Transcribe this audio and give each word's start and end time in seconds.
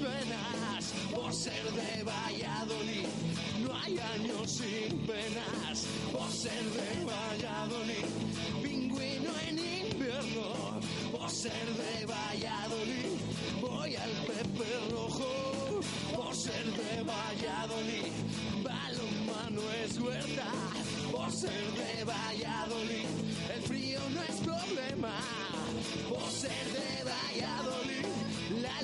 Venas. 0.00 0.92
Por 1.14 1.32
ser 1.32 1.64
de 1.72 2.02
Valladolid, 2.04 3.06
no 3.62 3.74
hay 3.74 3.98
años 3.98 4.50
sin 4.50 4.98
penas. 5.06 5.86
Por 6.12 6.30
ser 6.30 6.64
de 6.78 7.04
Valladolid, 7.04 8.06
pingüino 8.62 9.30
en 9.48 9.58
invierno. 9.58 10.80
Por 11.12 11.30
ser 11.30 11.66
de 11.82 12.06
Valladolid, 12.06 13.12
voy 13.60 13.96
al 13.96 14.10
Pepe 14.26 14.70
Rojo. 14.90 15.80
Por 16.14 16.34
ser 16.34 16.64
de 16.64 17.02
Valladolid, 17.02 18.12
balonmano 18.62 19.62
es 19.84 19.98
huerta. 19.98 20.50
Por 21.12 21.32
ser 21.32 21.64
de 21.80 22.04
Valladolid, 22.04 23.08
el 23.54 23.62
frío 23.62 24.00
no 24.14 24.22
es 24.22 24.36
problema. 24.40 25.14
Por 26.08 26.30
ser 26.30 26.64
de 26.72 27.04
Valladolid, 27.04 27.77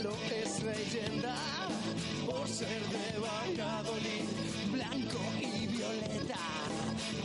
Lalo 0.05 0.17
es 0.31 0.63
leyenda. 0.63 1.35
Por 2.27 2.47
ser 2.47 2.69
de 2.69 3.19
Valladolid, 3.19 4.25
blanco 4.71 5.19
y 5.41 5.67
violeta. 5.67 6.39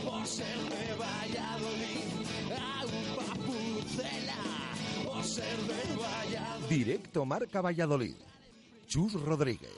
Por 0.02 0.26
ser 0.26 0.56
de 0.56 0.94
Valladolid, 0.94 2.08
agua 2.56 3.34
pucela. 3.44 4.34
Por 5.04 5.24
ser 5.24 5.56
de 5.58 5.96
Valladolid. 5.96 6.68
Directo 6.68 7.24
Marca 7.26 7.60
Valladolid. 7.60 8.16
Chus 8.86 9.12
Rodríguez. 9.12 9.72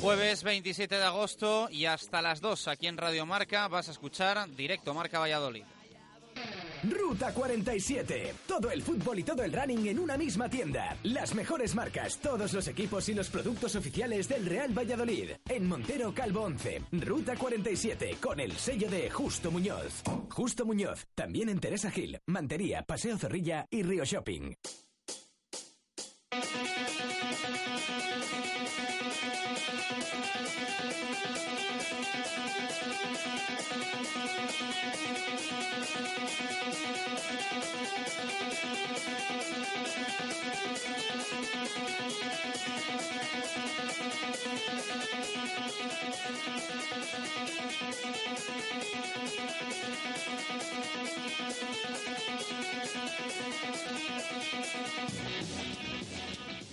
Jueves 0.00 0.42
27 0.42 0.96
de 0.96 1.04
agosto 1.04 1.68
y 1.70 1.84
hasta 1.84 2.22
las 2.22 2.40
2 2.40 2.68
aquí 2.68 2.86
en 2.86 2.96
Radio 2.96 3.26
Marca 3.26 3.68
vas 3.68 3.88
a 3.88 3.92
escuchar 3.92 4.48
Directo 4.56 4.94
Marca 4.94 5.18
Valladolid. 5.18 5.64
Ruta 6.82 7.34
47. 7.34 8.34
Todo 8.46 8.70
el 8.70 8.82
fútbol 8.82 9.18
y 9.18 9.22
todo 9.22 9.42
el 9.42 9.52
running 9.52 9.88
en 9.88 9.98
una 9.98 10.16
misma 10.16 10.48
tienda. 10.48 10.96
Las 11.02 11.34
mejores 11.34 11.74
marcas, 11.74 12.18
todos 12.18 12.54
los 12.54 12.68
equipos 12.68 13.06
y 13.10 13.14
los 13.14 13.28
productos 13.28 13.76
oficiales 13.76 14.28
del 14.28 14.46
Real 14.46 14.76
Valladolid. 14.76 15.32
En 15.46 15.68
Montero 15.68 16.14
Calvo 16.14 16.42
11. 16.42 16.82
Ruta 16.92 17.36
47 17.36 18.16
con 18.22 18.40
el 18.40 18.52
sello 18.56 18.88
de 18.88 19.10
Justo 19.10 19.50
Muñoz. 19.50 20.02
Justo 20.30 20.64
Muñoz. 20.64 21.06
También 21.14 21.50
en 21.50 21.60
Teresa 21.60 21.90
Gil, 21.90 22.18
Mantería, 22.26 22.82
Paseo 22.82 23.18
Zorrilla 23.18 23.66
y 23.70 23.82
Río 23.82 24.04
Shopping. 24.04 24.54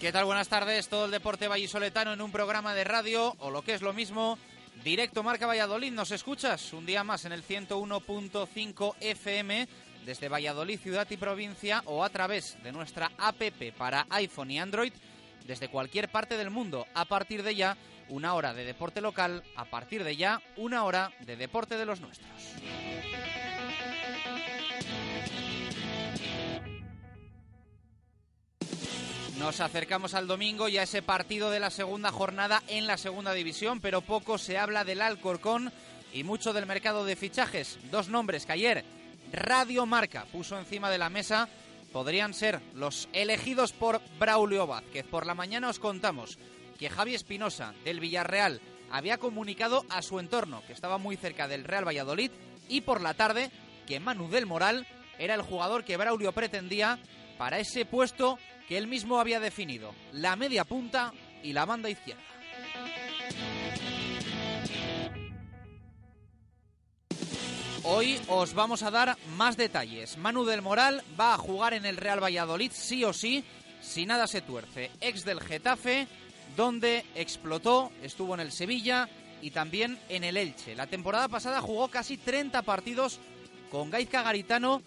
¿Qué 0.08 0.14
tal? 0.14 0.24
Buenas 0.24 0.48
tardes. 0.48 0.88
Todo 0.88 1.04
el 1.04 1.12
deporte 1.12 1.50
vallisoletano 1.50 2.14
en 2.14 2.22
un 2.22 2.32
programa 2.32 2.74
de 2.74 2.86
radio 2.86 3.36
o 3.40 3.52
lo 3.52 3.62
que 3.62 3.74
es 3.74 3.82
lo 3.82 3.92
mismo, 3.92 4.40
Directo 4.82 5.22
Marca 5.22 5.48
Valladolid. 5.48 5.92
¿Nos 5.92 6.12
escuchas? 6.12 6.72
Un 6.72 6.86
día 6.86 7.04
más 7.04 7.26
en 7.26 7.34
el 7.34 7.44
101.5 7.44 8.96
FM 9.02 9.68
desde 10.06 10.30
Valladolid, 10.30 10.80
ciudad 10.80 11.06
y 11.10 11.18
provincia 11.18 11.82
o 11.88 12.06
a 12.06 12.10
través 12.10 12.58
de 12.64 12.72
nuestra 12.72 13.12
APP 13.18 13.74
para 13.78 14.08
iPhone 14.12 14.52
y 14.52 14.60
Android 14.60 14.94
desde 15.46 15.68
cualquier 15.68 16.08
parte 16.08 16.38
del 16.38 16.52
mundo. 16.52 16.88
A 16.94 17.04
partir 17.04 17.44
de 17.44 17.56
ya, 17.56 17.76
una 18.08 18.34
hora 18.34 18.54
de 18.54 18.64
deporte 18.64 19.02
local. 19.02 19.44
A 19.58 19.66
partir 19.66 20.06
de 20.06 20.16
ya, 20.16 20.42
una 20.56 20.86
hora 20.86 21.12
de 21.26 21.36
deporte 21.36 21.78
de 21.78 21.86
los 21.86 22.00
nuestros. 22.00 22.32
Nos 29.38 29.60
acercamos 29.60 30.16
al 30.16 30.26
domingo 30.26 30.68
y 30.68 30.78
a 30.78 30.84
ese 30.84 31.04
partido 31.04 31.52
de 31.52 31.60
la 31.60 31.70
segunda 31.70 32.12
jornada 32.12 32.64
en 32.68 32.88
la 32.88 32.98
segunda 32.98 33.34
división, 33.34 33.80
pero 33.80 34.02
poco 34.02 34.40
se 34.40 34.58
habla 34.58 34.84
del 34.84 35.00
Alcorcón 35.00 35.72
y 36.12 36.24
mucho 36.24 36.54
del 36.54 36.66
mercado 36.66 37.06
de 37.06 37.16
fichajes. 37.16 37.78
Dos 37.92 38.10
nombres 38.10 38.48
que 38.48 38.54
ayer 38.54 38.84
Radio 39.32 39.86
Marca 39.86 40.26
puso 40.32 40.58
encima 40.58 40.90
de 40.90 40.98
la 40.98 41.12
mesa 41.12 41.48
podrían 41.94 42.34
ser 42.34 42.60
los 42.74 43.10
elegidos 43.14 43.74
por 43.74 44.02
Braulio 44.18 44.66
Vázquez. 44.66 45.06
Por 45.06 45.28
la 45.28 45.36
mañana 45.36 45.70
os 45.70 45.78
contamos 45.78 46.40
que 46.80 46.90
Javi 46.90 47.14
Espinosa 47.14 47.76
del 47.86 48.00
Villarreal 48.00 48.60
había 48.92 49.20
comunicado 49.20 49.86
a 49.90 50.02
su 50.02 50.20
entorno 50.20 50.64
que 50.66 50.74
estaba 50.74 50.98
muy 50.98 51.16
cerca 51.16 51.48
del 51.48 51.64
Real 51.64 51.88
Valladolid 51.88 52.32
y 52.70 52.82
por 52.82 53.02
la 53.02 53.14
tarde 53.14 53.52
que 53.86 54.00
Manu 54.00 54.30
del 54.30 54.48
Moral 54.48 54.88
era 55.20 55.36
el 55.36 55.44
jugador 55.44 55.84
que 55.84 55.98
Braulio 55.98 56.32
pretendía 56.32 56.98
para 57.38 57.60
ese 57.60 57.86
puesto 57.86 58.40
que 58.68 58.78
él 58.78 58.88
mismo 58.88 59.20
había 59.20 59.40
definido, 59.40 59.94
la 60.12 60.36
media 60.36 60.66
punta 60.66 61.14
y 61.44 61.54
la 61.54 61.66
banda 61.66 61.90
izquierda. 61.90 62.22
Hoy 67.84 68.20
os 68.28 68.54
vamos 68.54 68.84
a 68.84 68.92
dar 68.92 69.18
más 69.38 69.56
detalles. 69.56 70.18
Manu 70.18 70.44
del 70.44 70.62
Moral 70.62 71.02
va 71.18 71.34
a 71.34 71.38
jugar 71.38 71.74
en 71.74 71.86
el 71.86 71.96
Real 71.96 72.22
Valladolid 72.22 72.72
sí 72.74 73.06
o 73.06 73.14
sí, 73.14 73.46
si 73.82 74.06
nada 74.06 74.28
se 74.28 74.42
tuerce. 74.42 74.92
Ex 75.00 75.24
del 75.24 75.40
Getafe, 75.40 76.06
donde 76.58 77.06
explotó, 77.16 77.94
estuvo 78.04 78.34
en 78.34 78.42
el 78.42 78.52
Sevilla 78.52 79.08
y 79.42 79.52
también 79.52 79.98
en 80.10 80.26
el 80.26 80.36
Elche. 80.36 80.76
La 80.76 80.88
temporada 80.88 81.30
pasada 81.30 81.62
jugó 81.62 81.88
casi 81.88 82.18
30 82.18 82.62
partidos 82.64 83.20
con 83.72 83.90
Gaizka 83.90 84.22
Garitano 84.22 84.82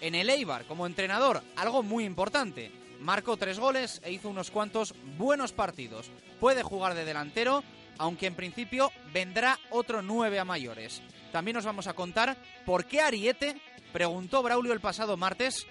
en 0.00 0.14
el 0.14 0.30
Eibar 0.30 0.64
como 0.66 0.86
entrenador, 0.86 1.42
algo 1.56 1.82
muy 1.82 2.04
importante. 2.04 2.83
Marcó 3.04 3.36
tres 3.36 3.58
goles 3.58 4.00
e 4.02 4.12
hizo 4.12 4.30
unos 4.30 4.50
cuantos 4.50 4.94
buenos 5.18 5.52
partidos. 5.52 6.10
Puede 6.40 6.62
jugar 6.62 6.94
de 6.94 7.04
delantero, 7.04 7.62
aunque 7.98 8.26
en 8.26 8.34
principio 8.34 8.90
vendrá 9.12 9.58
otro 9.68 10.00
nueve 10.00 10.38
a 10.38 10.46
mayores. 10.46 11.02
También 11.30 11.58
os 11.58 11.66
vamos 11.66 11.86
a 11.86 11.92
contar 11.92 12.38
por 12.64 12.86
qué 12.86 13.02
Ariete 13.02 13.60
preguntó 13.92 14.42
Braulio 14.42 14.72
el 14.72 14.80
pasado 14.80 15.18
martes 15.18 15.66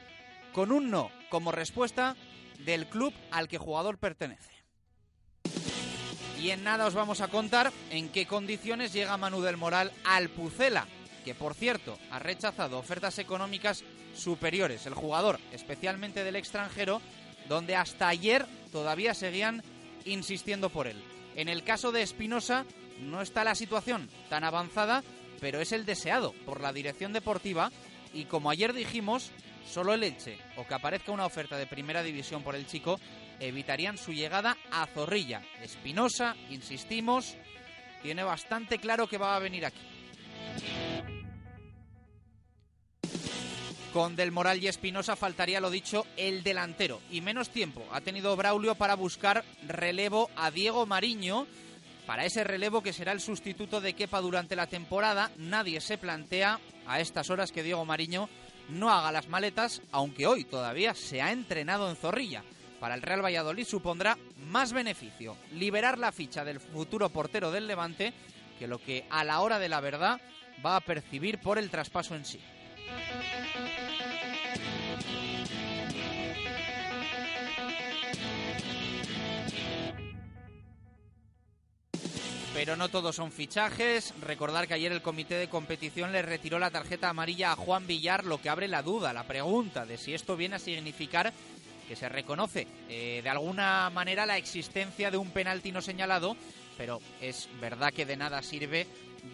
con 0.53 0.71
un 0.71 0.91
no 0.91 1.09
como 1.31 1.51
respuesta 1.51 2.15
del 2.59 2.85
club 2.85 3.11
al 3.31 3.47
que 3.47 3.57
jugador 3.57 3.97
pertenece. 3.97 4.51
Y 6.39 6.51
en 6.51 6.63
nada 6.63 6.85
os 6.85 6.93
vamos 6.93 7.19
a 7.19 7.29
contar 7.29 7.73
en 7.89 8.09
qué 8.09 8.27
condiciones 8.27 8.93
llega 8.93 9.17
Manu 9.17 9.41
del 9.41 9.57
Moral 9.57 9.91
al 10.03 10.29
Pucela, 10.29 10.85
que 11.25 11.33
por 11.33 11.55
cierto 11.55 11.97
ha 12.11 12.19
rechazado 12.19 12.77
ofertas 12.77 13.17
económicas 13.17 13.83
superiores. 14.13 14.85
El 14.85 14.93
jugador, 14.93 15.39
especialmente 15.51 16.23
del 16.23 16.35
extranjero, 16.35 17.01
donde 17.47 17.75
hasta 17.75 18.07
ayer 18.07 18.45
todavía 18.71 19.13
seguían 19.13 19.63
insistiendo 20.05 20.69
por 20.69 20.87
él. 20.87 21.01
En 21.35 21.49
el 21.49 21.63
caso 21.63 21.91
de 21.91 22.01
Espinosa 22.01 22.65
no 23.01 23.21
está 23.21 23.43
la 23.43 23.55
situación 23.55 24.09
tan 24.29 24.43
avanzada, 24.43 25.03
pero 25.39 25.59
es 25.59 25.71
el 25.71 25.85
deseado 25.85 26.33
por 26.45 26.61
la 26.61 26.73
dirección 26.73 27.13
deportiva 27.13 27.71
y 28.13 28.25
como 28.25 28.49
ayer 28.49 28.73
dijimos, 28.73 29.31
solo 29.65 29.93
el 29.93 30.03
Elche 30.03 30.37
o 30.57 30.67
que 30.67 30.73
aparezca 30.73 31.11
una 31.11 31.25
oferta 31.25 31.57
de 31.57 31.67
primera 31.67 32.03
división 32.03 32.43
por 32.43 32.55
el 32.55 32.67
chico 32.67 32.99
evitarían 33.39 33.97
su 33.97 34.13
llegada 34.13 34.57
a 34.71 34.85
Zorrilla. 34.87 35.41
Espinosa, 35.61 36.35
insistimos, 36.49 37.35
tiene 38.01 38.23
bastante 38.23 38.77
claro 38.77 39.07
que 39.07 39.17
va 39.17 39.35
a 39.35 39.39
venir 39.39 39.65
aquí. 39.65 41.22
Con 43.93 44.15
Del 44.15 44.31
Moral 44.31 44.61
y 44.63 44.67
Espinosa 44.67 45.15
faltaría 45.15 45.61
lo 45.61 45.69
dicho 45.69 46.07
el 46.17 46.41
delantero 46.41 46.99
y 47.11 47.21
menos 47.21 47.51
tiempo 47.51 47.85
ha 47.91 48.01
tenido 48.01 48.35
Braulio 48.35 48.73
para 48.73 48.95
buscar 48.95 49.45
relevo 49.67 50.31
a 50.35 50.49
Diego 50.49 50.87
Mariño. 50.87 51.45
Para 52.07 52.25
ese 52.25 52.43
relevo 52.43 52.81
que 52.81 52.91
será 52.91 53.11
el 53.11 53.21
sustituto 53.21 53.81
de 53.81 53.93
Kepa 53.93 54.19
durante 54.19 54.55
la 54.55 54.65
temporada, 54.65 55.29
nadie 55.37 55.79
se 55.79 55.99
plantea 55.99 56.59
a 56.87 56.99
estas 56.99 57.29
horas 57.29 57.51
que 57.51 57.61
Diego 57.61 57.85
Mariño 57.85 58.29
no 58.69 58.89
haga 58.89 59.11
las 59.11 59.29
maletas, 59.29 59.83
aunque 59.91 60.25
hoy 60.25 60.43
todavía 60.43 60.95
se 60.95 61.21
ha 61.21 61.31
entrenado 61.31 61.87
en 61.87 61.95
Zorrilla. 61.95 62.43
Para 62.79 62.95
el 62.95 63.03
Real 63.03 63.23
Valladolid 63.23 63.65
supondrá 63.65 64.17
más 64.47 64.73
beneficio 64.73 65.37
liberar 65.51 65.99
la 65.99 66.11
ficha 66.11 66.43
del 66.43 66.59
futuro 66.59 67.09
portero 67.09 67.51
del 67.51 67.67
Levante 67.67 68.11
que 68.57 68.67
lo 68.67 68.79
que 68.79 69.05
a 69.11 69.23
la 69.23 69.39
hora 69.41 69.59
de 69.59 69.69
la 69.69 69.81
verdad 69.81 70.19
va 70.65 70.77
a 70.77 70.81
percibir 70.81 71.39
por 71.39 71.59
el 71.59 71.69
traspaso 71.69 72.15
en 72.15 72.25
sí. 72.25 72.39
Pero 82.53 82.77
no 82.77 82.87
todos 82.87 83.15
son 83.15 83.31
fichajes. 83.31 84.13
Recordar 84.21 84.67
que 84.67 84.75
ayer 84.75 84.91
el 84.91 85.01
comité 85.01 85.35
de 85.35 85.49
competición 85.49 86.11
le 86.11 86.21
retiró 86.21 86.59
la 86.59 86.71
tarjeta 86.71 87.09
amarilla 87.09 87.51
a 87.51 87.55
Juan 87.55 87.87
Villar, 87.87 88.23
lo 88.23 88.39
que 88.39 88.49
abre 88.49 88.67
la 88.67 88.81
duda, 88.83 89.11
la 89.11 89.23
pregunta 89.23 89.85
de 89.85 89.97
si 89.97 90.13
esto 90.13 90.37
viene 90.37 90.55
a 90.55 90.59
significar 90.59 91.33
que 91.87 91.95
se 91.95 92.07
reconoce 92.07 92.67
eh, 92.87 93.19
de 93.21 93.29
alguna 93.29 93.89
manera 93.89 94.25
la 94.25 94.37
existencia 94.37 95.11
de 95.11 95.17
un 95.17 95.31
penalti 95.31 95.71
no 95.71 95.81
señalado, 95.81 96.37
pero 96.77 97.01
es 97.19 97.49
verdad 97.59 97.91
que 97.91 98.05
de 98.05 98.15
nada 98.15 98.41
sirve 98.41 98.87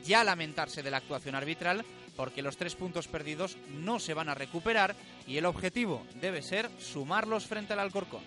ya 0.03 0.23
lamentarse 0.23 0.81
de 0.81 0.89
la 0.89 0.97
actuación 0.97 1.35
arbitral 1.35 1.85
porque 2.19 2.41
los 2.41 2.57
tres 2.57 2.75
puntos 2.75 3.07
perdidos 3.07 3.55
no 3.69 3.97
se 3.97 4.13
van 4.13 4.27
a 4.27 4.35
recuperar 4.35 4.93
y 5.25 5.37
el 5.37 5.45
objetivo 5.45 6.05
debe 6.15 6.41
ser 6.41 6.69
sumarlos 6.77 7.45
frente 7.45 7.71
al 7.71 7.79
Alcorcón. 7.79 8.21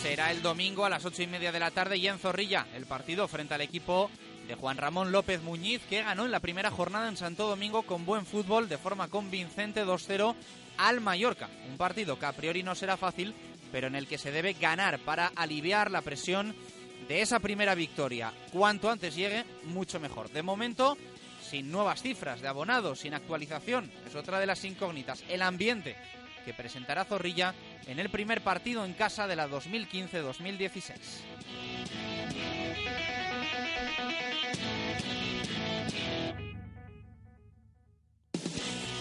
Será 0.00 0.30
el 0.30 0.40
domingo 0.40 0.86
a 0.86 0.88
las 0.88 1.04
ocho 1.04 1.22
y 1.22 1.26
media 1.26 1.52
de 1.52 1.60
la 1.60 1.70
tarde 1.70 1.98
y 1.98 2.08
en 2.08 2.18
Zorrilla 2.18 2.66
el 2.74 2.86
partido 2.86 3.28
frente 3.28 3.52
al 3.52 3.60
equipo 3.60 4.10
de 4.48 4.54
Juan 4.54 4.78
Ramón 4.78 5.12
López 5.12 5.42
Muñiz, 5.42 5.82
que 5.90 6.02
ganó 6.02 6.24
en 6.24 6.30
la 6.30 6.40
primera 6.40 6.70
jornada 6.70 7.08
en 7.08 7.18
Santo 7.18 7.46
Domingo 7.46 7.82
con 7.82 8.06
buen 8.06 8.24
fútbol 8.24 8.68
de 8.68 8.78
forma 8.78 9.08
convincente 9.08 9.84
2-0 9.84 10.34
al 10.78 11.00
Mallorca. 11.02 11.50
Un 11.70 11.76
partido 11.76 12.18
que 12.18 12.26
a 12.26 12.32
priori 12.32 12.62
no 12.62 12.74
será 12.74 12.96
fácil, 12.96 13.34
pero 13.70 13.88
en 13.88 13.94
el 13.94 14.08
que 14.08 14.16
se 14.16 14.32
debe 14.32 14.54
ganar 14.54 15.00
para 15.00 15.30
aliviar 15.36 15.90
la 15.90 16.00
presión 16.00 16.56
de 17.08 17.20
esa 17.20 17.40
primera 17.40 17.74
victoria. 17.74 18.32
Cuanto 18.50 18.90
antes 18.90 19.14
llegue, 19.14 19.44
mucho 19.64 20.00
mejor. 20.00 20.30
De 20.30 20.42
momento, 20.42 20.96
sin 21.42 21.70
nuevas 21.70 22.00
cifras 22.00 22.40
de 22.40 22.48
abonados, 22.48 23.00
sin 23.00 23.12
actualización, 23.12 23.90
es 24.06 24.14
otra 24.14 24.40
de 24.40 24.46
las 24.46 24.64
incógnitas. 24.64 25.24
El 25.28 25.42
ambiente 25.42 25.94
que 26.46 26.54
presentará 26.54 27.04
Zorrilla 27.04 27.54
en 27.86 27.98
el 27.98 28.08
primer 28.08 28.40
partido 28.40 28.86
en 28.86 28.94
casa 28.94 29.26
de 29.26 29.36
la 29.36 29.46
2015-2016. 29.48 32.07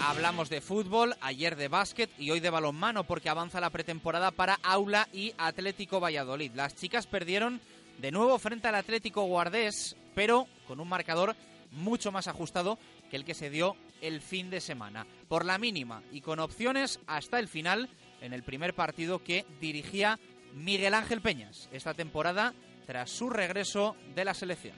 Hablamos 0.07 0.49
de 0.49 0.61
fútbol, 0.61 1.17
ayer 1.19 1.57
de 1.57 1.67
básquet 1.67 2.09
y 2.17 2.31
hoy 2.31 2.39
de 2.39 2.49
balonmano 2.49 3.03
porque 3.03 3.27
avanza 3.27 3.59
la 3.59 3.71
pretemporada 3.71 4.31
para 4.31 4.57
Aula 4.63 5.09
y 5.11 5.33
Atlético 5.37 5.99
Valladolid. 5.99 6.53
Las 6.55 6.75
chicas 6.75 7.05
perdieron 7.05 7.59
de 7.97 8.13
nuevo 8.13 8.39
frente 8.39 8.69
al 8.69 8.75
Atlético 8.75 9.23
Guardés, 9.23 9.97
pero 10.15 10.47
con 10.65 10.79
un 10.79 10.87
marcador 10.87 11.35
mucho 11.71 12.13
más 12.13 12.29
ajustado 12.29 12.79
que 13.11 13.17
el 13.17 13.25
que 13.25 13.33
se 13.33 13.49
dio 13.49 13.75
el 13.99 14.21
fin 14.21 14.49
de 14.49 14.61
semana. 14.61 15.05
Por 15.27 15.43
la 15.43 15.57
mínima 15.57 16.01
y 16.13 16.21
con 16.21 16.39
opciones 16.39 17.01
hasta 17.05 17.37
el 17.37 17.49
final 17.49 17.89
en 18.21 18.31
el 18.31 18.43
primer 18.43 18.73
partido 18.73 19.21
que 19.21 19.45
dirigía 19.59 20.21
Miguel 20.53 20.93
Ángel 20.93 21.19
Peñas 21.19 21.67
esta 21.73 21.93
temporada 21.93 22.53
tras 22.85 23.11
su 23.11 23.29
regreso 23.29 23.97
de 24.15 24.23
la 24.23 24.33
selección. 24.33 24.77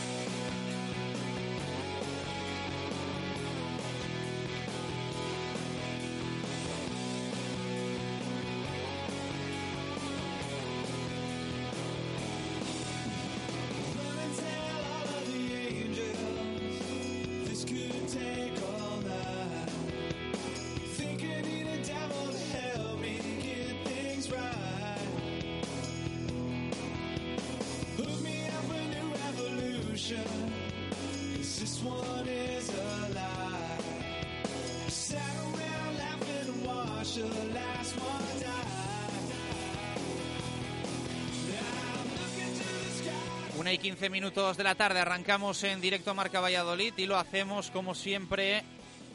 Una 43.61 43.71
y 43.71 43.77
15 43.77 44.09
minutos 44.09 44.57
de 44.57 44.63
la 44.63 44.73
tarde 44.73 45.01
arrancamos 45.01 45.63
en 45.63 45.81
directo 45.81 46.15
Marca 46.15 46.39
Valladolid 46.39 46.95
y 46.97 47.05
lo 47.05 47.15
hacemos 47.15 47.69
como 47.69 47.93
siempre 47.93 48.63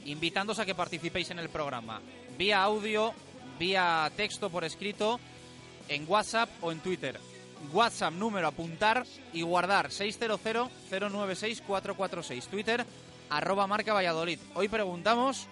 invitándoos 0.04 0.60
a 0.60 0.64
que 0.64 0.76
participéis 0.76 1.32
en 1.32 1.40
el 1.40 1.48
programa. 1.48 2.00
Vía 2.38 2.62
audio, 2.62 3.12
vía 3.58 4.08
texto 4.16 4.48
por 4.48 4.62
escrito, 4.62 5.18
en 5.88 6.08
WhatsApp 6.08 6.48
o 6.60 6.70
en 6.70 6.78
Twitter. 6.78 7.18
WhatsApp 7.72 8.14
número 8.14 8.46
apuntar 8.46 9.04
y 9.32 9.42
guardar 9.42 9.88
600-096-446. 9.88 12.46
Twitter 12.46 12.86
arroba 13.28 13.66
Marca 13.66 13.94
Valladolid. 13.94 14.38
Hoy 14.54 14.68
preguntamos 14.68 15.48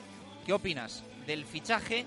qué 0.46 0.52
opinas 0.52 1.02
del 1.26 1.46
fichaje 1.46 2.06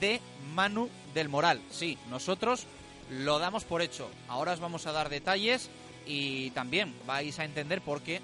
de 0.00 0.22
Manu 0.54 0.88
del 1.12 1.28
Moral. 1.28 1.60
Sí, 1.70 1.98
nosotros 2.08 2.66
lo 3.10 3.38
damos 3.38 3.64
por 3.64 3.82
hecho. 3.82 4.08
Ahora 4.26 4.52
os 4.52 4.60
vamos 4.60 4.86
a 4.86 4.92
dar 4.92 5.10
detalles 5.10 5.68
y 6.06 6.50
también 6.50 6.94
vais 7.06 7.38
a 7.38 7.44
entender 7.44 7.80
por 7.80 8.02
qué 8.02 8.20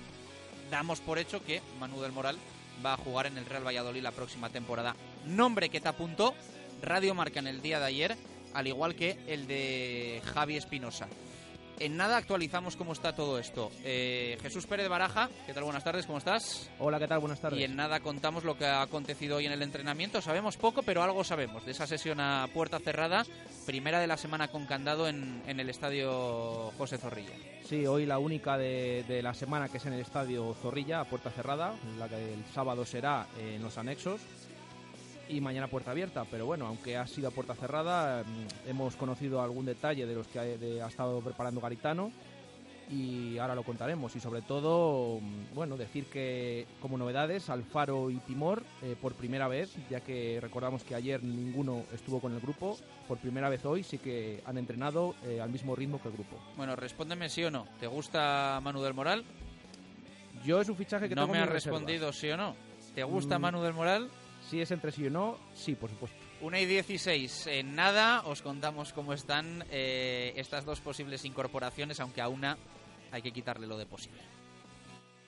damos 0.70 1.00
por 1.00 1.18
hecho 1.18 1.44
que 1.44 1.62
Manu 1.78 2.00
del 2.00 2.12
Moral 2.12 2.38
va 2.84 2.94
a 2.94 2.96
jugar 2.96 3.26
en 3.26 3.38
el 3.38 3.46
Real 3.46 3.66
Valladolid 3.66 4.02
la 4.02 4.12
próxima 4.12 4.50
temporada. 4.50 4.94
Nombre 5.26 5.68
que 5.68 5.80
te 5.80 5.88
apuntó 5.88 6.34
Radio 6.82 7.14
Marca 7.14 7.40
en 7.40 7.46
el 7.46 7.62
día 7.62 7.78
de 7.78 7.86
ayer, 7.86 8.16
al 8.54 8.66
igual 8.66 8.94
que 8.94 9.18
el 9.26 9.46
de 9.46 10.22
Javi 10.32 10.56
Espinosa. 10.56 11.08
En 11.80 11.96
nada 11.96 12.18
actualizamos 12.18 12.76
cómo 12.76 12.92
está 12.92 13.14
todo 13.14 13.38
esto. 13.38 13.72
Eh, 13.84 14.36
Jesús 14.42 14.66
Pérez 14.66 14.86
Baraja, 14.86 15.30
¿qué 15.46 15.54
tal? 15.54 15.64
Buenas 15.64 15.82
tardes, 15.82 16.04
¿cómo 16.04 16.18
estás? 16.18 16.68
Hola, 16.78 16.98
¿qué 16.98 17.08
tal? 17.08 17.20
Buenas 17.20 17.40
tardes. 17.40 17.58
Y 17.58 17.64
en 17.64 17.74
nada 17.74 18.00
contamos 18.00 18.44
lo 18.44 18.58
que 18.58 18.66
ha 18.66 18.82
acontecido 18.82 19.38
hoy 19.38 19.46
en 19.46 19.52
el 19.52 19.62
entrenamiento. 19.62 20.20
Sabemos 20.20 20.58
poco, 20.58 20.82
pero 20.82 21.02
algo 21.02 21.24
sabemos 21.24 21.64
de 21.64 21.70
esa 21.70 21.86
sesión 21.86 22.20
a 22.20 22.46
puerta 22.52 22.80
cerrada, 22.80 23.24
primera 23.64 23.98
de 23.98 24.06
la 24.06 24.18
semana 24.18 24.48
con 24.48 24.66
candado 24.66 25.08
en, 25.08 25.42
en 25.46 25.58
el 25.58 25.70
estadio 25.70 26.70
José 26.76 26.98
Zorrilla. 26.98 27.32
Sí, 27.64 27.86
hoy 27.86 28.04
la 28.04 28.18
única 28.18 28.58
de, 28.58 29.02
de, 29.08 29.22
la 29.22 29.32
semana 29.32 29.70
que 29.70 29.78
es 29.78 29.86
en 29.86 29.94
el 29.94 30.00
estadio 30.00 30.54
Zorrilla, 30.60 31.00
a 31.00 31.04
puerta 31.06 31.30
cerrada, 31.30 31.72
la 31.98 32.10
que 32.10 32.34
el 32.34 32.44
sábado 32.52 32.84
será 32.84 33.26
en 33.38 33.62
los 33.62 33.78
anexos 33.78 34.20
y 35.30 35.40
mañana 35.40 35.68
puerta 35.68 35.90
abierta. 35.90 36.24
Pero 36.30 36.46
bueno, 36.46 36.66
aunque 36.66 36.96
ha 36.96 37.06
sido 37.06 37.28
a 37.28 37.30
puerta 37.30 37.54
cerrada, 37.54 38.24
hemos 38.66 38.96
conocido 38.96 39.40
algún 39.42 39.64
detalle 39.66 40.06
de 40.06 40.14
los 40.14 40.26
que 40.28 40.38
ha, 40.38 40.42
de, 40.42 40.82
ha 40.82 40.88
estado 40.88 41.20
preparando 41.20 41.60
Garitano 41.60 42.10
y 42.90 43.38
ahora 43.38 43.54
lo 43.54 43.62
contaremos. 43.62 44.16
Y 44.16 44.20
sobre 44.20 44.42
todo, 44.42 45.20
bueno, 45.54 45.76
decir 45.76 46.06
que 46.06 46.66
como 46.80 46.98
novedades, 46.98 47.48
Alfaro 47.48 48.10
y 48.10 48.16
Timor 48.18 48.64
eh, 48.82 48.96
por 49.00 49.14
primera 49.14 49.46
vez, 49.46 49.72
ya 49.88 50.00
que 50.00 50.38
recordamos 50.40 50.82
que 50.82 50.94
ayer 50.96 51.22
ninguno 51.22 51.84
estuvo 51.94 52.20
con 52.20 52.32
el 52.34 52.40
grupo, 52.40 52.76
por 53.06 53.18
primera 53.18 53.48
vez 53.48 53.64
hoy 53.64 53.84
sí 53.84 53.98
que 53.98 54.42
han 54.44 54.58
entrenado 54.58 55.14
eh, 55.24 55.40
al 55.40 55.50
mismo 55.50 55.76
ritmo 55.76 56.02
que 56.02 56.08
el 56.08 56.14
grupo. 56.14 56.36
Bueno, 56.56 56.74
respóndeme 56.74 57.28
sí 57.28 57.44
o 57.44 57.50
no. 57.50 57.66
¿Te 57.78 57.86
gusta 57.86 58.58
Manu 58.62 58.82
del 58.82 58.94
Moral? 58.94 59.24
Yo 60.44 60.60
es 60.60 60.68
un 60.68 60.76
fichaje 60.76 61.08
que 61.08 61.14
no 61.14 61.22
tengo 61.22 61.34
me 61.34 61.40
ha 61.40 61.46
respondido 61.46 62.12
sí 62.12 62.28
o 62.30 62.36
no. 62.36 62.56
¿Te 62.94 63.04
gusta 63.04 63.38
Mm. 63.38 63.42
Manu 63.42 63.62
del 63.62 63.74
Moral? 63.74 64.10
Si 64.50 64.60
es 64.60 64.72
entre 64.72 64.90
sí 64.90 65.06
o 65.06 65.10
no, 65.10 65.38
sí, 65.54 65.76
por 65.76 65.90
supuesto. 65.90 66.18
1 66.40 66.58
y 66.58 66.66
16. 66.66 67.46
En 67.46 67.76
nada 67.76 68.22
os 68.26 68.42
contamos 68.42 68.92
cómo 68.92 69.12
están 69.12 69.64
eh, 69.70 70.32
estas 70.34 70.64
dos 70.64 70.80
posibles 70.80 71.24
incorporaciones, 71.24 72.00
aunque 72.00 72.20
a 72.20 72.26
una 72.26 72.58
hay 73.12 73.22
que 73.22 73.30
quitarle 73.30 73.68
lo 73.68 73.78
de 73.78 73.86
posible. 73.86 74.20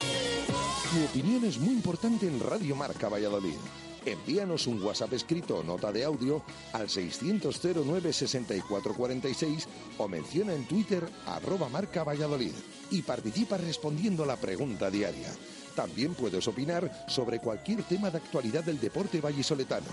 Tu 0.01 1.05
opinión 1.05 1.45
es 1.45 1.59
muy 1.59 1.73
importante 1.73 2.27
en 2.27 2.41
Radio 2.41 2.75
Marca 2.75 3.09
Valladolid. 3.09 3.59
Envíanos 4.05 4.67
un 4.67 4.83
WhatsApp 4.83 5.13
escrito 5.13 5.59
o 5.59 5.63
nota 5.63 5.93
de 5.93 6.03
audio 6.03 6.43
al 6.73 6.91
600 6.91 7.61
09 7.87 8.13
64 8.13 8.95
46 8.95 9.69
o 9.99 10.09
menciona 10.09 10.53
en 10.53 10.67
Twitter 10.67 11.09
arroba 11.27 11.69
marca 11.69 12.03
Valladolid 12.03 12.55
y 12.91 13.03
participa 13.03 13.57
respondiendo 13.57 14.25
a 14.25 14.27
la 14.27 14.37
pregunta 14.37 14.91
diaria. 14.91 15.31
También 15.75 16.15
puedes 16.15 16.47
opinar 16.49 16.91
sobre 17.09 17.39
cualquier 17.39 17.83
tema 17.83 18.11
de 18.11 18.19
actualidad 18.19 18.65
del 18.65 18.81
deporte 18.81 19.21
vallisoletano. 19.21 19.87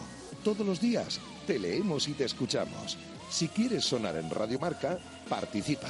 Todos 0.44 0.66
los 0.66 0.80
días 0.82 1.20
te 1.48 1.60
leemos 1.60 2.08
y 2.08 2.14
te 2.14 2.26
escuchamos. 2.26 2.98
Si 3.30 3.48
quieres 3.48 3.86
sonar 3.86 4.16
en 4.18 4.30
Radio 4.30 4.60
Marca, 4.60 4.98
participa. 5.30 5.90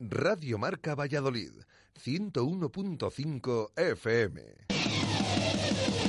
Radio 0.00 0.58
Marca 0.58 0.94
Valladolid, 0.94 1.52
101.5 2.04 3.70
FM. 3.76 4.65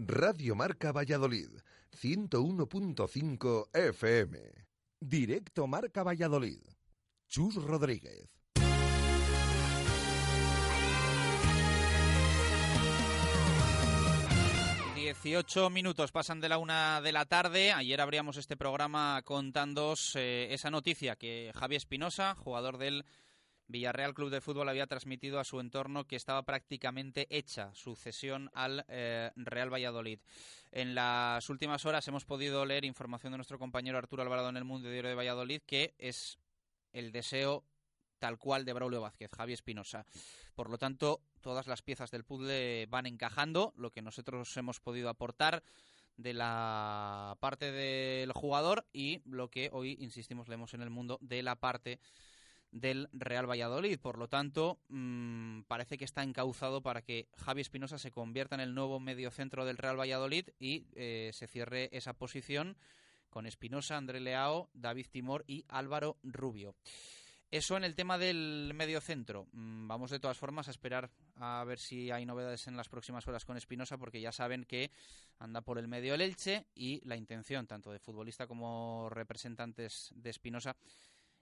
Radio 0.00 0.54
Marca 0.54 0.92
Valladolid, 0.92 1.50
101.5 1.90 3.68
FM. 3.72 4.38
Directo 5.00 5.66
Marca 5.66 6.04
Valladolid. 6.04 6.60
Chus 7.26 7.56
Rodríguez. 7.56 8.28
18 14.94 15.70
minutos 15.70 16.12
pasan 16.12 16.40
de 16.40 16.48
la 16.48 16.58
una 16.58 17.00
de 17.00 17.10
la 17.10 17.24
tarde. 17.24 17.72
Ayer 17.72 18.00
abríamos 18.00 18.36
este 18.36 18.56
programa 18.56 19.22
contándoos 19.24 20.14
eh, 20.14 20.46
esa 20.52 20.70
noticia 20.70 21.16
que 21.16 21.50
Javi 21.56 21.74
Espinosa, 21.74 22.36
jugador 22.36 22.78
del 22.78 23.04
Villarreal 23.68 24.14
Club 24.14 24.30
de 24.30 24.40
Fútbol, 24.40 24.68
había 24.68 24.86
transmitido 24.86 25.38
a 25.38 25.44
su 25.44 25.60
entorno 25.60 26.06
que 26.06 26.16
estaba 26.16 26.42
prácticamente 26.42 27.26
hecha 27.30 27.70
su 27.74 27.94
cesión 27.94 28.50
al 28.54 28.84
eh, 28.88 29.30
Real 29.36 29.72
Valladolid. 29.72 30.18
En 30.72 30.94
las 30.94 31.48
últimas 31.50 31.86
horas 31.86 32.08
hemos 32.08 32.24
podido 32.24 32.66
leer 32.66 32.84
información 32.84 33.32
de 33.32 33.38
nuestro 33.38 33.58
compañero 33.58 33.98
Arturo 33.98 34.22
Alvarado 34.22 34.48
en 34.48 34.56
el 34.56 34.64
Mundo 34.64 34.90
Diario 34.90 35.10
de 35.10 35.14
Valladolid 35.14 35.62
que 35.66 35.94
es 35.98 36.38
el 36.92 37.12
deseo 37.12 37.64
tal 38.18 38.38
cual 38.38 38.64
de 38.64 38.72
Braulio 38.72 39.00
Vázquez, 39.00 39.30
Javi 39.32 39.52
Espinosa. 39.52 40.04
Por 40.54 40.70
lo 40.70 40.78
tanto, 40.78 41.20
todas 41.40 41.66
las 41.66 41.82
piezas 41.82 42.10
del 42.10 42.24
puzzle 42.24 42.86
van 42.86 43.06
encajando, 43.06 43.72
lo 43.76 43.90
que 43.90 44.02
nosotros 44.02 44.56
hemos 44.56 44.80
podido 44.80 45.08
aportar 45.08 45.62
de 46.16 46.34
la 46.34 47.36
parte 47.38 47.70
del 47.70 48.32
jugador 48.32 48.86
y 48.92 49.22
lo 49.24 49.48
que 49.50 49.70
hoy, 49.72 49.96
insistimos, 50.00 50.48
leemos 50.48 50.74
en 50.74 50.82
el 50.82 50.90
mundo 50.90 51.18
de 51.22 51.42
la 51.42 51.54
parte 51.54 52.00
del 52.70 53.08
Real 53.12 53.48
Valladolid. 53.48 53.98
Por 53.98 54.18
lo 54.18 54.28
tanto, 54.28 54.78
mmm, 54.88 55.62
parece 55.62 55.98
que 55.98 56.04
está 56.04 56.22
encauzado 56.22 56.82
para 56.82 57.02
que 57.02 57.28
Javi 57.36 57.60
Espinosa 57.60 57.98
se 57.98 58.10
convierta 58.10 58.54
en 58.54 58.60
el 58.60 58.74
nuevo 58.74 59.00
mediocentro 59.00 59.64
del 59.64 59.78
Real 59.78 59.98
Valladolid 59.98 60.48
y 60.58 60.86
eh, 60.94 61.30
se 61.32 61.46
cierre 61.46 61.88
esa 61.92 62.12
posición 62.12 62.76
con 63.30 63.46
Espinosa, 63.46 63.96
André 63.96 64.20
Leao, 64.20 64.70
David 64.72 65.06
Timor 65.10 65.44
y 65.46 65.64
Álvaro 65.68 66.18
Rubio. 66.22 66.74
Eso 67.50 67.78
en 67.78 67.84
el 67.84 67.94
tema 67.94 68.18
del 68.18 68.72
medio 68.74 69.00
centro. 69.00 69.46
Mm, 69.52 69.88
Vamos 69.88 70.10
de 70.10 70.20
todas 70.20 70.36
formas 70.36 70.68
a 70.68 70.70
esperar 70.70 71.10
a 71.36 71.64
ver 71.64 71.78
si 71.78 72.10
hay 72.10 72.26
novedades 72.26 72.66
en 72.66 72.76
las 72.76 72.90
próximas 72.90 73.26
horas 73.26 73.46
con 73.46 73.56
Espinosa, 73.56 73.96
porque 73.96 74.20
ya 74.20 74.32
saben 74.32 74.64
que 74.64 74.90
anda 75.38 75.62
por 75.62 75.78
el 75.78 75.88
medio 75.88 76.14
el 76.14 76.20
Elche 76.20 76.66
y 76.74 77.00
la 77.06 77.16
intención, 77.16 77.66
tanto 77.66 77.90
de 77.90 77.98
futbolista 77.98 78.46
como 78.46 79.08
representantes 79.08 80.12
de 80.14 80.28
Espinosa, 80.28 80.76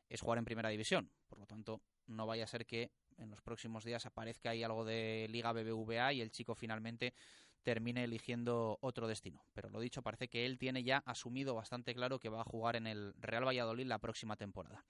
es 0.09 0.21
jugar 0.21 0.39
en 0.39 0.45
primera 0.45 0.69
división. 0.69 1.11
Por 1.29 1.39
lo 1.39 1.47
tanto, 1.47 1.81
no 2.07 2.27
vaya 2.27 2.45
a 2.45 2.49
ser 2.49 2.67
que 2.67 2.91
en 3.19 3.31
los 3.31 3.41
próximos 3.41 3.85
días 3.85 4.07
aparezca 4.07 4.51
ahí 4.51 4.63
algo 4.63 4.85
de 4.85 5.27
Liga 5.31 5.53
BBVA 5.53 6.13
y 6.13 6.21
el 6.21 6.31
chico 6.31 6.55
finalmente 6.55 7.15
termine 7.63 8.05
eligiendo 8.05 8.79
otro 8.81 9.09
destino. 9.09 9.45
Pero 9.53 9.69
lo 9.71 9.81
dicho, 9.81 10.03
parece 10.03 10.29
que 10.29 10.47
él 10.47 10.59
tiene 10.59 10.85
ya 10.85 10.99
asumido 10.99 11.55
bastante 11.55 11.95
claro 11.95 12.21
que 12.21 12.29
va 12.29 12.43
a 12.43 12.45
jugar 12.45 12.77
en 12.77 12.87
el 12.87 13.15
Real 13.19 13.47
Valladolid 13.47 13.87
la 13.87 13.99
próxima 13.99 14.37
temporada. 14.37 14.85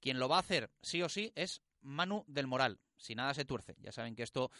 Quien 0.00 0.18
lo 0.18 0.28
va 0.28 0.36
a 0.36 0.40
hacer, 0.40 0.70
sí 0.80 1.02
o 1.02 1.08
sí, 1.08 1.32
es 1.34 1.62
Manu 1.82 2.24
del 2.26 2.46
Moral. 2.46 2.80
Si 2.96 3.14
nada 3.14 3.34
se 3.34 3.44
tuerce. 3.44 3.76
Ya 3.80 3.92
saben 3.92 4.14
que 4.14 4.22
esto 4.22 4.50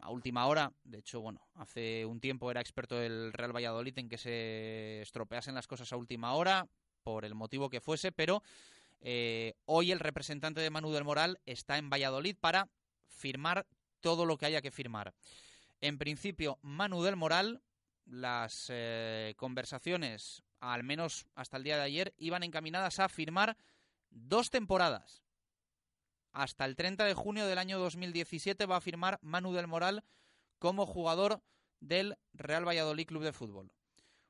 a 0.00 0.10
última 0.10 0.46
hora, 0.46 0.72
de 0.84 0.98
hecho, 0.98 1.20
bueno, 1.20 1.46
hace 1.54 2.04
un 2.04 2.20
tiempo 2.20 2.50
era 2.50 2.60
experto 2.60 2.96
del 2.96 3.32
Real 3.32 3.54
Valladolid 3.54 3.98
en 3.98 4.08
que 4.08 4.18
se 4.18 5.00
estropeasen 5.02 5.54
las 5.54 5.66
cosas 5.66 5.92
a 5.92 5.96
última 5.96 6.34
hora, 6.34 6.68
por 7.06 7.24
el 7.24 7.36
motivo 7.36 7.70
que 7.70 7.80
fuese, 7.80 8.10
pero 8.10 8.42
eh, 9.00 9.54
hoy 9.64 9.92
el 9.92 10.00
representante 10.00 10.60
de 10.60 10.70
Manu 10.70 10.92
del 10.92 11.04
Moral 11.04 11.40
está 11.46 11.78
en 11.78 11.90
Valladolid 11.90 12.36
para 12.38 12.68
firmar 13.06 13.66
todo 14.00 14.26
lo 14.26 14.36
que 14.36 14.46
haya 14.46 14.62
que 14.62 14.70
firmar. 14.70 15.14
En 15.80 15.98
principio, 15.98 16.58
Manu 16.62 17.02
del 17.02 17.16
Moral, 17.16 17.62
las 18.04 18.66
eh, 18.68 19.34
conversaciones, 19.36 20.42
al 20.60 20.84
menos 20.84 21.26
hasta 21.34 21.56
el 21.56 21.64
día 21.64 21.76
de 21.76 21.82
ayer, 21.82 22.14
iban 22.16 22.42
encaminadas 22.42 22.98
a 22.98 23.08
firmar 23.08 23.56
dos 24.10 24.50
temporadas. 24.50 25.22
Hasta 26.32 26.64
el 26.64 26.76
30 26.76 27.04
de 27.04 27.14
junio 27.14 27.46
del 27.46 27.58
año 27.58 27.78
2017 27.78 28.66
va 28.66 28.76
a 28.76 28.80
firmar 28.80 29.18
Manu 29.22 29.52
del 29.52 29.66
Moral 29.66 30.04
como 30.58 30.86
jugador 30.86 31.42
del 31.80 32.16
Real 32.32 32.66
Valladolid 32.66 33.06
Club 33.06 33.22
de 33.22 33.32
Fútbol. 33.32 33.72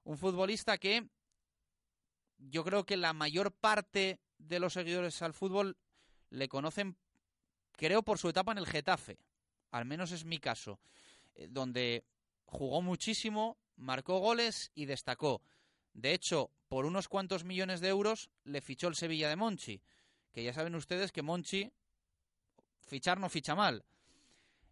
Un 0.05 0.19
futbolista 0.19 0.79
que 0.79 1.09
yo 2.39 2.65
creo 2.65 2.85
que 2.85 2.97
la 2.97 3.13
mayor 3.13 3.53
parte 3.53 4.21
de 4.39 4.59
los 4.59 4.73
seguidores 4.75 5.23
al 5.23 5.35
fútbol 5.35 5.77
le 6.31 6.49
conocen, 6.49 6.97
creo, 7.73 8.03
por 8.03 8.19
su 8.19 8.29
etapa 8.29 8.53
en 8.53 8.59
el 8.59 8.67
Getafe. 8.67 9.19
Al 9.71 9.85
menos 9.85 10.13
es 10.13 10.25
mi 10.25 10.39
caso. 10.39 10.79
Eh, 11.35 11.49
donde 11.51 12.05
jugó 12.45 12.83
muchísimo, 12.83 13.59
marcó 13.77 14.19
goles 14.19 14.71
y 14.75 14.87
destacó. 14.87 15.43
De 15.93 16.13
hecho, 16.13 16.51
por 16.69 16.87
unos 16.87 17.09
cuantos 17.09 17.45
millones 17.45 17.81
de 17.81 17.89
euros 17.89 18.31
le 18.45 18.61
fichó 18.61 18.89
el 18.89 18.97
Sevilla 18.97 19.29
de 19.29 19.37
Monchi. 19.37 19.81
Que 20.33 20.45
ya 20.45 20.53
saben 20.53 20.75
ustedes 20.75 21.13
que 21.13 21.23
Monchi, 21.23 21.71
fichar 22.81 23.19
no 23.19 23.29
ficha 23.29 23.55
mal. 23.55 23.85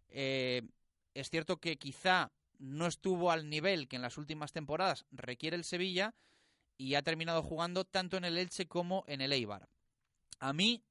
Eh, 0.09 0.61
es 1.13 1.29
cierto 1.29 1.57
que 1.57 1.77
quizá 1.77 2.31
no 2.59 2.87
estuvo 2.87 3.31
al 3.31 3.49
nivel 3.49 3.87
que 3.87 3.95
en 3.95 4.01
las 4.01 4.17
últimas 4.17 4.51
temporadas 4.51 5.05
requiere 5.11 5.57
el 5.57 5.63
Sevilla 5.63 6.13
y 6.77 6.95
ha 6.95 7.01
terminado 7.01 7.41
jugando 7.43 7.85
tanto 7.85 8.17
en 8.17 8.25
el 8.25 8.37
Elche 8.37 8.67
como 8.67 9.03
en 9.07 9.21
el 9.21 9.33
Eibar. 9.33 9.69
A 10.39 10.53
mí 10.53 10.83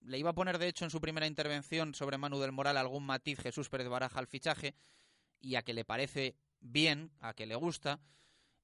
le 0.00 0.18
iba 0.18 0.30
a 0.30 0.34
poner, 0.34 0.58
de 0.58 0.68
hecho, 0.68 0.84
en 0.84 0.90
su 0.90 1.00
primera 1.00 1.26
intervención 1.26 1.94
sobre 1.94 2.18
Manu 2.18 2.38
del 2.38 2.52
Moral 2.52 2.76
algún 2.76 3.04
matiz 3.04 3.38
Jesús 3.40 3.68
Pérez 3.68 3.88
Baraja 3.88 4.18
al 4.18 4.26
fichaje 4.26 4.74
y 5.40 5.54
a 5.56 5.62
que 5.62 5.74
le 5.74 5.84
parece 5.84 6.36
bien, 6.60 7.10
a 7.20 7.34
que 7.34 7.46
le 7.46 7.54
gusta. 7.54 8.00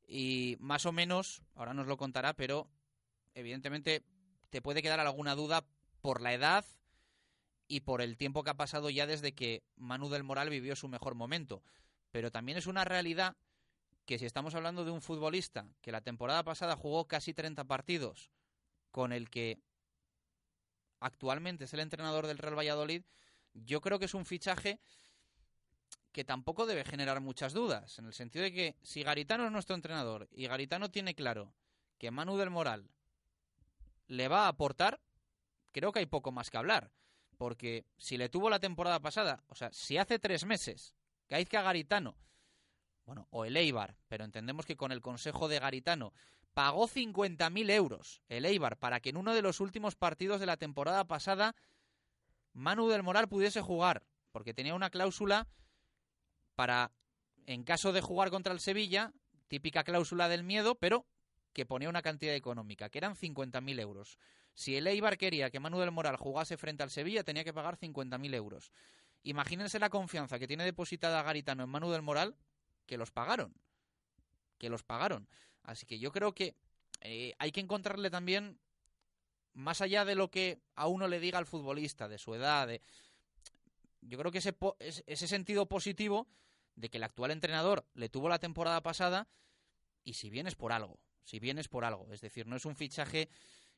Y 0.07 0.57
más 0.61 0.87
o 0.87 0.93
menos, 0.93 1.43
ahora 1.55 1.75
nos 1.75 1.87
lo 1.87 1.97
contará, 1.97 2.35
pero 2.35 2.69
evidentemente 3.35 4.05
te 4.51 4.63
puede 4.63 4.83
quedar 4.83 5.01
alguna 5.01 5.35
duda 5.35 5.67
por 6.01 6.21
la 6.21 6.33
edad 6.33 6.65
y 7.69 7.81
por 7.81 8.01
el 8.01 8.17
tiempo 8.17 8.45
que 8.45 8.51
ha 8.51 8.55
pasado 8.55 8.91
ya 8.91 9.07
desde 9.07 9.35
que 9.35 9.65
Manu 9.77 10.09
del 10.09 10.23
Moral 10.23 10.51
vivió 10.51 10.77
su 10.77 10.89
mejor 10.89 11.15
momento. 11.15 11.63
Pero 12.13 12.31
también 12.31 12.57
es 12.57 12.67
una 12.67 12.85
realidad 12.85 13.37
que 14.07 14.19
si 14.19 14.25
estamos 14.25 14.55
hablando 14.55 14.85
de 14.85 14.93
un 14.93 15.03
futbolista 15.03 15.67
que 15.83 15.93
la 15.93 16.01
temporada 16.01 16.45
pasada 16.45 16.77
jugó 16.77 17.07
casi 17.07 17.35
30 17.35 17.65
partidos, 17.65 18.31
con 18.93 19.13
el 19.13 19.29
que 19.29 19.59
actualmente 21.01 21.65
es 21.65 21.75
el 21.75 21.81
entrenador 21.81 22.27
del 22.27 22.39
Real 22.39 22.57
Valladolid, 22.57 23.03
yo 23.53 23.81
creo 23.81 23.99
que 23.99 24.07
es 24.07 24.15
un 24.15 24.25
fichaje 24.25 24.81
que 26.13 26.25
tampoco 26.25 26.65
debe 26.65 26.85
generar 26.85 27.21
muchas 27.21 27.53
dudas, 27.53 27.99
en 27.99 28.07
el 28.07 28.15
sentido 28.15 28.45
de 28.45 28.53
que 28.53 28.77
si 28.83 29.03
Garitano 29.03 29.45
es 29.45 29.53
nuestro 29.53 29.75
entrenador 29.75 30.29
y 30.33 30.47
Garitano 30.47 30.91
tiene 30.91 31.15
claro 31.15 31.53
que 31.99 32.11
Manu 32.11 32.37
del 32.37 32.49
Moral 32.49 32.89
le 34.07 34.29
va 34.29 34.45
a 34.45 34.49
aportar, 34.49 35.01
creo 35.73 35.93
que 35.93 35.99
hay 35.99 36.07
poco 36.07 36.33
más 36.33 36.49
que 36.51 36.57
hablar. 36.57 36.91
Porque 37.37 37.85
si 37.99 38.17
le 38.17 38.31
tuvo 38.31 38.49
la 38.49 38.61
temporada 38.61 39.01
pasada, 39.01 39.45
o 39.49 39.55
sea, 39.55 39.71
si 39.73 39.99
hace 39.99 40.19
tres 40.19 40.47
meses 40.47 40.95
Gaizka 41.29 41.61
Garitano, 41.61 42.17
bueno, 43.07 43.29
o 43.31 43.45
el 43.45 43.57
Eibar, 43.57 43.97
pero 44.09 44.25
entendemos 44.25 44.67
que 44.67 44.77
con 44.77 44.93
el 44.93 45.01
consejo 45.01 45.49
de 45.49 45.61
Garitano 45.61 46.13
pagó 46.53 46.89
50.000 46.89 47.71
euros 47.71 48.23
el 48.29 48.45
Eibar 48.45 48.77
para 48.77 49.01
que 49.01 49.11
en 49.11 49.17
uno 49.17 49.35
de 49.35 49.43
los 49.43 49.61
últimos 49.61 49.95
partidos 49.95 50.41
de 50.41 50.47
la 50.47 50.57
temporada 50.57 51.05
pasada 51.05 51.55
Manu 52.53 52.89
del 52.89 53.03
Moral 53.03 53.29
pudiese 53.29 53.61
jugar, 53.61 54.03
porque 54.33 54.55
tenía 54.55 54.75
una 54.75 54.91
cláusula 54.91 55.47
para, 56.55 56.91
en 57.45 57.65
caso 57.65 57.93
de 57.93 58.01
jugar 58.01 58.31
contra 58.31 58.53
el 58.55 58.61
Sevilla, 58.61 59.13
típica 59.47 59.85
cláusula 59.85 60.29
del 60.29 60.43
miedo, 60.43 60.75
pero 60.75 61.07
que 61.53 61.67
ponía 61.67 61.91
una 61.91 62.03
cantidad 62.03 62.35
económica, 62.35 62.89
que 62.89 62.99
eran 62.99 63.15
50.000 63.15 63.81
euros. 63.81 64.19
Si 64.55 64.75
el 64.75 64.87
Eibar 64.87 65.19
quería 65.19 65.51
que 65.51 65.61
Manu 65.61 65.79
del 65.79 65.91
Moral 65.91 66.17
jugase 66.17 66.57
frente 66.57 66.83
al 66.83 66.91
Sevilla, 66.91 67.25
tenía 67.25 67.45
que 67.45 67.53
pagar 67.53 67.79
50.000 67.79 68.35
euros. 68.35 68.73
Imagínense 69.23 69.79
la 69.79 69.91
confianza 69.91 70.39
que 70.39 70.47
tiene 70.47 70.65
depositada 70.65 71.23
Garitano 71.23 71.63
en 71.63 71.69
Manu 71.69 71.91
del 71.91 72.01
Moral, 72.01 72.37
que 72.87 72.97
los 72.97 73.11
pagaron. 73.11 73.55
Que 74.59 74.69
los 74.69 74.83
pagaron. 74.83 75.29
Así 75.63 75.87
que 75.87 75.99
yo 75.99 76.13
creo 76.13 76.35
que 76.35 76.55
eh, 77.01 77.35
hay 77.39 77.53
que 77.53 77.61
encontrarle 77.61 78.11
también, 78.11 78.59
más 79.53 79.81
allá 79.81 80.05
de 80.05 80.15
lo 80.15 80.31
que 80.31 80.61
a 80.75 80.87
uno 80.87 81.09
le 81.09 81.21
diga 81.21 81.39
al 81.39 81.47
futbolista, 81.47 82.09
de 82.09 82.19
su 82.19 82.35
edad, 82.35 82.69
yo 84.01 84.19
creo 84.19 84.31
que 84.31 84.39
ese, 84.39 84.57
ese 85.07 85.29
sentido 85.29 85.67
positivo 85.67 86.29
de 86.77 86.91
que 86.91 86.99
el 86.99 87.05
actual 87.05 87.31
entrenador 87.31 87.87
le 87.95 88.09
tuvo 88.09 88.29
la 88.29 88.39
temporada 88.39 88.83
pasada 88.83 89.29
y 90.05 90.15
si 90.15 90.31
bien 90.31 90.47
es 90.47 90.55
por 90.55 90.73
algo, 90.73 91.01
si 91.25 91.41
bien 91.41 91.59
es 91.59 91.69
por 91.69 91.85
algo, 91.85 92.13
es 92.13 92.21
decir, 92.21 92.47
no 92.47 92.57
es 92.57 92.65
un 92.65 92.77
fichaje 92.77 93.29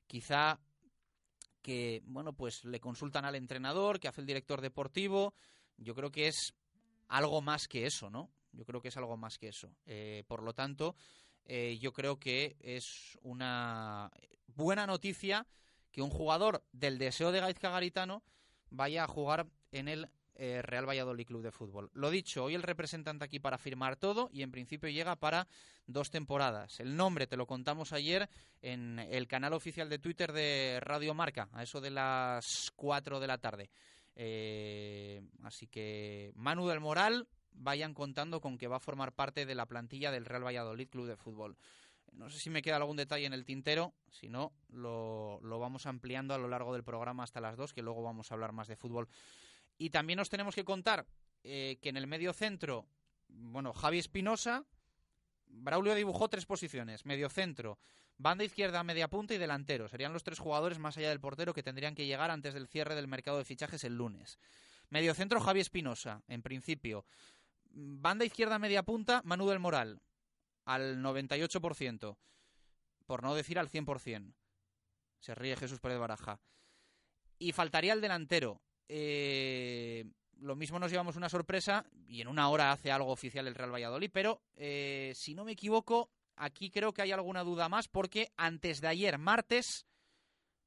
quizá 0.07 0.61
que, 1.63 2.03
bueno, 2.05 2.35
pues 2.35 2.65
le 2.65 2.81
consultan 2.81 3.25
al 3.25 3.35
entrenador, 3.35 4.01
que 4.01 4.09
hace 4.09 4.21
el 4.21 4.27
director 4.27 4.61
deportivo, 4.61 5.35
yo 5.77 5.95
creo 5.95 6.11
que 6.11 6.29
es 6.29 6.55
algo 7.09 7.41
más 7.41 7.69
que 7.69 7.87
eso, 7.87 8.11
¿no? 8.11 8.31
Yo 8.53 8.65
creo 8.65 8.81
que 8.81 8.89
es 8.89 8.97
algo 8.97 9.17
más 9.17 9.39
que 9.39 9.49
eso. 9.49 9.75
Eh, 9.87 10.25
por 10.27 10.43
lo 10.43 10.55
tanto, 10.55 10.97
eh, 11.45 11.79
yo 11.81 11.93
creo 11.93 12.19
que 12.19 12.57
es 12.61 13.19
una 13.23 14.11
buena 14.47 14.87
noticia 14.87 15.47
que 15.91 16.03
un 16.03 16.11
jugador 16.11 16.63
del 16.73 16.99
deseo 16.99 17.33
de 17.33 17.41
Gaizka 17.41 17.71
Garitano 17.71 18.23
vaya 18.71 19.05
a 19.05 19.09
jugar 19.09 19.47
en 19.73 19.89
el 19.89 20.09
eh, 20.35 20.63
Real 20.63 20.89
Valladolid 20.89 21.27
Club 21.27 21.43
de 21.43 21.51
Fútbol. 21.51 21.91
Lo 21.95 22.11
dicho, 22.11 22.45
hoy 22.45 22.55
el 22.55 22.63
representante 22.63 23.25
aquí 23.25 23.41
para 23.41 23.59
firmar 23.59 23.97
todo 23.97 24.31
y 24.33 24.43
en 24.43 24.53
principio 24.53 24.89
llega 24.89 25.17
para 25.17 25.49
dos 25.87 26.11
temporadas. 26.11 26.79
El 26.81 26.97
nombre 26.97 27.27
te 27.27 27.37
lo 27.37 27.47
contamos 27.47 27.93
ayer 27.93 28.29
en 28.61 28.99
el 28.99 29.27
canal 29.27 29.53
oficial 29.53 29.89
de 29.89 29.99
Twitter 29.99 30.33
de 30.33 30.79
Radio 30.81 31.15
Marca, 31.15 31.49
a 31.53 31.63
eso 31.63 31.81
de 31.81 31.91
las 31.91 32.73
4 32.77 33.21
de 33.21 33.27
la 33.27 33.39
tarde. 33.39 33.71
Así 35.45 35.67
que 35.69 36.33
Manu 36.35 36.67
del 36.69 36.81
Moral, 36.81 37.27
vayan 37.59 37.95
contando 37.95 38.41
con 38.41 38.59
que 38.59 38.69
va 38.69 38.77
a 38.77 38.81
formar 38.81 39.13
parte 39.13 39.47
de 39.47 39.55
la 39.55 39.67
plantilla 39.67 40.11
del 40.11 40.25
Real 40.25 40.45
Valladolid 40.45 40.89
Club 40.89 41.07
de 41.07 41.17
Fútbol. 41.17 41.57
No 42.13 42.31
sé 42.31 42.39
si 42.39 42.51
me 42.51 42.63
queda 42.63 42.77
algún 42.77 42.97
detalle 42.97 43.27
en 43.27 43.33
el 43.33 43.45
tintero, 43.45 43.95
si 44.11 44.29
no, 44.29 44.53
lo, 44.71 45.41
vamos 45.43 45.87
ampliando 45.87 46.35
a 46.35 46.39
lo 46.39 46.49
largo 46.49 46.73
del 46.73 46.85
programa 46.85 47.23
hasta 47.23 47.41
las 47.41 47.57
dos, 47.57 47.73
que 47.73 47.83
luego 47.83 48.03
vamos 48.03 48.31
a 48.31 48.35
hablar 48.35 48.53
más 48.53 48.67
de 48.69 48.77
fútbol. 48.77 49.09
Y 49.77 49.91
también 49.91 50.17
nos 50.17 50.29
tenemos 50.29 50.55
que 50.55 50.65
contar 50.65 51.07
eh, 51.45 51.79
que 51.81 51.91
en 51.91 51.97
el 51.97 52.07
medio 52.07 52.33
centro, 52.33 52.87
bueno, 53.29 53.73
Javi 53.73 53.99
Espinosa, 53.99 54.65
Braulio 55.47 55.95
dibujó 55.95 56.29
tres 56.29 56.47
posiciones, 56.47 57.07
medio 57.07 57.29
centro, 57.29 57.79
banda 58.17 58.45
izquierda, 58.45 58.83
media 58.83 59.09
punta 59.09 59.35
y 59.35 59.39
delantero. 59.39 59.89
Serían 59.89 60.13
los 60.13 60.25
tres 60.25 60.39
jugadores 60.39 60.79
más 60.79 60.97
allá 60.97 61.11
del 61.11 61.21
portero 61.21 61.55
que 61.55 61.63
tendrían 61.63 61.95
que 61.95 62.07
llegar 62.07 62.31
antes 62.31 62.55
del 62.55 62.69
cierre 62.69 62.95
del 62.95 63.09
mercado 63.09 63.39
de 63.39 63.45
fichajes 63.45 63.85
el 63.85 63.97
lunes. 63.97 64.39
Medio 64.91 65.15
centro, 65.15 65.41
Javi 65.41 65.61
Espinosa, 65.61 66.23
en 66.29 66.43
principio. 66.43 67.05
Banda 67.71 68.25
izquierda 68.25 68.59
media 68.59 68.83
punta, 68.83 69.23
Manu 69.25 69.49
del 69.49 69.59
Moral, 69.59 70.01
al 70.65 70.99
98%, 71.03 72.17
por 73.07 73.23
no 73.23 73.35
decir 73.35 73.59
al 73.59 73.71
100%. 73.71 74.35
Se 75.21 75.35
ríe 75.35 75.57
Jesús 75.57 75.81
Pérez 75.81 75.99
Baraja. 75.99 76.41
Y 77.39 77.53
faltaría 77.53 77.93
el 77.93 78.01
delantero. 78.01 78.61
Eh, 78.89 80.05
lo 80.41 80.57
mismo 80.57 80.79
nos 80.79 80.91
llevamos 80.91 81.17
una 81.17 81.29
sorpresa 81.29 81.85
y 82.07 82.21
en 82.21 82.29
una 82.29 82.49
hora 82.49 82.73
hace 82.73 82.91
algo 82.93 83.11
oficial 83.11 83.47
el 83.47 83.55
Real 83.55 83.73
Valladolid, 83.73 84.11
pero 84.13 84.43
eh, 84.57 85.13
si 85.15 85.35
no 85.35 85.45
me 85.45 85.53
equivoco, 85.53 86.11
aquí 86.37 86.71
creo 86.71 86.93
que 86.93 87.03
hay 87.03 87.13
alguna 87.13 87.43
duda 87.43 87.69
más 87.69 87.89
porque 87.89 88.33
antes 88.37 88.81
de 88.81 88.89
ayer, 88.89 89.19
martes, 89.19 89.87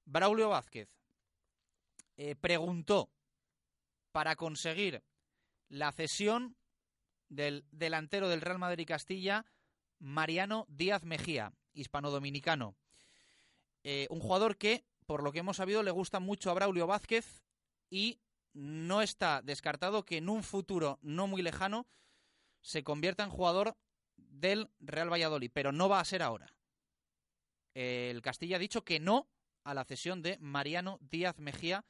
Braulio 0.06 0.50
Vázquez 0.50 0.90
eh, 2.18 2.36
preguntó 2.36 3.10
para 4.12 4.36
conseguir 4.36 5.04
la 5.70 5.92
cesión 5.92 6.58
del 7.32 7.66
delantero 7.72 8.28
del 8.30 8.42
Real 8.42 8.60
Madrid 8.60 8.86
Castilla, 8.86 9.46
Mariano 10.00 10.66
Díaz 10.68 11.04
Mejía, 11.04 11.54
hispano-dominicano. 11.74 12.76
Eh, 13.84 14.08
un 14.10 14.20
jugador 14.20 14.58
que, 14.58 14.86
por 15.06 15.24
lo 15.24 15.32
que 15.32 15.40
hemos 15.40 15.58
sabido, 15.58 15.82
le 15.82 15.92
gusta 15.92 16.20
mucho 16.20 16.52
a 16.52 16.54
Braulio 16.54 16.88
Vázquez 16.88 17.42
y 17.90 18.20
no 18.54 19.02
está 19.02 19.42
descartado 19.42 20.04
que 20.04 20.18
en 20.18 20.28
un 20.28 20.44
futuro 20.44 21.00
no 21.02 21.26
muy 21.26 21.42
lejano 21.42 21.88
se 22.62 22.84
convierta 22.84 23.24
en 23.24 23.30
jugador 23.30 23.78
del 24.18 24.70
Real 24.80 25.12
Valladolid, 25.12 25.52
pero 25.54 25.72
no 25.72 25.88
va 25.88 26.02
a 26.02 26.06
ser 26.06 26.22
ahora. 26.22 26.54
El 27.74 28.22
Castilla 28.22 28.58
ha 28.58 28.60
dicho 28.60 28.84
que 28.84 29.00
no 29.00 29.30
a 29.64 29.74
la 29.74 29.86
cesión 29.86 30.22
de 30.22 30.38
Mariano 30.40 31.00
Díaz 31.02 31.40
Mejía 31.40 31.86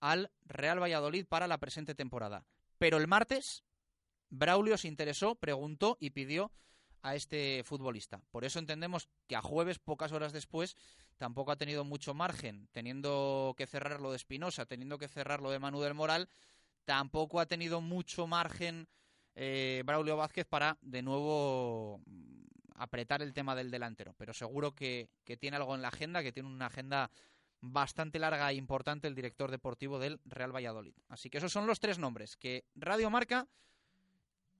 al 0.00 0.30
Real 0.44 0.82
Valladolid 0.82 1.26
para 1.26 1.48
la 1.48 1.58
presente 1.58 1.94
temporada. 1.94 2.44
Pero 2.76 2.98
el 2.98 3.08
martes 3.08 3.64
Braulio 4.34 4.76
se 4.76 4.88
interesó, 4.88 5.36
preguntó 5.36 5.96
y 6.00 6.10
pidió 6.10 6.52
a 7.02 7.14
este 7.14 7.62
futbolista. 7.64 8.20
Por 8.30 8.44
eso 8.44 8.58
entendemos 8.58 9.08
que 9.26 9.36
a 9.36 9.42
jueves, 9.42 9.78
pocas 9.78 10.12
horas 10.12 10.32
después, 10.32 10.74
tampoco 11.18 11.52
ha 11.52 11.56
tenido 11.56 11.84
mucho 11.84 12.14
margen, 12.14 12.68
teniendo 12.72 13.54
que 13.56 13.66
cerrar 13.66 14.00
lo 14.00 14.10
de 14.10 14.16
Espinosa, 14.16 14.66
teniendo 14.66 14.98
que 14.98 15.08
cerrar 15.08 15.40
lo 15.40 15.50
de 15.50 15.58
Manu 15.58 15.80
del 15.80 15.94
Moral, 15.94 16.28
tampoco 16.84 17.40
ha 17.40 17.46
tenido 17.46 17.80
mucho 17.80 18.26
margen 18.26 18.88
eh, 19.34 19.82
Braulio 19.84 20.16
Vázquez 20.16 20.46
para 20.46 20.78
de 20.80 21.02
nuevo 21.02 22.00
mm, 22.06 22.44
apretar 22.76 23.22
el 23.22 23.34
tema 23.34 23.54
del 23.54 23.70
delantero. 23.70 24.14
Pero 24.16 24.32
seguro 24.32 24.74
que, 24.74 25.10
que 25.24 25.36
tiene 25.36 25.58
algo 25.58 25.74
en 25.74 25.82
la 25.82 25.88
agenda, 25.88 26.22
que 26.22 26.32
tiene 26.32 26.48
una 26.48 26.66
agenda 26.66 27.10
bastante 27.60 28.18
larga 28.18 28.50
e 28.50 28.54
importante 28.54 29.08
el 29.08 29.14
director 29.14 29.50
deportivo 29.50 29.98
del 29.98 30.20
Real 30.24 30.54
Valladolid. 30.54 30.94
Así 31.08 31.30
que 31.30 31.38
esos 31.38 31.52
son 31.52 31.66
los 31.66 31.80
tres 31.80 31.98
nombres 31.98 32.36
que 32.36 32.64
Radio 32.74 33.10
Marca 33.10 33.46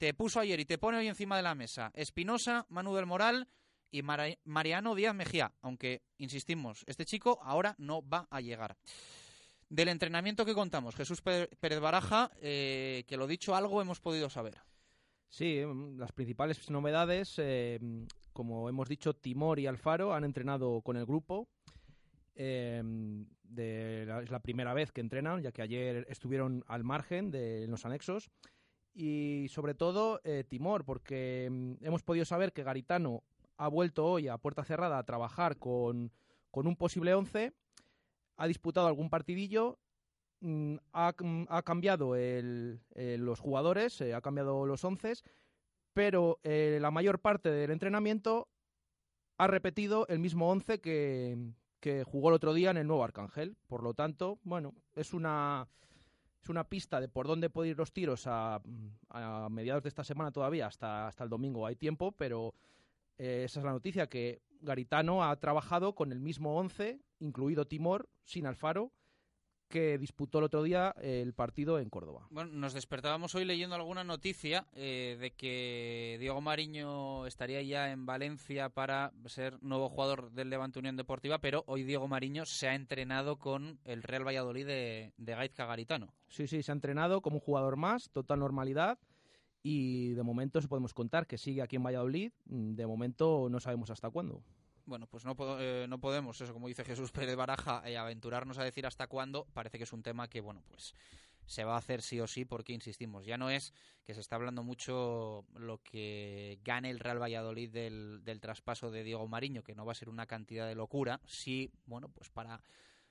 te 0.04 0.12
puso 0.12 0.38
ayer 0.38 0.60
y 0.60 0.66
te 0.66 0.76
pone 0.76 0.98
hoy 0.98 1.08
encima 1.08 1.38
de 1.38 1.42
la 1.42 1.54
mesa 1.54 1.90
Espinosa, 1.94 2.66
Manu 2.68 2.94
del 2.94 3.06
Moral 3.06 3.48
y 3.90 4.02
Mariano 4.02 4.94
Díaz 4.94 5.14
Mejía, 5.14 5.54
aunque, 5.62 6.02
insistimos, 6.18 6.84
este 6.86 7.06
chico 7.06 7.40
ahora 7.42 7.74
no 7.78 8.06
va 8.06 8.28
a 8.30 8.42
llegar. 8.42 8.76
Del 9.70 9.88
entrenamiento 9.88 10.44
que 10.44 10.52
contamos, 10.52 10.94
Jesús 10.94 11.22
Pérez 11.22 11.80
Baraja, 11.80 12.30
eh, 12.42 13.04
que 13.06 13.16
lo 13.16 13.26
dicho 13.26 13.56
algo 13.56 13.80
hemos 13.80 13.98
podido 14.00 14.28
saber. 14.28 14.58
Sí, 15.30 15.62
mm, 15.64 15.96
las 15.98 16.12
principales 16.12 16.68
novedades, 16.68 17.36
eh, 17.38 17.80
como 18.34 18.68
hemos 18.68 18.90
dicho, 18.90 19.14
Timor 19.14 19.58
y 19.58 19.66
Alfaro 19.66 20.12
han 20.12 20.24
entrenado 20.24 20.82
con 20.82 20.98
el 20.98 21.06
grupo. 21.06 21.48
Eh, 22.34 22.82
es 23.56 24.30
la 24.30 24.42
primera 24.42 24.74
vez 24.74 24.92
que 24.92 25.00
entrenan, 25.00 25.40
ya 25.40 25.52
que 25.52 25.62
ayer 25.62 26.04
estuvieron 26.10 26.62
al 26.66 26.84
margen 26.84 27.30
de 27.30 27.66
los 27.68 27.86
anexos 27.86 28.30
y 28.94 29.48
sobre 29.48 29.74
todo 29.74 30.20
eh, 30.24 30.44
Timor, 30.48 30.84
porque 30.84 31.48
mm, 31.50 31.84
hemos 31.84 32.02
podido 32.02 32.24
saber 32.24 32.52
que 32.52 32.62
Garitano 32.62 33.24
ha 33.56 33.68
vuelto 33.68 34.06
hoy 34.06 34.28
a 34.28 34.38
puerta 34.38 34.64
cerrada 34.64 34.98
a 34.98 35.04
trabajar 35.04 35.58
con, 35.58 36.12
un 36.52 36.76
posible 36.76 37.14
11, 37.14 37.52
ha 38.36 38.46
disputado 38.46 38.86
algún 38.86 39.10
partidillo, 39.10 39.78
mm, 40.40 40.74
mm, 40.74 41.46
ha, 41.48 41.62
cambiado 41.62 42.14
el, 42.16 42.80
los 42.94 43.40
jugadores, 43.40 44.00
eh, 44.00 44.14
ha 44.14 44.20
cambiado 44.20 44.64
los 44.64 44.84
11, 44.84 45.14
pero 45.92 46.38
eh, 46.44 46.78
la 46.80 46.90
mayor 46.90 47.18
parte 47.18 47.50
del 47.50 47.72
entrenamiento 47.72 48.48
ha 49.38 49.48
repetido 49.48 50.06
el 50.08 50.20
mismo 50.20 50.50
11 50.50 50.80
que, 50.80 51.36
que 51.80 52.04
jugó 52.04 52.28
el 52.28 52.36
otro 52.36 52.54
día 52.54 52.70
en 52.70 52.76
el 52.76 52.86
nuevo 52.86 53.02
Arcángel. 53.02 53.56
Por 53.66 53.82
lo 53.82 53.94
tanto, 53.94 54.38
bueno, 54.44 54.74
es 54.94 55.12
una 55.12 55.66
es 56.44 56.50
una 56.50 56.68
pista 56.68 57.00
de 57.00 57.08
por 57.08 57.26
dónde 57.26 57.48
pueden 57.48 57.70
ir 57.70 57.78
los 57.78 57.92
tiros 57.92 58.24
a, 58.26 58.60
mediados 59.50 59.82
de 59.82 59.88
esta 59.88 60.04
semana 60.04 60.30
todavía, 60.30 60.66
hasta, 60.66 61.08
hasta 61.08 61.24
el 61.24 61.30
domingo. 61.30 61.66
Hay 61.66 61.74
tiempo, 61.74 62.12
pero 62.12 62.54
eh, 63.16 63.44
esa 63.44 63.60
es 63.60 63.64
la 63.64 63.72
noticia, 63.72 64.08
que 64.08 64.42
Garitano 64.60 65.24
ha 65.24 65.34
trabajado 65.40 65.94
con 65.94 66.12
el 66.12 66.20
mismo 66.20 66.58
11, 66.58 67.00
incluido 67.20 67.66
Timor, 67.66 68.10
sin 68.24 68.46
Alfaro, 68.46 68.92
que 69.74 69.98
disputó 69.98 70.38
el 70.38 70.44
otro 70.44 70.62
día 70.62 70.94
el 71.02 71.34
partido 71.34 71.80
en 71.80 71.90
Córdoba. 71.90 72.28
Bueno, 72.30 72.52
nos 72.52 72.74
despertábamos 72.74 73.34
hoy 73.34 73.44
leyendo 73.44 73.74
alguna 73.74 74.04
noticia 74.04 74.68
eh, 74.72 75.16
de 75.18 75.32
que 75.32 76.16
Diego 76.20 76.40
Mariño 76.40 77.26
estaría 77.26 77.60
ya 77.62 77.90
en 77.90 78.06
Valencia 78.06 78.68
para 78.68 79.12
ser 79.26 79.60
nuevo 79.64 79.88
jugador 79.88 80.30
del 80.30 80.48
Levante 80.48 80.78
Unión 80.78 80.96
Deportiva, 80.96 81.40
pero 81.40 81.64
hoy 81.66 81.82
Diego 81.82 82.06
Mariño 82.06 82.46
se 82.46 82.68
ha 82.68 82.76
entrenado 82.76 83.40
con 83.40 83.80
el 83.84 84.04
Real 84.04 84.24
Valladolid 84.24 84.64
de, 84.64 85.12
de 85.16 85.34
Gaizka 85.34 85.66
Garitano. 85.66 86.14
Sí, 86.28 86.46
sí, 86.46 86.62
se 86.62 86.70
ha 86.70 86.74
entrenado 86.74 87.20
como 87.20 87.38
un 87.38 87.42
jugador 87.42 87.74
más, 87.74 88.10
total 88.10 88.38
normalidad. 88.38 89.00
Y 89.60 90.10
de 90.12 90.22
momento 90.22 90.60
se 90.60 90.68
podemos 90.68 90.94
contar 90.94 91.26
que 91.26 91.36
sigue 91.36 91.62
aquí 91.62 91.74
en 91.74 91.82
Valladolid. 91.82 92.30
De 92.44 92.86
momento 92.86 93.48
no 93.50 93.58
sabemos 93.58 93.90
hasta 93.90 94.08
cuándo 94.08 94.44
bueno, 94.86 95.06
pues 95.06 95.24
no, 95.24 95.36
eh, 95.60 95.86
no 95.88 96.00
podemos, 96.00 96.40
eso 96.40 96.52
como 96.52 96.68
dice 96.68 96.84
Jesús 96.84 97.12
Pérez 97.12 97.36
Baraja, 97.36 97.82
eh, 97.86 97.96
aventurarnos 97.96 98.58
a 98.58 98.64
decir 98.64 98.86
hasta 98.86 99.06
cuándo, 99.06 99.46
parece 99.52 99.78
que 99.78 99.84
es 99.84 99.92
un 99.92 100.02
tema 100.02 100.28
que, 100.28 100.40
bueno, 100.40 100.62
pues 100.68 100.94
se 101.46 101.64
va 101.64 101.74
a 101.74 101.78
hacer 101.78 102.00
sí 102.00 102.20
o 102.20 102.26
sí 102.26 102.44
porque, 102.44 102.72
insistimos, 102.72 103.26
ya 103.26 103.36
no 103.36 103.50
es 103.50 103.74
que 104.04 104.14
se 104.14 104.20
está 104.20 104.36
hablando 104.36 104.62
mucho 104.62 105.44
lo 105.54 105.82
que 105.82 106.58
gane 106.64 106.90
el 106.90 107.00
Real 107.00 107.20
Valladolid 107.20 107.70
del, 107.70 108.24
del 108.24 108.40
traspaso 108.40 108.90
de 108.90 109.04
Diego 109.04 109.28
Mariño, 109.28 109.62
que 109.62 109.74
no 109.74 109.84
va 109.84 109.92
a 109.92 109.96
ser 109.96 110.08
una 110.08 110.26
cantidad 110.26 110.66
de 110.66 110.74
locura, 110.74 111.20
sí, 111.26 111.70
bueno, 111.86 112.08
pues 112.08 112.30
para 112.30 112.62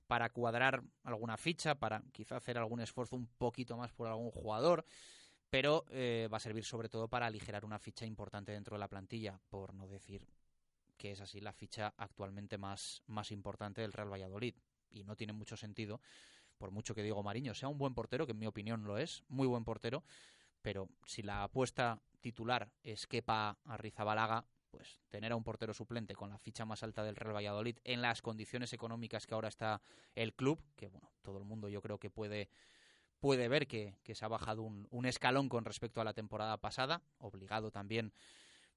para 0.08 0.30
cuadrar 0.30 0.84
alguna 1.04 1.38
ficha, 1.38 1.76
para 1.76 2.04
quizá 2.12 2.36
hacer 2.36 2.58
algún 2.58 2.82
esfuerzo 2.82 3.16
un 3.16 3.28
poquito 3.38 3.78
más 3.78 3.92
por 3.94 4.08
algún 4.08 4.32
jugador, 4.32 4.86
pero 5.50 5.86
eh, 5.90 6.28
va 6.32 6.38
a 6.38 6.40
servir 6.40 6.66
sobre 6.66 6.90
todo 6.90 7.08
para 7.08 7.28
aligerar 7.28 7.66
una 7.66 7.80
ficha 7.80 8.06
importante 8.06 8.52
dentro 8.52 8.76
de 8.76 8.80
la 8.80 8.88
plantilla, 8.88 9.40
por 9.50 9.74
no 9.74 9.88
decir 9.88 10.28
que 11.04 11.12
es 11.12 11.20
así 11.20 11.42
la 11.42 11.52
ficha 11.52 11.94
actualmente 11.98 12.58
más, 12.58 13.04
más 13.08 13.32
importante 13.32 13.82
del 13.82 13.92
Real 13.92 14.10
Valladolid. 14.10 14.56
Y 14.90 15.04
no 15.04 15.18
tiene 15.18 15.34
mucho 15.34 15.58
sentido, 15.58 16.00
por 16.58 16.72
mucho 16.72 16.96
que 16.96 17.04
Diego 17.04 17.22
Mariño 17.22 17.54
sea 17.54 17.68
un 17.68 17.78
buen 17.78 17.94
portero, 17.94 18.26
que 18.26 18.32
en 18.32 18.40
mi 18.40 18.48
opinión 18.48 18.86
lo 18.86 18.98
es, 18.98 19.22
muy 19.28 19.46
buen 19.46 19.66
portero, 19.66 20.06
pero 20.62 20.88
si 21.06 21.22
la 21.22 21.44
apuesta 21.44 22.02
titular 22.22 22.72
es 22.84 23.06
Kepa 23.06 23.58
Arrizabalaga, 23.66 24.46
pues 24.72 25.02
tener 25.10 25.34
a 25.34 25.36
un 25.36 25.44
portero 25.44 25.74
suplente 25.74 26.16
con 26.16 26.30
la 26.30 26.38
ficha 26.38 26.64
más 26.64 26.84
alta 26.84 27.04
del 27.04 27.18
Real 27.18 27.36
Valladolid 27.36 27.80
en 27.84 28.02
las 28.02 28.22
condiciones 28.22 28.72
económicas 28.72 29.28
que 29.28 29.34
ahora 29.34 29.50
está 29.50 29.82
el 30.16 30.34
club, 30.34 30.64
que 30.78 30.88
bueno, 30.88 31.12
todo 31.22 31.38
el 31.38 31.44
mundo 31.44 31.68
yo 31.68 31.82
creo 31.82 32.00
que 32.00 32.12
puede 32.12 32.48
puede 33.20 33.50
ver 33.50 33.68
que, 33.68 33.98
que 34.04 34.16
se 34.16 34.24
ha 34.24 34.30
bajado 34.30 34.62
un 34.64 35.06
escalón 35.06 35.50
con 35.50 35.66
respecto 35.66 36.00
a 36.00 36.06
la 36.06 36.14
temporada 36.14 36.56
pasada, 36.58 37.02
obligado 37.18 37.72
también 37.72 38.14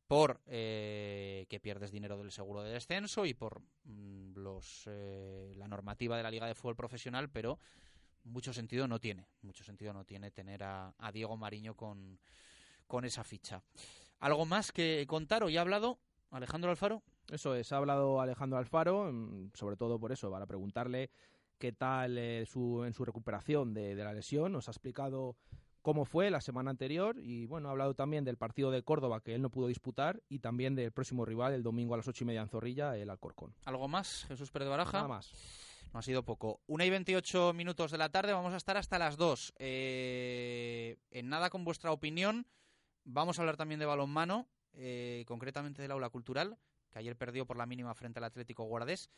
por 0.06 0.40
eh, 0.46 1.46
que 1.48 1.60
pierdes 1.60 1.90
dinero 1.90 2.16
del 2.16 2.30
seguro 2.30 2.62
de 2.62 2.72
descenso 2.72 3.26
y 3.26 3.34
por 3.34 3.60
mm, 3.84 4.34
los, 4.36 4.84
eh, 4.86 5.52
la 5.56 5.68
normativa 5.68 6.16
de 6.16 6.22
la 6.22 6.30
Liga 6.30 6.46
de 6.46 6.54
Fútbol 6.54 6.76
Profesional, 6.76 7.28
pero 7.28 7.58
mucho 8.24 8.52
sentido 8.52 8.86
no 8.86 9.00
tiene, 9.00 9.26
mucho 9.42 9.64
sentido 9.64 9.92
no 9.92 10.04
tiene 10.04 10.30
tener 10.30 10.62
a, 10.62 10.92
Diego 11.12 11.36
Mariño 11.36 11.74
con, 11.74 12.18
con 12.86 13.04
esa 13.04 13.24
ficha. 13.24 13.62
¿Algo 14.20 14.46
más 14.46 14.72
que 14.72 15.04
contar? 15.08 15.42
¿O 15.42 15.48
ya 15.48 15.60
ha 15.60 15.62
hablado 15.62 15.98
Alejandro 16.30 16.70
Alfaro? 16.70 17.02
Eso 17.28 17.54
es, 17.54 17.72
ha 17.72 17.78
hablado 17.78 18.20
Alejandro 18.20 18.58
Alfaro, 18.58 19.10
mm, 19.12 19.50
sobre 19.54 19.76
todo 19.76 19.98
por 19.98 20.12
eso, 20.12 20.30
para 20.30 20.46
preguntarle 20.46 21.10
qué 21.58 21.72
tal 21.72 22.18
eh, 22.18 22.46
su, 22.46 22.84
en 22.84 22.92
su 22.92 23.04
recuperación 23.04 23.74
de, 23.74 23.96
de 23.96 24.04
la 24.04 24.12
lesión. 24.12 24.52
Nos 24.52 24.68
ha 24.68 24.70
explicado 24.70 25.36
cómo 25.86 26.04
fue 26.04 26.32
la 26.32 26.40
semana 26.40 26.72
anterior 26.72 27.14
y 27.20 27.46
bueno, 27.46 27.68
ha 27.68 27.70
hablado 27.70 27.94
también 27.94 28.24
del 28.24 28.36
partido 28.36 28.72
de 28.72 28.82
Córdoba 28.82 29.20
que 29.20 29.36
él 29.36 29.40
no 29.40 29.50
pudo 29.50 29.68
disputar 29.68 30.20
y 30.28 30.40
también 30.40 30.74
del 30.74 30.90
próximo 30.90 31.24
rival 31.24 31.54
el 31.54 31.62
domingo 31.62 31.94
a 31.94 31.96
las 31.96 32.08
ocho 32.08 32.24
y 32.24 32.26
media 32.26 32.40
en 32.40 32.48
Zorrilla, 32.48 32.96
el 32.96 33.08
Alcorcón. 33.08 33.54
¿Algo 33.66 33.86
más, 33.86 34.24
Jesús 34.26 34.50
Pérez 34.50 34.68
Baraja? 34.68 34.94
Nada 34.94 35.06
más. 35.06 35.30
No 35.92 36.00
ha 36.00 36.02
sido 36.02 36.24
poco. 36.24 36.60
Una 36.66 36.84
y 36.84 36.90
veintiocho 36.90 37.52
minutos 37.52 37.92
de 37.92 37.98
la 37.98 38.08
tarde, 38.08 38.32
vamos 38.32 38.52
a 38.52 38.56
estar 38.56 38.76
hasta 38.76 38.98
las 38.98 39.16
dos. 39.16 39.54
Eh, 39.60 40.96
en 41.12 41.28
nada 41.28 41.50
con 41.50 41.62
vuestra 41.62 41.92
opinión, 41.92 42.48
vamos 43.04 43.38
a 43.38 43.42
hablar 43.42 43.56
también 43.56 43.78
de 43.78 43.86
balonmano, 43.86 44.48
eh, 44.72 45.22
concretamente 45.28 45.82
del 45.82 45.92
aula 45.92 46.10
cultural, 46.10 46.58
que 46.90 46.98
ayer 46.98 47.14
perdió 47.14 47.46
por 47.46 47.58
la 47.58 47.66
mínima 47.66 47.94
frente 47.94 48.18
al 48.18 48.24
Atlético 48.24 48.64
Guardés. 48.64 49.08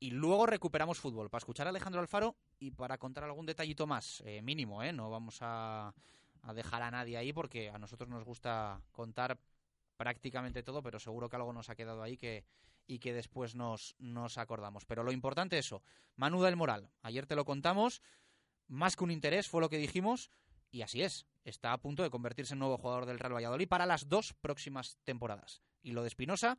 Y 0.00 0.10
luego 0.10 0.46
recuperamos 0.46 0.98
fútbol 0.98 1.28
para 1.28 1.40
escuchar 1.40 1.66
a 1.66 1.70
Alejandro 1.70 2.00
Alfaro 2.00 2.36
y 2.58 2.70
para 2.70 2.98
contar 2.98 3.24
algún 3.24 3.46
detallito 3.46 3.86
más, 3.86 4.22
eh, 4.24 4.42
mínimo, 4.42 4.82
¿eh? 4.82 4.92
No 4.92 5.10
vamos 5.10 5.38
a, 5.40 5.92
a 6.42 6.54
dejar 6.54 6.82
a 6.82 6.90
nadie 6.90 7.16
ahí 7.16 7.32
porque 7.32 7.70
a 7.70 7.78
nosotros 7.78 8.08
nos 8.08 8.24
gusta 8.24 8.80
contar 8.92 9.38
prácticamente 9.96 10.62
todo, 10.62 10.82
pero 10.82 10.98
seguro 10.98 11.28
que 11.28 11.36
algo 11.36 11.52
nos 11.52 11.68
ha 11.68 11.74
quedado 11.74 12.02
ahí 12.02 12.16
que, 12.16 12.44
y 12.86 13.00
que 13.00 13.12
después 13.12 13.54
nos, 13.54 13.94
nos 13.98 14.38
acordamos. 14.38 14.86
Pero 14.86 15.02
lo 15.02 15.12
importante 15.12 15.58
es 15.58 15.66
eso, 15.66 15.82
Manu 16.16 16.42
del 16.42 16.56
Moral, 16.56 16.90
ayer 17.02 17.26
te 17.26 17.36
lo 17.36 17.44
contamos, 17.44 18.00
más 18.68 18.96
que 18.96 19.04
un 19.04 19.10
interés 19.10 19.48
fue 19.48 19.60
lo 19.60 19.68
que 19.68 19.78
dijimos, 19.78 20.30
y 20.70 20.82
así 20.82 21.02
es, 21.02 21.26
está 21.44 21.72
a 21.72 21.78
punto 21.78 22.02
de 22.02 22.10
convertirse 22.10 22.54
en 22.54 22.60
nuevo 22.60 22.78
jugador 22.78 23.06
del 23.06 23.18
Real 23.18 23.34
Valladolid 23.34 23.68
para 23.68 23.86
las 23.86 24.08
dos 24.08 24.34
próximas 24.34 24.98
temporadas. 25.04 25.62
Y 25.82 25.92
lo 25.92 26.02
de 26.02 26.08
Espinosa, 26.08 26.58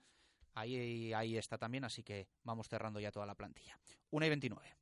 ahí, 0.53 1.13
ahí 1.13 1.37
está 1.37 1.57
también, 1.57 1.83
así 1.83 2.03
que 2.03 2.27
vamos 2.43 2.67
cerrando 2.67 2.99
ya 2.99 3.11
toda 3.11 3.25
la 3.25 3.35
plantilla. 3.35 3.77
1 4.11 4.25
y 4.25 4.29
29. 4.29 4.75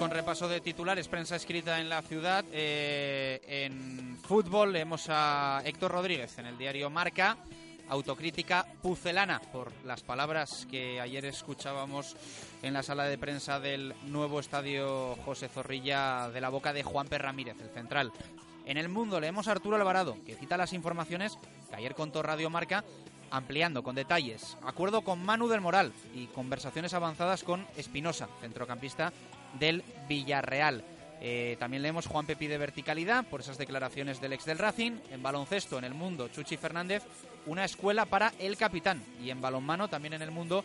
Con 0.00 0.10
repaso 0.10 0.48
de 0.48 0.62
titulares, 0.62 1.08
prensa 1.08 1.36
escrita 1.36 1.78
en 1.78 1.90
la 1.90 2.00
ciudad. 2.00 2.42
Eh, 2.52 3.38
en 3.46 4.16
fútbol 4.16 4.72
leemos 4.72 5.08
a 5.10 5.60
Héctor 5.62 5.92
Rodríguez 5.92 6.38
en 6.38 6.46
el 6.46 6.56
diario 6.56 6.88
Marca. 6.88 7.36
Autocrítica 7.90 8.64
pucelana 8.80 9.42
por 9.52 9.70
las 9.84 10.00
palabras 10.00 10.66
que 10.70 11.02
ayer 11.02 11.26
escuchábamos 11.26 12.16
en 12.62 12.72
la 12.72 12.82
sala 12.82 13.04
de 13.04 13.18
prensa 13.18 13.60
del 13.60 13.94
nuevo 14.06 14.40
estadio 14.40 15.16
José 15.22 15.50
Zorrilla 15.50 16.30
de 16.30 16.40
la 16.40 16.48
boca 16.48 16.72
de 16.72 16.82
Juan 16.82 17.06
P. 17.06 17.18
Ramírez, 17.18 17.60
el 17.60 17.68
central. 17.68 18.10
En 18.64 18.78
el 18.78 18.88
mundo 18.88 19.20
leemos 19.20 19.48
a 19.48 19.52
Arturo 19.52 19.76
Alvarado, 19.76 20.16
que 20.24 20.34
cita 20.34 20.56
las 20.56 20.72
informaciones 20.72 21.36
que 21.68 21.76
ayer 21.76 21.94
contó 21.94 22.22
Radio 22.22 22.48
Marca 22.48 22.84
ampliando 23.30 23.82
con 23.82 23.94
detalles. 23.94 24.56
Acuerdo 24.64 25.02
con 25.02 25.22
Manu 25.22 25.48
del 25.48 25.60
Moral 25.60 25.92
y 26.14 26.26
conversaciones 26.28 26.94
avanzadas 26.94 27.44
con 27.44 27.66
Espinosa, 27.76 28.28
centrocampista 28.40 29.12
del 29.58 29.82
Villarreal. 30.08 30.84
Eh, 31.22 31.56
también 31.58 31.82
leemos 31.82 32.06
Juan 32.06 32.24
Pepi 32.24 32.46
de 32.46 32.56
verticalidad 32.56 33.26
por 33.26 33.40
esas 33.40 33.58
declaraciones 33.58 34.20
del 34.20 34.32
ex 34.32 34.46
del 34.46 34.58
Racing. 34.58 34.92
En 35.10 35.22
baloncesto, 35.22 35.78
en 35.78 35.84
el 35.84 35.94
mundo, 35.94 36.28
Chuchi 36.28 36.56
Fernández, 36.56 37.02
una 37.46 37.64
escuela 37.64 38.06
para 38.06 38.32
el 38.38 38.56
capitán. 38.56 39.02
Y 39.22 39.30
en 39.30 39.40
balonmano, 39.40 39.88
también 39.88 40.14
en 40.14 40.22
el 40.22 40.30
mundo, 40.30 40.64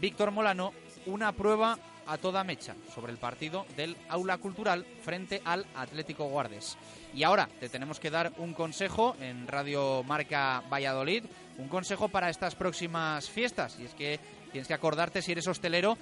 Víctor 0.00 0.32
Molano, 0.32 0.72
una 1.06 1.32
prueba 1.32 1.78
a 2.06 2.18
toda 2.18 2.42
mecha 2.42 2.74
sobre 2.92 3.12
el 3.12 3.18
partido 3.18 3.64
del 3.76 3.96
Aula 4.08 4.38
Cultural 4.38 4.84
frente 5.02 5.40
al 5.44 5.66
Atlético 5.76 6.24
Guardes. 6.24 6.76
Y 7.14 7.22
ahora 7.22 7.48
te 7.60 7.68
tenemos 7.68 8.00
que 8.00 8.10
dar 8.10 8.32
un 8.38 8.54
consejo 8.54 9.16
en 9.20 9.46
Radio 9.46 10.02
Marca 10.02 10.62
Valladolid, 10.68 11.24
un 11.58 11.68
consejo 11.68 12.08
para 12.08 12.30
estas 12.30 12.54
próximas 12.54 13.28
fiestas. 13.28 13.78
Y 13.78 13.84
es 13.84 13.94
que 13.94 14.18
tienes 14.50 14.66
que 14.66 14.74
acordarte 14.74 15.22
si 15.22 15.32
eres 15.32 15.46
hostelero 15.46 15.96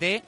de 0.00 0.22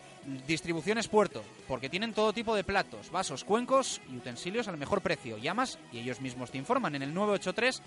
Distribuciones 0.47 1.09
Puerto, 1.09 1.43
porque 1.67 1.89
tienen 1.89 2.13
todo 2.13 2.33
tipo 2.33 2.55
de 2.55 2.65
platos, 2.65 3.11
vasos, 3.11 3.45
cuencos 3.45 4.01
y 4.13 4.17
utensilios 4.17 4.69
al 4.69 4.77
mejor 4.77 5.01
precio. 5.01 5.39
Llamas 5.39 5.79
y 5.93 5.99
ellos 5.99 6.21
mismos 6.21 6.51
te 6.51 6.59
informan 6.59 6.95
en 6.95 7.03
el 7.03 7.15
983 7.15 7.83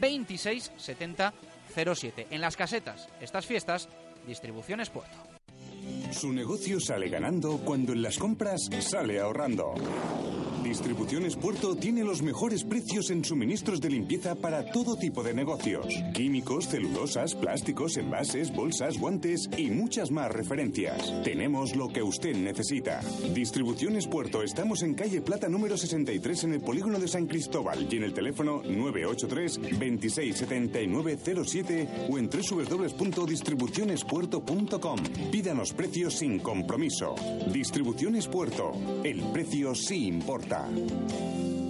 26 0.00 0.72
70 0.76 1.34
07. 1.74 2.28
En 2.30 2.40
las 2.40 2.56
casetas, 2.56 3.08
estas 3.20 3.46
fiestas, 3.46 3.88
Distribuciones 4.26 4.90
Puerto. 4.90 5.16
Su 6.12 6.32
negocio 6.32 6.80
sale 6.80 7.08
ganando 7.08 7.58
cuando 7.58 7.92
en 7.92 8.02
las 8.02 8.18
compras 8.18 8.68
sale 8.80 9.20
ahorrando. 9.20 9.74
Distribuciones 10.74 11.36
Puerto 11.36 11.76
tiene 11.76 12.02
los 12.02 12.20
mejores 12.20 12.64
precios 12.64 13.10
en 13.10 13.24
suministros 13.24 13.80
de 13.80 13.90
limpieza 13.90 14.34
para 14.34 14.72
todo 14.72 14.96
tipo 14.96 15.22
de 15.22 15.32
negocios. 15.32 15.86
Químicos, 16.12 16.66
celulosas, 16.66 17.36
plásticos, 17.36 17.96
envases, 17.96 18.52
bolsas, 18.52 18.98
guantes 18.98 19.48
y 19.56 19.70
muchas 19.70 20.10
más 20.10 20.32
referencias. 20.32 21.14
Tenemos 21.22 21.76
lo 21.76 21.90
que 21.90 22.02
usted 22.02 22.34
necesita. 22.34 23.02
Distribuciones 23.32 24.08
Puerto. 24.08 24.42
Estamos 24.42 24.82
en 24.82 24.94
calle 24.94 25.20
Plata 25.20 25.48
número 25.48 25.76
63 25.76 26.42
en 26.42 26.54
el 26.54 26.60
polígono 26.60 26.98
de 26.98 27.06
San 27.06 27.26
Cristóbal 27.26 27.86
y 27.88 27.96
en 27.96 28.02
el 28.02 28.12
teléfono 28.12 28.60
983 28.64 29.78
267907 29.78 31.88
o 32.10 32.18
en 32.18 32.28
www.distribucionespuerto.com. 32.28 34.98
Pídanos 35.30 35.72
precios 35.72 36.14
sin 36.14 36.40
compromiso. 36.40 37.14
Distribuciones 37.52 38.26
Puerto. 38.26 38.72
El 39.04 39.22
precio 39.32 39.72
sí 39.76 40.08
importa. 40.08 40.63
are 40.64 41.63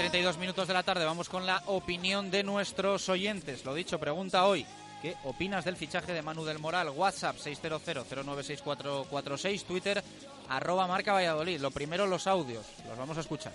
32 0.00 0.38
minutos 0.38 0.66
de 0.66 0.72
la 0.72 0.82
tarde, 0.82 1.04
vamos 1.04 1.28
con 1.28 1.44
la 1.44 1.62
opinión 1.66 2.30
de 2.30 2.42
nuestros 2.42 3.10
oyentes. 3.10 3.66
Lo 3.66 3.74
dicho, 3.74 3.98
pregunta 3.98 4.46
hoy. 4.46 4.64
¿Qué 5.02 5.14
opinas 5.24 5.66
del 5.66 5.76
fichaje 5.76 6.14
de 6.14 6.22
Manu 6.22 6.42
del 6.42 6.58
Moral? 6.58 6.88
WhatsApp 6.88 7.36
600-096446, 7.36 9.64
Twitter 9.64 10.02
arroba 10.48 10.86
marca 10.86 11.12
Valladolid. 11.12 11.60
Lo 11.60 11.70
primero, 11.70 12.06
los 12.06 12.26
audios. 12.26 12.64
Los 12.88 12.96
vamos 12.96 13.18
a 13.18 13.20
escuchar. 13.20 13.52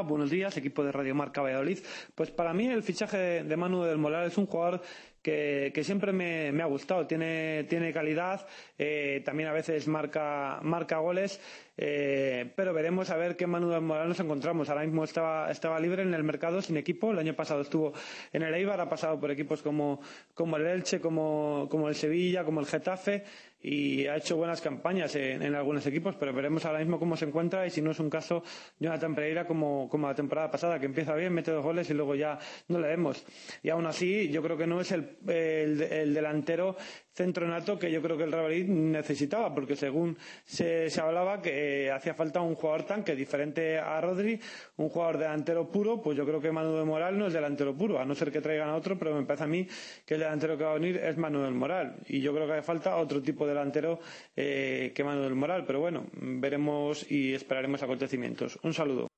Buenos 0.00 0.30
días, 0.30 0.56
equipo 0.56 0.82
de 0.82 0.90
Radio 0.90 1.14
Marca 1.14 1.42
Valladolid. 1.42 1.78
Pues 2.14 2.30
para 2.30 2.54
mí 2.54 2.66
el 2.66 2.82
fichaje 2.82 3.44
de, 3.44 3.56
Manu 3.58 3.82
del 3.82 3.98
Moral 3.98 4.26
es 4.26 4.38
un 4.38 4.46
jugador 4.46 4.80
que, 5.20 5.78
siempre 5.84 6.12
me, 6.12 6.50
me 6.50 6.62
ha 6.62 6.66
gustado. 6.66 7.06
Tiene, 7.06 7.64
tiene 7.64 7.92
calidad, 7.92 8.46
eh, 8.78 9.20
también 9.24 9.50
a 9.50 9.52
veces 9.52 9.86
marca, 9.88 10.60
marca 10.62 10.96
goles, 10.96 11.40
eh, 11.76 12.50
pero 12.56 12.72
veremos 12.72 13.10
a 13.10 13.16
ver 13.16 13.36
qué 13.36 13.46
Manu 13.46 13.68
del 13.68 13.82
Moral 13.82 14.08
nos 14.08 14.18
encontramos. 14.18 14.70
Ahora 14.70 14.82
mismo 14.82 15.04
estaba, 15.04 15.50
estaba 15.50 15.78
libre 15.78 16.02
en 16.02 16.14
el 16.14 16.24
mercado 16.24 16.62
sin 16.62 16.78
equipo. 16.78 17.10
El 17.10 17.18
año 17.18 17.34
pasado 17.34 17.60
estuvo 17.60 17.92
en 18.32 18.42
el 18.42 18.54
Eibar, 18.54 18.80
ha 18.80 18.88
pasado 18.88 19.20
por 19.20 19.30
equipos 19.30 19.62
como, 19.62 20.00
como 20.32 20.56
el 20.56 20.66
Elche, 20.66 21.00
como, 21.00 21.68
como 21.70 21.88
el 21.88 21.94
Sevilla, 21.94 22.44
como 22.44 22.60
el 22.60 22.66
Getafe 22.66 23.24
y 23.62 24.06
ha 24.06 24.16
hecho 24.16 24.36
buenas 24.36 24.60
campañas 24.60 25.14
en, 25.14 25.54
algunos 25.54 25.86
equipos, 25.86 26.16
pero 26.16 26.32
veremos 26.32 26.64
ahora 26.64 26.80
mismo 26.80 26.98
cómo 26.98 27.16
se 27.16 27.26
encuentra 27.26 27.66
y 27.66 27.70
si 27.70 27.80
no 27.80 27.92
es 27.92 28.00
un 28.00 28.10
caso 28.10 28.42
Jonathan 28.78 29.14
Pereira 29.14 29.46
como, 29.46 29.88
como 29.88 30.08
la 30.08 30.14
temporada 30.14 30.50
pasada, 30.50 30.80
que 30.80 30.86
empieza 30.86 31.14
bien, 31.14 31.32
mete 31.32 31.52
dos 31.52 31.62
goles 31.62 31.88
y 31.90 31.94
luego 31.94 32.14
ya 32.14 32.38
no 32.68 32.78
le 32.78 32.88
vemos. 32.88 33.24
Y 33.62 33.70
aún 33.70 33.86
así, 33.86 34.28
yo 34.30 34.42
creo 34.42 34.56
que 34.56 34.66
no 34.66 34.80
es 34.80 34.90
el, 34.92 35.16
el 35.28 36.14
delantero 36.14 36.76
centro 37.14 37.46
nato 37.46 37.78
que 37.78 37.90
yo 37.90 38.00
creo 38.00 38.16
que 38.16 38.24
el 38.24 38.32
Real 38.32 38.44
Madrid 38.44 38.66
necesitaba, 38.66 39.54
porque 39.54 39.76
según 39.76 40.16
se, 40.44 40.88
se 40.90 41.00
hablaba 41.00 41.40
que 41.40 41.86
eh, 41.86 41.90
hacía 41.90 42.14
falta 42.14 42.40
un 42.40 42.54
jugador 42.54 42.84
tanque 42.84 43.14
diferente 43.14 43.78
a 43.78 44.00
Rodri, 44.00 44.40
un 44.76 44.88
jugador 44.88 45.18
delantero 45.18 45.70
puro, 45.70 46.00
pues 46.00 46.16
yo 46.16 46.24
creo 46.24 46.40
que 46.40 46.50
Manu 46.50 46.76
del 46.76 46.86
Moral 46.86 47.18
no 47.18 47.26
es 47.26 47.32
delantero 47.32 47.76
puro, 47.76 47.98
a 47.98 48.04
no 48.04 48.14
ser 48.14 48.32
que 48.32 48.40
traigan 48.40 48.70
a 48.70 48.76
otro, 48.76 48.98
pero 48.98 49.14
me 49.14 49.24
parece 49.24 49.44
a 49.44 49.48
mí 49.48 49.66
que 50.06 50.14
el 50.14 50.20
delantero 50.20 50.56
que 50.56 50.64
va 50.64 50.70
a 50.70 50.74
venir 50.74 50.96
es 50.96 51.16
Manu 51.16 51.42
del 51.42 51.54
Moral, 51.54 51.96
y 52.06 52.20
yo 52.20 52.32
creo 52.34 52.46
que 52.46 52.54
hace 52.54 52.62
falta 52.62 52.96
otro 52.96 53.22
tipo 53.22 53.46
de 53.46 53.52
delantero 53.52 54.00
eh, 54.34 54.92
que 54.94 55.04
Manu 55.04 55.22
del 55.22 55.34
Moral, 55.34 55.64
pero 55.66 55.80
bueno, 55.80 56.06
veremos 56.12 57.10
y 57.10 57.34
esperaremos 57.34 57.82
acontecimientos. 57.82 58.58
Un 58.62 58.72
saludo. 58.72 59.11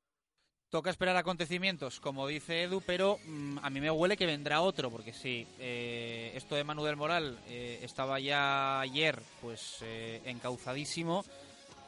Toca 0.75 0.91
esperar 0.91 1.17
acontecimientos, 1.17 2.01
como 2.01 2.27
dice 2.27 2.65
Edu, 2.65 2.83
pero 2.85 3.21
mm, 3.25 3.59
a 3.63 3.71
mí 3.71 3.81
me 3.81 3.93
huele 3.93 4.17
que 4.17 4.27
vendrá 4.27 4.61
otro, 4.61 4.91
porque 4.91 5.13
sí, 5.13 5.47
eh, 5.61 6.33
esto 6.35 6.57
de 6.57 6.65
Manu 6.65 6.83
del 6.83 6.97
Moral 6.97 7.39
eh, 7.47 7.79
estaba 7.81 8.19
ya 8.19 8.81
ayer 8.81 9.17
pues 9.41 9.79
eh, 9.83 10.21
encauzadísimo 10.25 11.25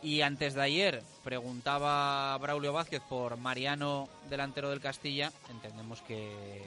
y 0.05 0.21
antes 0.21 0.55
de 0.55 0.63
ayer 0.63 1.03
preguntaba 1.25 2.39
Braulio 2.39 2.73
Vázquez 2.73 3.03
por 3.09 3.37
Mariano, 3.39 4.09
delantero 4.31 4.71
del 4.71 4.81
Castilla, 4.81 5.33
entendemos 5.51 6.01
que, 6.03 6.63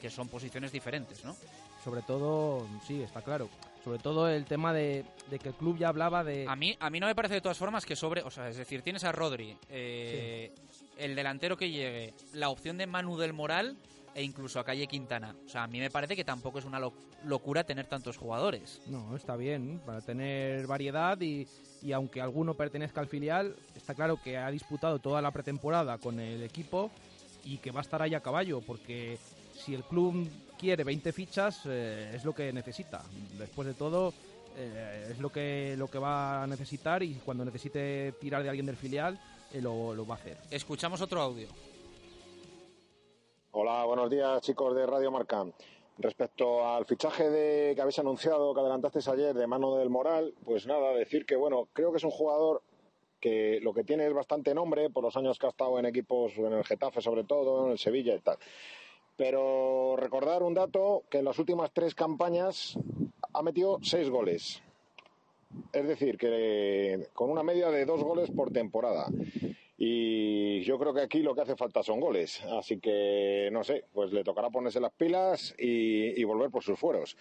que 0.00 0.10
son 0.10 0.26
posiciones 0.26 0.72
diferentes, 0.72 1.24
¿no? 1.24 1.36
Sobre 1.84 2.02
todo, 2.02 2.66
sí, 2.84 3.00
está 3.00 3.22
claro. 3.22 3.48
Sobre 3.84 3.98
todo 3.98 4.30
el 4.30 4.46
tema 4.46 4.72
de, 4.72 5.04
de 5.30 5.38
que 5.38 5.50
el 5.50 5.54
club 5.54 5.76
ya 5.76 5.88
hablaba 5.88 6.24
de... 6.24 6.46
A 6.48 6.56
mí, 6.56 6.74
a 6.80 6.88
mí 6.88 6.98
no 6.98 7.06
me 7.06 7.14
parece 7.14 7.34
de 7.34 7.42
todas 7.42 7.58
formas 7.58 7.84
que 7.84 7.94
sobre, 7.94 8.22
o 8.22 8.30
sea, 8.30 8.48
es 8.48 8.56
decir, 8.56 8.80
tienes 8.80 9.04
a 9.04 9.12
Rodri, 9.12 9.54
eh, 9.68 10.50
el 10.98 11.14
delantero 11.14 11.56
que 11.56 11.70
llegue, 11.70 12.14
la 12.32 12.48
opción 12.50 12.76
de 12.78 12.86
Manu 12.86 13.16
del 13.16 13.32
Moral 13.32 13.76
e 14.14 14.22
incluso 14.22 14.60
a 14.60 14.64
Calle 14.64 14.86
Quintana. 14.86 15.34
O 15.44 15.48
sea, 15.48 15.64
a 15.64 15.66
mí 15.66 15.80
me 15.80 15.90
parece 15.90 16.14
que 16.14 16.24
tampoco 16.24 16.58
es 16.60 16.64
una 16.64 16.78
lo- 16.78 16.92
locura 17.24 17.64
tener 17.64 17.86
tantos 17.86 18.16
jugadores. 18.16 18.80
No, 18.86 19.16
está 19.16 19.34
bien, 19.36 19.80
para 19.84 20.00
tener 20.02 20.66
variedad 20.68 21.20
y, 21.20 21.48
y 21.82 21.92
aunque 21.92 22.20
alguno 22.20 22.54
pertenezca 22.54 23.00
al 23.00 23.08
filial, 23.08 23.56
está 23.74 23.94
claro 23.94 24.20
que 24.22 24.36
ha 24.38 24.50
disputado 24.50 25.00
toda 25.00 25.20
la 25.20 25.32
pretemporada 25.32 25.98
con 25.98 26.20
el 26.20 26.42
equipo 26.44 26.90
y 27.44 27.58
que 27.58 27.72
va 27.72 27.80
a 27.80 27.82
estar 27.82 28.00
ahí 28.02 28.14
a 28.14 28.20
caballo, 28.20 28.60
porque 28.60 29.18
si 29.52 29.74
el 29.74 29.82
club 29.82 30.28
quiere 30.58 30.84
20 30.84 31.12
fichas, 31.12 31.62
eh, 31.66 32.12
es 32.14 32.24
lo 32.24 32.32
que 32.34 32.52
necesita. 32.52 33.02
Después 33.36 33.66
de 33.66 33.74
todo, 33.74 34.14
eh, 34.56 35.08
es 35.10 35.18
lo 35.18 35.30
que, 35.30 35.74
lo 35.76 35.88
que 35.90 35.98
va 35.98 36.44
a 36.44 36.46
necesitar 36.46 37.02
y 37.02 37.14
cuando 37.24 37.44
necesite 37.44 38.12
tirar 38.20 38.42
de 38.44 38.48
alguien 38.48 38.66
del 38.66 38.76
filial, 38.76 39.18
lo, 39.60 39.94
lo 39.94 40.06
va 40.06 40.14
a 40.14 40.18
hacer. 40.18 40.38
Escuchamos 40.50 41.00
otro 41.00 41.20
audio. 41.20 41.48
Hola, 43.52 43.84
buenos 43.84 44.10
días 44.10 44.42
chicos 44.42 44.74
de 44.74 44.84
Radio 44.84 45.10
Marca. 45.10 45.46
Respecto 45.98 46.66
al 46.66 46.84
fichaje 46.86 47.30
de, 47.30 47.72
que 47.74 47.80
habéis 47.80 48.00
anunciado, 48.00 48.52
que 48.52 48.60
adelantasteis 48.60 49.06
ayer 49.06 49.32
de 49.32 49.46
mano 49.46 49.76
del 49.76 49.90
Moral, 49.90 50.34
pues 50.44 50.66
nada, 50.66 50.92
decir 50.92 51.24
que 51.24 51.36
bueno, 51.36 51.68
creo 51.72 51.92
que 51.92 51.98
es 51.98 52.04
un 52.04 52.10
jugador 52.10 52.62
que 53.20 53.60
lo 53.62 53.72
que 53.72 53.84
tiene 53.84 54.06
es 54.06 54.12
bastante 54.12 54.54
nombre 54.54 54.90
por 54.90 55.04
los 55.04 55.16
años 55.16 55.38
que 55.38 55.46
ha 55.46 55.50
estado 55.50 55.78
en 55.78 55.86
equipos, 55.86 56.36
en 56.36 56.52
el 56.52 56.64
Getafe 56.64 57.00
sobre 57.00 57.22
todo, 57.22 57.66
en 57.66 57.72
el 57.72 57.78
Sevilla 57.78 58.14
y 58.14 58.20
tal. 58.20 58.38
Pero 59.16 59.94
recordar 59.96 60.42
un 60.42 60.54
dato, 60.54 61.04
que 61.08 61.18
en 61.18 61.24
las 61.24 61.38
últimas 61.38 61.72
tres 61.72 61.94
campañas 61.94 62.76
ha 63.32 63.42
metido 63.42 63.78
seis 63.82 64.10
goles. 64.10 64.62
Es 65.72 65.86
decir, 65.86 66.16
que 66.16 67.08
con 67.12 67.30
una 67.30 67.42
media 67.42 67.70
de 67.70 67.84
dos 67.84 68.02
goles 68.02 68.30
por 68.30 68.50
temporada. 68.50 69.06
Y 69.76 70.62
yo 70.62 70.78
creo 70.78 70.94
que 70.94 71.02
aquí 71.02 71.20
lo 71.20 71.34
que 71.34 71.42
hace 71.42 71.56
falta 71.56 71.82
son 71.82 72.00
goles. 72.00 72.40
Así 72.58 72.78
que, 72.78 73.48
no 73.52 73.64
sé, 73.64 73.84
pues 73.92 74.12
le 74.12 74.24
tocará 74.24 74.50
ponerse 74.50 74.80
las 74.80 74.92
pilas 74.92 75.54
y, 75.58 76.22
volver 76.24 76.50
por 76.50 76.62
sus 76.62 76.78
fueros. 76.78 77.16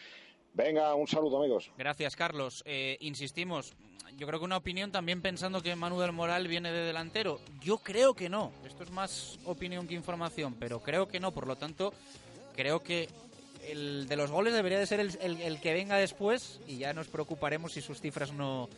Venga, 0.53 0.93
un 0.93 1.07
saludo, 1.07 1.39
amigos. 1.39 1.71
Gracias, 1.77 2.15
Carlos. 2.15 2.63
Eh, 2.65 2.97
insistimos, 3.01 3.73
yo 4.17 4.27
creo 4.27 4.39
que 4.39 4.45
una 4.45 4.57
opinión 4.57 4.91
también 4.91 5.21
pensando 5.21 5.61
que 5.61 5.75
Manu 5.75 5.99
del 5.99 6.11
Moral 6.11 6.47
viene 6.47 6.71
de 6.71 6.85
delantero. 6.85 7.39
Yo 7.59 7.79
creo 7.79 8.13
que 8.13 8.29
no. 8.29 8.51
Esto 8.65 8.83
es 8.83 8.91
más 8.91 9.39
opinión 9.45 9.87
que 9.87 9.95
información, 9.95 10.55
pero 10.59 10.79
creo 10.79 11.07
que 11.07 11.19
no. 11.19 11.31
Por 11.31 11.47
lo 11.47 11.55
tanto, 11.55 11.91
creo 12.55 12.81
que 12.83 13.09
el 13.67 14.07
de 14.07 14.15
los 14.15 14.31
goles 14.31 14.53
debería 14.53 14.79
de 14.79 14.85
ser 14.85 14.99
el, 14.99 15.15
el- 15.21 15.59
que 15.59 15.73
venga 15.73 15.95
después 15.97 16.59
y 16.67 16.77
ya 16.77 16.93
nos 16.93 17.07
preocuparemos 17.07 17.73
si 17.73 17.81
sus 17.81 17.99
cifras 18.01 18.31
no, 18.33 18.69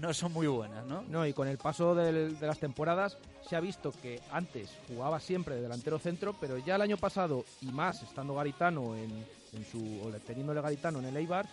no 0.00 0.14
son 0.14 0.32
muy 0.32 0.46
buenas, 0.46 0.84
¿no? 0.86 1.02
No, 1.02 1.26
y 1.26 1.32
con 1.32 1.48
el 1.48 1.58
paso 1.58 1.94
del- 1.94 2.38
de 2.38 2.46
las 2.46 2.58
temporadas 2.58 3.16
se 3.48 3.56
ha 3.56 3.60
visto 3.60 3.92
que 4.02 4.20
antes 4.30 4.70
jugaba 4.88 5.20
siempre 5.20 5.56
de 5.56 5.62
delantero 5.62 5.98
centro, 5.98 6.34
pero 6.40 6.58
ya 6.58 6.76
el 6.76 6.82
año 6.82 6.96
pasado, 6.96 7.44
y 7.60 7.66
más 7.66 8.02
estando 8.02 8.34
Garitano 8.34 8.96
en, 8.96 9.10
en 9.52 9.64
su, 9.70 9.78
o 10.02 10.10
teniéndole 10.26 10.60
Garitano 10.60 10.98
en 11.00 11.06
el 11.06 11.16
Eibar, 11.16 11.46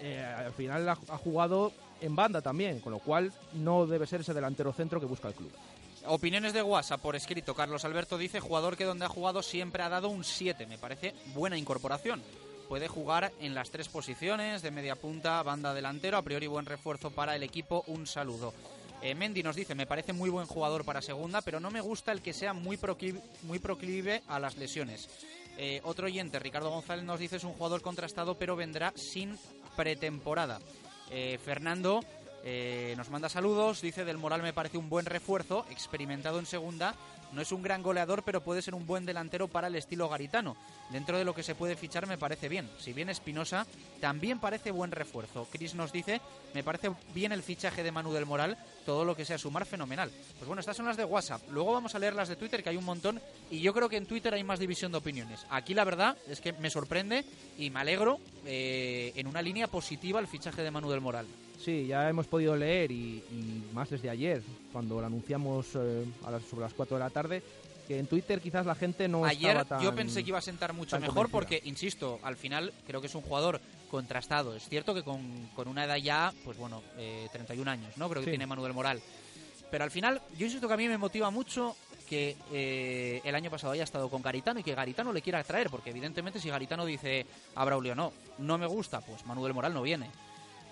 eh, 0.00 0.22
al 0.22 0.52
final 0.52 0.88
ha 0.88 0.94
jugado 1.18 1.72
en 2.00 2.16
banda 2.16 2.40
también, 2.40 2.80
con 2.80 2.92
lo 2.92 3.00
cual 3.00 3.32
no 3.54 3.86
debe 3.86 4.06
ser 4.06 4.22
ese 4.22 4.32
delantero 4.32 4.72
centro 4.72 4.98
que 5.00 5.06
busca 5.06 5.28
el 5.28 5.34
club. 5.34 5.50
Opiniones 6.06 6.52
de 6.52 6.62
WhatsApp 6.62 7.00
por 7.00 7.14
escrito. 7.14 7.54
Carlos 7.54 7.84
Alberto 7.84 8.16
dice, 8.16 8.40
jugador 8.40 8.76
que 8.76 8.84
donde 8.84 9.04
ha 9.04 9.08
jugado 9.08 9.42
siempre 9.42 9.82
ha 9.82 9.88
dado 9.88 10.08
un 10.08 10.24
7. 10.24 10.66
Me 10.66 10.78
parece 10.78 11.14
buena 11.34 11.58
incorporación. 11.58 12.22
Puede 12.68 12.88
jugar 12.88 13.32
en 13.40 13.54
las 13.54 13.70
tres 13.70 13.88
posiciones, 13.88 14.62
de 14.62 14.70
media 14.70 14.96
punta, 14.96 15.42
banda 15.42 15.74
delantero. 15.74 16.16
A 16.16 16.22
priori 16.22 16.46
buen 16.46 16.66
refuerzo 16.66 17.10
para 17.10 17.36
el 17.36 17.42
equipo. 17.42 17.84
Un 17.88 18.06
saludo. 18.06 18.54
Eh, 19.02 19.14
Mendy 19.14 19.42
nos 19.42 19.56
dice, 19.56 19.74
me 19.74 19.86
parece 19.86 20.12
muy 20.12 20.30
buen 20.30 20.46
jugador 20.46 20.84
para 20.84 21.02
segunda, 21.02 21.40
pero 21.42 21.58
no 21.58 21.70
me 21.70 21.80
gusta 21.80 22.12
el 22.12 22.22
que 22.22 22.32
sea 22.32 22.52
muy 22.52 22.76
proclive, 22.76 23.20
muy 23.42 23.58
proclive 23.58 24.22
a 24.28 24.38
las 24.38 24.56
lesiones. 24.56 25.08
Eh, 25.56 25.80
otro 25.84 26.06
oyente, 26.06 26.38
Ricardo 26.38 26.70
González, 26.70 27.04
nos 27.04 27.18
dice, 27.18 27.36
es 27.36 27.44
un 27.44 27.54
jugador 27.54 27.82
contrastado, 27.82 28.36
pero 28.36 28.56
vendrá 28.56 28.92
sin 28.94 29.38
pretemporada. 29.76 30.60
Eh, 31.10 31.38
Fernando 31.42 32.00
eh, 32.44 32.94
nos 32.96 33.10
manda 33.10 33.28
saludos, 33.28 33.80
dice 33.80 34.04
del 34.04 34.18
Moral 34.18 34.42
me 34.42 34.52
parece 34.52 34.78
un 34.78 34.88
buen 34.88 35.06
refuerzo, 35.06 35.66
experimentado 35.70 36.38
en 36.38 36.46
segunda, 36.46 36.94
no 37.32 37.40
es 37.40 37.52
un 37.52 37.62
gran 37.62 37.82
goleador, 37.82 38.22
pero 38.24 38.42
puede 38.42 38.62
ser 38.62 38.74
un 38.74 38.86
buen 38.86 39.06
delantero 39.06 39.46
para 39.46 39.68
el 39.68 39.76
estilo 39.76 40.08
garitano. 40.08 40.56
Dentro 40.90 41.16
de 41.16 41.24
lo 41.24 41.34
que 41.34 41.44
se 41.44 41.54
puede 41.54 41.76
fichar 41.76 42.06
me 42.08 42.18
parece 42.18 42.48
bien. 42.48 42.68
Si 42.78 42.92
bien 42.92 43.08
Espinosa, 43.08 43.66
también 44.00 44.40
parece 44.40 44.72
buen 44.72 44.90
refuerzo. 44.90 45.46
Chris 45.50 45.74
nos 45.74 45.92
dice, 45.92 46.20
me 46.54 46.64
parece 46.64 46.90
bien 47.14 47.30
el 47.30 47.44
fichaje 47.44 47.84
de 47.84 47.92
Manu 47.92 48.12
del 48.12 48.26
Moral, 48.26 48.58
todo 48.84 49.04
lo 49.04 49.14
que 49.14 49.24
sea 49.24 49.38
sumar 49.38 49.64
fenomenal. 49.64 50.10
Pues 50.38 50.46
bueno, 50.46 50.60
estas 50.60 50.76
son 50.76 50.86
las 50.86 50.96
de 50.96 51.04
WhatsApp. 51.04 51.42
Luego 51.50 51.72
vamos 51.72 51.94
a 51.94 52.00
leer 52.00 52.14
las 52.14 52.28
de 52.28 52.36
Twitter, 52.36 52.62
que 52.64 52.70
hay 52.70 52.76
un 52.76 52.84
montón, 52.84 53.20
y 53.50 53.60
yo 53.60 53.72
creo 53.72 53.88
que 53.88 53.96
en 53.96 54.06
Twitter 54.06 54.34
hay 54.34 54.42
más 54.42 54.58
división 54.58 54.90
de 54.90 54.98
opiniones. 54.98 55.46
Aquí 55.50 55.74
la 55.74 55.84
verdad 55.84 56.16
es 56.28 56.40
que 56.40 56.52
me 56.54 56.70
sorprende 56.70 57.24
y 57.56 57.70
me 57.70 57.80
alegro 57.80 58.18
eh, 58.44 59.12
en 59.14 59.28
una 59.28 59.42
línea 59.42 59.68
positiva 59.68 60.18
el 60.18 60.26
fichaje 60.26 60.62
de 60.62 60.70
Manu 60.72 60.90
del 60.90 61.00
Moral. 61.00 61.26
Sí, 61.64 61.86
ya 61.86 62.08
hemos 62.08 62.26
podido 62.26 62.56
leer 62.56 62.90
y, 62.90 63.22
y 63.30 63.62
más 63.74 63.90
desde 63.90 64.08
ayer, 64.08 64.42
cuando 64.72 65.00
lo 65.00 65.06
anunciamos 65.06 65.66
eh, 65.74 66.04
a 66.24 66.30
las, 66.30 66.42
sobre 66.44 66.62
las 66.62 66.72
4 66.74 66.96
de 66.96 67.02
la 67.04 67.10
tarde, 67.10 67.42
que 67.86 67.98
en 67.98 68.06
Twitter 68.06 68.40
quizás 68.40 68.64
la 68.64 68.74
gente 68.74 69.08
no 69.08 69.24
Ayer 69.24 69.50
estaba 69.56 69.64
tan... 69.80 69.82
yo 69.84 69.94
pensé 69.94 70.22
que 70.22 70.30
iba 70.30 70.38
a 70.38 70.42
sentar 70.42 70.72
mucho 70.72 70.98
mejor 70.98 71.28
convencida. 71.30 71.32
porque, 71.32 71.60
insisto, 71.64 72.18
al 72.22 72.36
final 72.36 72.72
creo 72.86 73.00
que 73.00 73.08
es 73.08 73.14
un 73.14 73.22
jugador 73.22 73.60
contrastado. 73.90 74.54
Es 74.54 74.68
cierto 74.68 74.94
que 74.94 75.02
con, 75.02 75.48
con 75.54 75.68
una 75.68 75.84
edad 75.84 75.96
ya, 75.96 76.32
pues 76.44 76.56
bueno, 76.56 76.82
eh, 76.96 77.28
31 77.32 77.70
años, 77.70 77.96
¿no? 77.96 78.08
Creo 78.08 78.20
que 78.22 78.26
Sí. 78.26 78.30
tiene 78.30 78.46
Manuel 78.46 78.72
Moral. 78.72 79.00
Pero 79.70 79.84
al 79.84 79.90
final, 79.90 80.20
yo 80.38 80.46
insisto 80.46 80.66
que 80.66 80.74
a 80.74 80.76
mí 80.76 80.88
me 80.88 80.98
motiva 80.98 81.30
mucho 81.30 81.76
que 82.08 82.36
eh, 82.52 83.20
el 83.24 83.34
año 83.34 83.50
pasado 83.50 83.72
haya 83.72 83.84
estado 83.84 84.08
con 84.08 84.22
Garitano 84.22 84.60
y 84.60 84.62
que 84.64 84.74
Garitano 84.74 85.12
le 85.12 85.20
quiera 85.22 85.44
traer, 85.44 85.68
porque 85.68 85.90
evidentemente 85.90 86.40
si 86.40 86.48
Garitano 86.48 86.84
dice 86.86 87.26
a 87.54 87.64
Braulio 87.64 87.94
no, 87.94 88.12
no 88.38 88.56
me 88.58 88.66
gusta, 88.66 89.00
pues 89.00 89.24
Manuel 89.26 89.52
Moral 89.54 89.74
no 89.74 89.82
viene. 89.82 90.10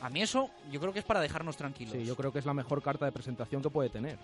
A 0.01 0.11
mí 0.11 0.23
eso 0.23 0.51
yo 0.71 0.81
creo 0.81 0.93
que 0.93 1.01
es 1.01 1.05
para 1.05 1.21
dejarnos 1.21 1.57
tranquilos. 1.57 1.95
Sí, 1.95 2.05
yo 2.05 2.17
creo 2.17 2.33
que 2.33 2.39
es 2.39 2.47
la 2.47 2.55
mejor 2.55 2.83
carta 2.83 3.05
de 3.05 3.13
presentación 3.13 3.63
que 3.63 3.71
puede 3.71 3.89
tener, 3.89 4.19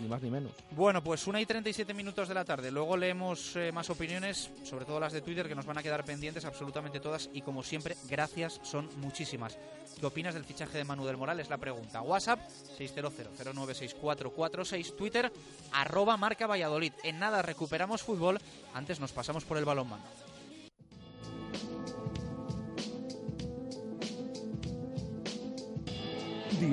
ni 0.00 0.08
más 0.08 0.22
ni 0.22 0.30
menos. 0.30 0.52
Bueno, 0.72 1.02
pues 1.02 1.26
una 1.26 1.40
y 1.40 1.46
37 1.46 1.94
minutos 1.94 2.28
de 2.28 2.34
la 2.34 2.44
tarde. 2.44 2.70
Luego 2.70 2.96
leemos 2.96 3.54
eh, 3.56 3.70
más 3.72 3.88
opiniones, 3.90 4.50
sobre 4.64 4.84
todo 4.84 4.98
las 4.98 5.12
de 5.12 5.20
Twitter, 5.20 5.48
que 5.48 5.54
nos 5.54 5.66
van 5.66 5.78
a 5.78 5.82
quedar 5.82 6.04
pendientes 6.04 6.44
absolutamente 6.44 7.00
todas. 7.00 7.30
Y 7.32 7.42
como 7.42 7.62
siempre, 7.62 7.96
gracias, 8.08 8.60
son 8.62 8.88
muchísimas. 9.00 9.56
¿Qué 9.98 10.04
opinas 10.04 10.34
del 10.34 10.44
fichaje 10.44 10.76
de 10.76 10.84
Manu 10.84 11.06
del 11.06 11.16
Moral? 11.16 11.40
Es 11.40 11.48
la 11.48 11.56
pregunta. 11.56 12.02
WhatsApp 12.02 12.40
600-096446. 12.78 14.96
Twitter 14.96 15.32
arroba 15.72 16.16
marca 16.16 16.46
Valladolid. 16.46 16.92
En 17.02 17.18
nada 17.18 17.42
recuperamos 17.42 18.02
fútbol. 18.02 18.38
Antes 18.74 19.00
nos 19.00 19.12
pasamos 19.12 19.44
por 19.44 19.56
el 19.56 19.64
balonmano. 19.64 20.04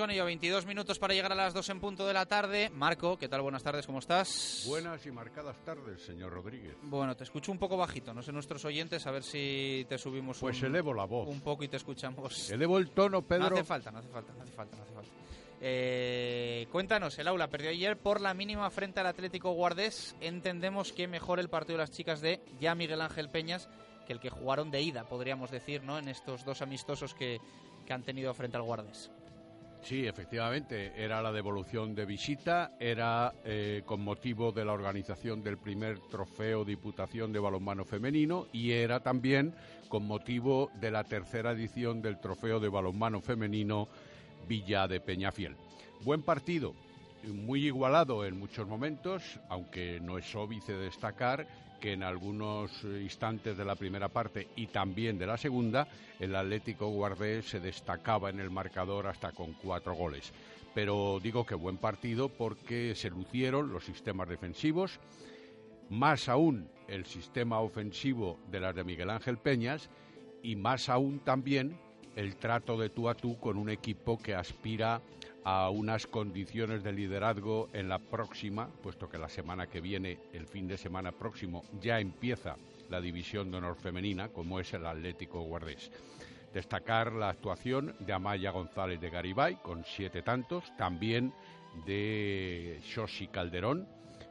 Con 0.00 0.10
ello. 0.10 0.24
22 0.24 0.64
minutos 0.64 0.98
para 0.98 1.12
llegar 1.12 1.30
a 1.30 1.34
las 1.34 1.52
2 1.52 1.68
en 1.68 1.78
punto 1.78 2.06
de 2.06 2.14
la 2.14 2.24
tarde. 2.24 2.70
Marco, 2.70 3.18
¿qué 3.18 3.28
tal? 3.28 3.42
Buenas 3.42 3.62
tardes, 3.62 3.84
¿cómo 3.84 3.98
estás? 3.98 4.64
Buenas 4.66 5.04
y 5.04 5.10
marcadas 5.10 5.62
tardes, 5.62 6.00
señor 6.00 6.32
Rodríguez. 6.32 6.74
Bueno, 6.84 7.14
te 7.14 7.24
escucho 7.24 7.52
un 7.52 7.58
poco 7.58 7.76
bajito. 7.76 8.14
No 8.14 8.22
sé 8.22 8.32
nuestros 8.32 8.64
oyentes, 8.64 9.06
a 9.06 9.10
ver 9.10 9.22
si 9.22 9.84
te 9.90 9.98
subimos 9.98 10.38
Pues 10.38 10.58
un, 10.62 10.68
elevo 10.68 10.94
la 10.94 11.04
voz. 11.04 11.28
un 11.28 11.42
poco 11.42 11.64
y 11.64 11.68
te 11.68 11.76
escuchamos. 11.76 12.50
Elevo 12.50 12.78
el 12.78 12.90
tono, 12.92 13.20
Pedro. 13.20 13.50
No 13.50 13.56
hace 13.56 13.64
falta, 13.64 13.90
no 13.90 13.98
hace 13.98 14.08
falta, 14.08 14.32
no 14.32 14.42
hace 14.42 14.52
falta, 14.52 14.76
no 14.78 14.82
hace 14.84 14.92
falta. 14.94 15.10
Eh, 15.60 16.66
cuéntanos, 16.72 17.18
el 17.18 17.28
aula 17.28 17.48
perdió 17.48 17.68
ayer 17.68 17.98
por 17.98 18.22
la 18.22 18.32
mínima 18.32 18.70
frente 18.70 19.00
al 19.00 19.06
Atlético 19.06 19.52
Guardés. 19.52 20.16
Entendemos 20.22 20.94
que 20.94 21.08
mejor 21.08 21.40
el 21.40 21.50
partido 21.50 21.76
de 21.76 21.82
las 21.82 21.90
chicas 21.90 22.22
de 22.22 22.40
ya 22.58 22.74
Miguel 22.74 23.02
Ángel 23.02 23.28
Peñas 23.28 23.68
que 24.06 24.14
el 24.14 24.20
que 24.20 24.30
jugaron 24.30 24.70
de 24.70 24.80
ida, 24.80 25.04
podríamos 25.04 25.50
decir, 25.50 25.84
¿no? 25.84 25.98
En 25.98 26.08
estos 26.08 26.44
dos 26.46 26.62
amistosos 26.62 27.14
que, 27.14 27.38
que 27.86 27.92
han 27.92 28.02
tenido 28.02 28.32
frente 28.32 28.56
al 28.56 28.62
Guardés. 28.62 29.10
Sí, 29.82 30.06
efectivamente, 30.06 30.92
era 30.96 31.22
la 31.22 31.32
devolución 31.32 31.94
de 31.94 32.04
visita, 32.04 32.72
era 32.78 33.32
eh, 33.44 33.82
con 33.84 34.02
motivo 34.02 34.52
de 34.52 34.64
la 34.64 34.72
organización 34.72 35.42
del 35.42 35.56
primer 35.56 35.98
trofeo 36.10 36.64
Diputación 36.64 37.32
de 37.32 37.38
Balonmano 37.40 37.84
Femenino 37.84 38.46
y 38.52 38.72
era 38.72 39.00
también 39.00 39.54
con 39.88 40.06
motivo 40.06 40.70
de 40.80 40.90
la 40.90 41.04
tercera 41.04 41.52
edición 41.52 42.02
del 42.02 42.20
trofeo 42.20 42.60
de 42.60 42.68
Balonmano 42.68 43.20
Femenino 43.20 43.88
Villa 44.46 44.86
de 44.86 45.00
Peñafiel. 45.00 45.56
Buen 46.04 46.22
partido, 46.22 46.74
muy 47.24 47.66
igualado 47.66 48.24
en 48.24 48.38
muchos 48.38 48.68
momentos, 48.68 49.40
aunque 49.48 49.98
no 50.00 50.18
es 50.18 50.34
óbice 50.34 50.74
destacar 50.74 51.46
que 51.80 51.92
en 51.94 52.02
algunos 52.02 52.84
instantes 52.84 53.56
de 53.56 53.64
la 53.64 53.74
primera 53.74 54.08
parte 54.08 54.48
y 54.56 54.68
también 54.68 55.18
de 55.18 55.26
la 55.26 55.36
segunda, 55.36 55.88
el 56.18 56.36
Atlético 56.36 56.88
Guardés 56.88 57.46
se 57.46 57.60
destacaba 57.60 58.30
en 58.30 58.38
el 58.38 58.50
marcador 58.50 59.06
hasta 59.06 59.32
con 59.32 59.54
cuatro 59.54 59.94
goles. 59.94 60.32
Pero 60.74 61.18
digo 61.20 61.44
que 61.44 61.54
buen 61.54 61.78
partido 61.78 62.28
porque 62.28 62.94
se 62.94 63.10
lucieron 63.10 63.72
los 63.72 63.84
sistemas 63.84 64.28
defensivos, 64.28 65.00
más 65.88 66.28
aún 66.28 66.68
el 66.86 67.06
sistema 67.06 67.60
ofensivo 67.60 68.38
de 68.50 68.60
las 68.60 68.74
de 68.74 68.84
Miguel 68.84 69.10
Ángel 69.10 69.38
Peñas 69.38 69.90
y 70.42 70.56
más 70.56 70.88
aún 70.88 71.20
también 71.20 71.76
el 72.16 72.36
trato 72.36 72.76
de 72.76 72.90
tú 72.90 73.08
a 73.08 73.14
tú 73.14 73.38
con 73.38 73.56
un 73.56 73.70
equipo 73.70 74.18
que 74.18 74.34
aspira 74.34 75.00
a 75.44 75.70
unas 75.70 76.06
condiciones 76.06 76.82
de 76.82 76.92
liderazgo 76.92 77.68
en 77.72 77.88
la 77.88 77.98
próxima, 77.98 78.68
puesto 78.82 79.08
que 79.08 79.18
la 79.18 79.28
semana 79.28 79.66
que 79.66 79.80
viene, 79.80 80.18
el 80.32 80.46
fin 80.46 80.68
de 80.68 80.76
semana 80.76 81.12
próximo, 81.12 81.64
ya 81.80 82.00
empieza 82.00 82.56
la 82.88 83.00
división 83.00 83.50
de 83.50 83.58
honor 83.58 83.76
femenina, 83.76 84.28
como 84.28 84.60
es 84.60 84.72
el 84.74 84.86
Atlético 84.86 85.42
Guardés. 85.42 85.90
Destacar 86.52 87.12
la 87.12 87.28
actuación 87.28 87.94
de 88.00 88.12
Amaya 88.12 88.50
González 88.50 89.00
de 89.00 89.10
Garibay, 89.10 89.56
con 89.62 89.84
siete 89.84 90.22
tantos, 90.22 90.76
también 90.76 91.32
de 91.86 92.80
Xosi 92.82 93.28
Calderón, 93.28 93.86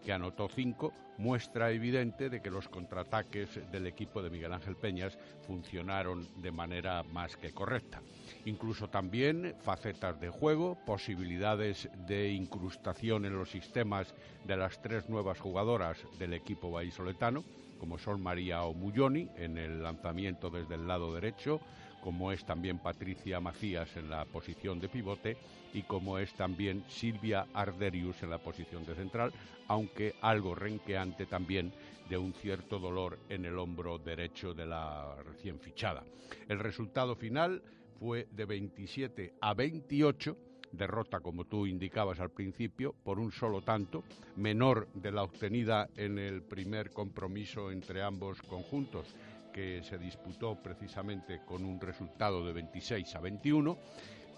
que 0.10 0.14
anotó 0.14 0.50
cinco, 0.50 0.92
muestra 1.20 1.70
evidente 1.70 2.32
de 2.32 2.42
que 2.42 2.50
los 2.50 2.68
contraataques 2.68 3.60
del 3.72 3.86
equipo 3.86 4.24
de 4.24 4.32
Miguel 4.32 4.54
Ángel 4.54 4.76
Peñas 4.76 5.20
funcionaron 5.46 6.28
de 6.42 6.52
manera 6.52 7.04
más 7.04 7.38
que 7.38 7.52
correcta. 7.52 8.02
Incluso 8.46 8.88
también 8.88 9.54
facetas 9.62 10.20
de 10.20 10.30
juego, 10.30 10.80
posibilidades 10.84 11.90
de 12.08 12.32
incrustación 12.32 13.24
en 13.26 13.38
los 13.38 13.52
sistemas 13.52 14.16
de 14.46 14.58
las 14.58 14.82
tres 14.82 15.08
nuevas 15.10 15.40
jugadoras 15.40 16.00
del 16.18 16.34
equipo 16.34 16.72
vallisoletano, 16.72 17.44
como 17.80 18.00
son 18.00 18.20
María 18.24 18.64
Omulloni 18.64 19.30
en 19.38 19.60
el 19.60 19.84
lanzamiento 19.84 20.50
desde 20.50 20.74
el 20.74 20.88
lado 20.88 21.14
derecho, 21.14 21.62
como 22.02 22.32
es 22.32 22.46
también 22.46 22.80
Patricia 22.80 23.40
Macías 23.40 23.96
en 23.98 24.10
la 24.10 24.26
posición 24.26 24.80
de 24.80 24.90
pivote 24.90 25.38
y 25.74 25.84
como 25.84 26.18
es 26.18 26.34
también 26.34 26.84
Silvia 26.88 27.48
Arderius 27.54 28.24
en 28.24 28.30
la 28.30 28.40
posición 28.40 28.86
de 28.86 28.96
central, 28.96 29.34
aunque 29.68 30.16
algo 30.22 30.56
renqueante 30.56 31.26
también 31.26 31.72
de 32.10 32.18
un 32.18 32.34
cierto 32.34 32.80
dolor 32.80 33.20
en 33.30 33.46
el 33.46 33.58
hombro 33.58 34.00
derecho 34.00 34.54
de 34.54 34.66
la 34.66 35.16
recién 35.24 35.60
fichada. 35.60 36.04
El 36.48 36.60
resultado 36.60 37.16
final 37.16 37.62
fue 38.00 38.28
de 38.32 38.46
27 38.46 39.34
a 39.42 39.54
28, 39.54 40.38
derrota 40.72 41.20
como 41.20 41.46
tú 41.46 41.68
indicabas 41.68 42.20
al 42.20 42.32
principio, 42.32 42.96
por 43.04 43.20
un 43.20 43.32
solo 43.32 43.62
tanto, 43.62 44.04
menor 44.38 44.88
de 44.94 45.12
la 45.12 45.24
obtenida 45.24 45.90
en 45.96 46.18
el 46.18 46.42
primer 46.42 46.92
compromiso 46.92 47.72
entre 47.72 48.02
ambos 48.02 48.42
conjuntos 48.42 49.16
que 49.60 49.84
se 49.84 49.98
disputó 49.98 50.56
precisamente 50.56 51.42
con 51.46 51.66
un 51.66 51.82
resultado 51.82 52.46
de 52.46 52.54
26 52.54 53.14
a 53.14 53.20
21 53.20 53.78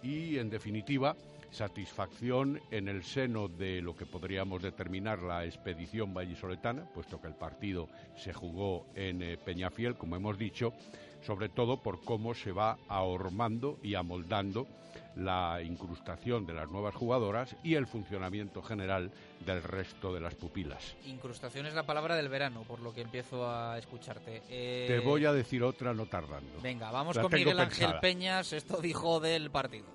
y 0.01 0.39
en 0.39 0.49
definitiva 0.49 1.15
satisfacción 1.51 2.59
en 2.71 2.87
el 2.87 3.03
seno 3.03 3.47
de 3.47 3.83
lo 3.83 3.95
que 3.95 4.07
podríamos 4.07 4.63
determinar 4.63 5.21
la 5.21 5.45
expedición 5.45 6.11
vallisoletana, 6.11 6.85
puesto 6.91 7.21
que 7.21 7.27
el 7.27 7.35
partido 7.35 7.87
se 8.15 8.33
jugó 8.33 8.87
en 8.95 9.21
eh, 9.21 9.37
Peñafiel, 9.37 9.95
como 9.95 10.15
hemos 10.15 10.39
dicho, 10.39 10.73
sobre 11.21 11.49
todo 11.49 11.77
por 11.77 12.03
cómo 12.03 12.33
se 12.33 12.51
va 12.51 12.77
ahormando 12.87 13.77
y 13.83 13.95
amoldando 13.95 14.67
la 15.15 15.61
incrustación 15.61 16.45
de 16.45 16.53
las 16.53 16.69
nuevas 16.69 16.95
jugadoras 16.95 17.55
y 17.63 17.75
el 17.75 17.85
funcionamiento 17.85 18.61
general 18.61 19.11
del 19.45 19.61
resto 19.61 20.13
de 20.13 20.21
las 20.21 20.35
pupilas. 20.35 20.95
Incrustación 21.05 21.65
es 21.65 21.73
la 21.73 21.83
palabra 21.83 22.15
del 22.15 22.29
verano, 22.29 22.63
por 22.63 22.79
lo 22.79 22.93
que 22.93 23.01
empiezo 23.01 23.49
a 23.49 23.77
escucharte. 23.77 24.41
Eh, 24.49 24.85
Te 24.87 24.99
voy 24.99 25.25
a 25.25 25.33
decir 25.33 25.63
otra 25.63 25.93
no 25.93 26.05
tardando. 26.05 26.61
Venga, 26.61 26.91
vamos 26.91 27.15
La 27.15 27.23
con 27.23 27.33
Miguel 27.33 27.59
Ángel 27.59 27.77
pensada. 27.79 28.01
Peñas. 28.01 28.53
Esto 28.53 28.81
dijo 28.81 29.19
del 29.19 29.51
partido. 29.51 29.87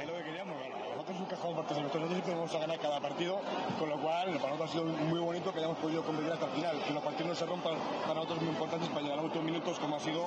Es 0.00 0.06
lo 0.06 0.16
que 0.16 0.22
queríamos 0.24 0.56
ganar. 0.60 0.83
Nosotros 1.04 1.16
es 1.16 1.20
un 1.20 1.36
cajón 1.36 1.54
fuerte. 1.54 1.74
Nosotros 1.74 2.08
siempre 2.08 2.34
vamos 2.34 2.54
a 2.54 2.58
ganar 2.58 2.78
cada 2.78 3.00
partido, 3.00 3.40
con 3.78 3.88
lo 3.90 4.00
cual 4.00 4.38
para 4.38 4.56
nosotros 4.56 4.70
ha 4.70 4.72
sido 4.72 4.84
muy 4.84 5.20
bonito 5.20 5.52
que 5.52 5.58
hayamos 5.58 5.78
podido 5.78 6.02
competir 6.02 6.32
hasta 6.32 6.46
el 6.46 6.52
final. 6.52 6.82
Que 6.82 6.92
los 6.92 7.02
partidos 7.02 7.28
no 7.28 7.34
se 7.34 7.46
rompan 7.46 7.74
para 8.02 8.14
nosotros 8.14 8.40
muy 8.40 8.50
importantes 8.50 8.88
para 8.88 9.02
llegar 9.02 9.18
a 9.18 9.22
últimos 9.22 9.44
minutos, 9.44 9.78
como 9.78 9.96
ha 9.96 10.00
sido 10.00 10.26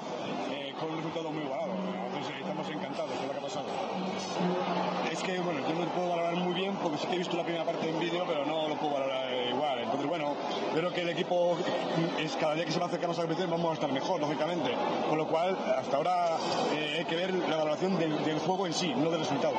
eh, 0.51 0.73
con 0.79 0.89
un 0.91 0.97
resultado 0.97 1.31
muy 1.31 1.43
igualado. 1.43 1.71
Entonces 1.73 2.35
estamos 2.39 2.69
encantados 2.69 3.09
de 3.09 3.25
lo 3.25 3.33
que 3.33 3.39
ha 3.39 3.41
pasado. 3.41 3.65
Es 5.11 5.23
que, 5.23 5.39
bueno, 5.39 5.59
yo 5.67 5.73
no 5.73 5.85
lo 5.85 5.91
puedo 5.91 6.09
valorar 6.09 6.35
muy 6.35 6.53
bien 6.53 6.75
porque 6.75 6.97
sí 6.97 7.07
que 7.07 7.15
he 7.15 7.17
visto 7.17 7.37
la 7.37 7.43
primera 7.43 7.65
parte 7.65 7.89
en 7.89 7.99
vídeo, 7.99 8.23
pero 8.27 8.45
no 8.45 8.67
lo 8.67 8.75
puedo 8.75 8.93
valorar 8.93 9.33
igual. 9.49 9.79
Entonces, 9.79 10.07
bueno, 10.07 10.35
creo 10.75 10.93
que 10.93 11.01
el 11.01 11.09
equipo 11.09 11.57
es 12.19 12.35
cada 12.35 12.53
día 12.53 12.65
que 12.65 12.71
se 12.71 12.79
va 12.79 12.85
a 12.85 12.91
la 12.91 12.97
competición 12.99 13.49
vamos 13.49 13.71
a 13.71 13.73
estar 13.73 13.91
mejor, 13.91 14.19
lógicamente. 14.19 14.75
Con 15.09 15.17
lo 15.17 15.25
cual, 15.25 15.57
hasta 15.77 15.97
ahora 15.97 16.37
eh, 16.75 16.97
hay 16.99 17.05
que 17.05 17.15
ver 17.15 17.33
la 17.33 17.57
valoración 17.57 17.97
del 17.97 18.39
juego 18.39 18.67
en 18.67 18.73
sí, 18.73 18.93
no 18.95 19.09
del 19.09 19.21
resultado. 19.21 19.55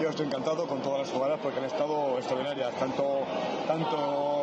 Yo 0.00 0.08
estoy 0.08 0.26
encantado 0.26 0.66
con 0.66 0.80
todas 0.80 1.00
las 1.00 1.10
jugadoras 1.10 1.40
porque 1.42 1.58
han 1.58 1.66
estado 1.66 2.16
extraordinarias, 2.16 2.74
tanto, 2.76 3.20
tanto 3.66 4.39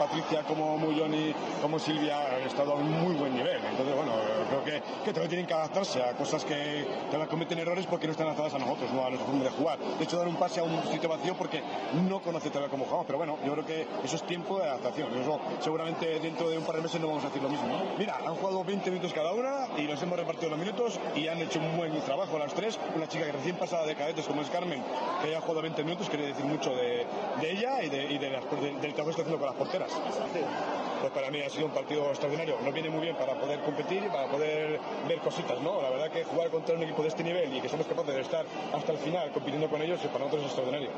Patricia 0.00 0.42
como 0.44 0.78
Muyoni 0.78 1.34
como 1.60 1.78
Silvia 1.78 2.36
han 2.36 2.42
estado 2.44 2.72
a 2.72 2.76
un 2.76 2.90
muy 3.02 3.14
buen 3.16 3.34
nivel. 3.34 3.60
Entonces, 3.62 3.94
bueno, 3.94 4.12
creo 4.48 4.64
que, 4.64 4.82
que 5.04 5.10
todavía 5.10 5.28
tienen 5.28 5.46
que 5.46 5.52
adaptarse 5.52 6.02
a 6.02 6.14
cosas 6.14 6.42
que 6.46 6.86
todavía 7.10 7.28
cometen 7.28 7.58
errores 7.58 7.86
porque 7.86 8.06
no 8.06 8.12
están 8.12 8.28
adaptadas 8.28 8.54
a 8.54 8.58
nosotros, 8.60 8.90
no 8.92 9.04
a 9.04 9.10
nuestra 9.10 9.26
forma 9.26 9.44
de 9.44 9.50
jugar. 9.50 9.78
De 9.78 10.04
hecho, 10.04 10.16
dar 10.16 10.26
un 10.26 10.36
pase 10.36 10.60
a 10.60 10.62
un 10.62 10.82
sitio 10.90 11.06
vacío 11.06 11.34
porque 11.36 11.62
no 12.08 12.20
conoce 12.20 12.48
todavía 12.48 12.70
cómo 12.70 12.84
jugamos. 12.84 13.04
Pero 13.04 13.18
bueno, 13.18 13.36
yo 13.44 13.52
creo 13.52 13.66
que 13.66 13.86
eso 14.02 14.16
es 14.16 14.22
tiempo 14.22 14.58
de 14.58 14.68
adaptación. 14.68 15.08
Seguramente 15.60 16.18
dentro 16.18 16.48
de 16.48 16.56
un 16.56 16.64
par 16.64 16.76
de 16.76 16.82
meses 16.82 16.98
no 16.98 17.08
vamos 17.08 17.24
a 17.24 17.26
decir 17.26 17.42
lo 17.42 17.50
mismo. 17.50 17.68
Mira, 17.98 18.16
han 18.24 18.36
jugado 18.36 18.64
20 18.64 18.90
minutos 18.90 19.12
cada 19.12 19.34
una 19.34 19.68
y 19.76 19.82
los 19.82 20.02
hemos 20.02 20.18
repartido 20.18 20.48
los 20.48 20.58
minutos 20.58 20.98
y 21.14 21.28
han 21.28 21.38
hecho 21.38 21.58
un 21.58 21.76
buen 21.76 21.92
trabajo 22.00 22.38
las 22.38 22.54
tres. 22.54 22.78
Una 22.96 23.06
chica 23.06 23.26
que 23.26 23.32
recién 23.32 23.56
pasada 23.56 23.84
de 23.84 23.94
cadetes 23.94 24.26
como 24.26 24.40
es 24.40 24.48
Carmen, 24.48 24.82
que 25.20 25.28
haya 25.28 25.42
jugado 25.42 25.60
20 25.60 25.84
minutos, 25.84 26.08
quiere 26.08 26.26
decir 26.26 26.46
mucho 26.46 26.74
de, 26.74 27.06
ella 27.42 27.82
y, 27.82 27.86
y 27.86 28.18
de, 28.18 28.30
del 28.30 28.94
trabajo 28.94 29.04
que 29.04 29.10
está 29.10 29.22
haciendo 29.22 29.38
con 29.38 29.46
las 29.46 29.56
porteras. 29.56 29.89
Pues 31.00 31.12
para 31.12 31.30
mí 31.30 31.40
ha 31.40 31.48
sido 31.48 31.66
un 31.66 31.72
partido 31.72 32.06
extraordinario. 32.10 32.58
Nos 32.62 32.74
viene 32.74 32.90
muy 32.90 33.00
bien 33.00 33.16
para 33.16 33.32
poder 33.32 33.60
competir 33.60 34.02
y 34.04 34.08
para 34.08 34.28
poder 34.28 34.78
ver 35.08 35.18
cositas, 35.20 35.58
¿no? 35.62 35.80
La 35.80 35.88
verdad 35.88 36.10
que 36.10 36.24
jugar 36.24 36.50
contra 36.50 36.76
un 36.76 36.82
equipo 36.82 37.00
de 37.02 37.08
este 37.08 37.24
nivel 37.24 37.56
y 37.56 37.60
que 37.60 37.68
somos 37.70 37.86
capaces 37.86 38.14
de 38.14 38.20
estar 38.20 38.44
hasta 38.74 38.92
el 38.92 38.98
final 38.98 39.32
compitiendo 39.32 39.68
con 39.68 39.80
ellos, 39.80 39.98
para 40.00 40.26
nosotros 40.26 40.42
es 40.42 40.46
extraordinario. 40.48 40.90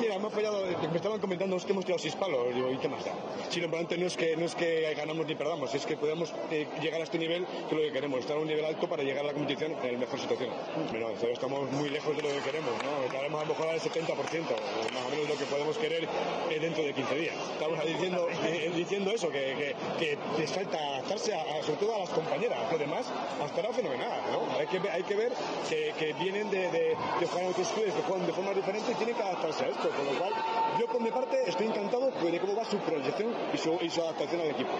Mira, 0.00 0.18
me 0.18 0.26
ha 0.26 0.30
fallado, 0.30 0.64
me 0.66 0.96
estaban 0.96 1.20
comentando 1.20 1.56
es 1.56 1.64
que 1.64 1.72
hemos 1.72 1.84
tirado 1.84 2.00
seis 2.00 2.16
palos, 2.16 2.52
digo, 2.52 2.70
¿y 2.72 2.78
qué 2.78 2.88
más 2.88 3.04
da? 3.04 3.12
Si 3.48 3.60
lo 3.60 3.66
importante 3.66 3.96
no 3.96 4.06
es 4.06 4.16
que, 4.16 4.36
no 4.36 4.46
es 4.46 4.54
que 4.56 4.94
ganamos 4.94 5.26
ni 5.26 5.34
perdamos, 5.36 5.72
es 5.74 5.86
que 5.86 5.96
podamos 5.96 6.32
eh, 6.50 6.66
llegar 6.82 7.00
a 7.00 7.04
este 7.04 7.18
nivel 7.18 7.46
que 7.46 7.74
es 7.74 7.80
lo 7.80 7.82
que 7.82 7.92
queremos, 7.92 8.20
estar 8.20 8.36
a 8.36 8.40
un 8.40 8.48
nivel 8.48 8.64
alto 8.64 8.88
para 8.88 9.04
llegar 9.04 9.24
a 9.24 9.28
la 9.28 9.32
competición 9.32 9.76
en 9.82 9.92
la 9.92 9.98
mejor 9.98 10.18
situación. 10.18 10.50
Bueno, 10.90 11.08
estamos 11.10 11.70
muy 11.72 11.88
lejos 11.88 12.16
de 12.16 12.22
lo 12.22 12.28
que 12.30 12.40
queremos, 12.40 12.72
¿no? 12.82 13.04
Estaremos 13.04 13.40
a 13.40 13.44
lo 13.44 13.50
mejor 13.50 13.68
al 13.68 13.80
70%, 13.80 14.02
o 14.10 14.94
más 14.94 15.06
o 15.06 15.10
menos 15.10 15.28
lo 15.28 15.36
que 15.36 15.44
podemos 15.44 15.78
querer 15.78 16.08
eh, 16.50 16.58
dentro 16.60 16.82
de 16.82 16.92
15 16.92 17.14
días. 17.14 17.29
Estamos 17.52 17.84
diciendo, 17.84 18.26
diciendo 18.74 19.10
eso, 19.12 19.28
que, 19.30 19.74
que, 19.98 20.16
que 20.16 20.18
les 20.40 20.50
falta 20.50 20.78
adaptarse 20.78 21.34
a, 21.34 21.40
a- 21.42 21.62
sobre 21.62 21.76
todo 21.76 21.94
a 21.96 21.98
las 22.00 22.08
compañeras, 22.10 22.58
lo 22.72 22.78
demás 22.78 23.06
hasta 23.42 23.60
ahora 23.60 23.72
fenomenal, 23.74 24.20
¿no? 24.32 24.58
Hay 24.58 24.66
que, 24.66 24.88
hay 24.90 25.02
que 25.02 25.14
ver 25.14 25.32
que, 25.68 25.92
que 25.98 26.12
vienen 26.14 26.50
de, 26.50 26.70
de, 26.70 26.96
de 27.20 27.26
jugar 27.26 27.44
en 27.44 27.50
otros 27.50 27.68
clubes, 27.68 27.92
que 27.94 28.02
juegan 28.02 28.26
de 28.26 28.32
forma 28.32 28.52
diferente 28.54 28.92
y 28.92 28.94
tienen 28.94 29.14
que 29.14 29.22
adaptarse 29.22 29.64
a 29.64 29.68
esto, 29.68 29.90
con 29.90 30.04
lo 30.06 30.18
cual 30.18 30.32
yo 30.78 30.86
por 30.86 31.00
mi 31.02 31.10
parte 31.10 31.36
estoy 31.46 31.66
encantado 31.66 32.10
de 32.10 32.40
cómo 32.40 32.56
va 32.56 32.64
su 32.64 32.78
proyección 32.78 33.34
y 33.52 33.58
su, 33.58 33.78
y 33.82 33.90
su 33.90 34.00
adaptación 34.00 34.40
al 34.40 34.48
equipo. 34.50 34.70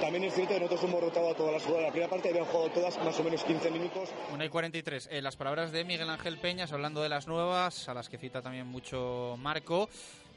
También 0.00 0.24
es 0.24 0.34
cierto 0.34 0.54
que 0.54 0.60
nosotros 0.60 0.84
hemos 0.84 1.00
rotado 1.00 1.30
a 1.30 1.34
todas 1.34 1.52
las 1.54 1.62
jugadoras. 1.62 1.86
La 1.88 1.92
primera 1.92 2.10
parte 2.10 2.28
habían 2.28 2.44
jugado 2.44 2.70
todas 2.70 3.02
más 3.04 3.18
o 3.18 3.24
menos 3.24 3.42
15 3.42 3.70
minutos. 3.70 4.10
1 4.32 4.44
y 4.44 4.48
43. 4.48 5.08
Eh, 5.10 5.22
las 5.22 5.36
palabras 5.36 5.72
de 5.72 5.82
Miguel 5.84 6.10
Ángel 6.10 6.38
Peñas 6.38 6.72
hablando 6.72 7.00
de 7.02 7.08
las 7.08 7.26
nuevas, 7.26 7.88
a 7.88 7.94
las 7.94 8.08
que 8.10 8.18
cita 8.18 8.42
también 8.42 8.66
mucho 8.66 9.36
Marco. 9.38 9.88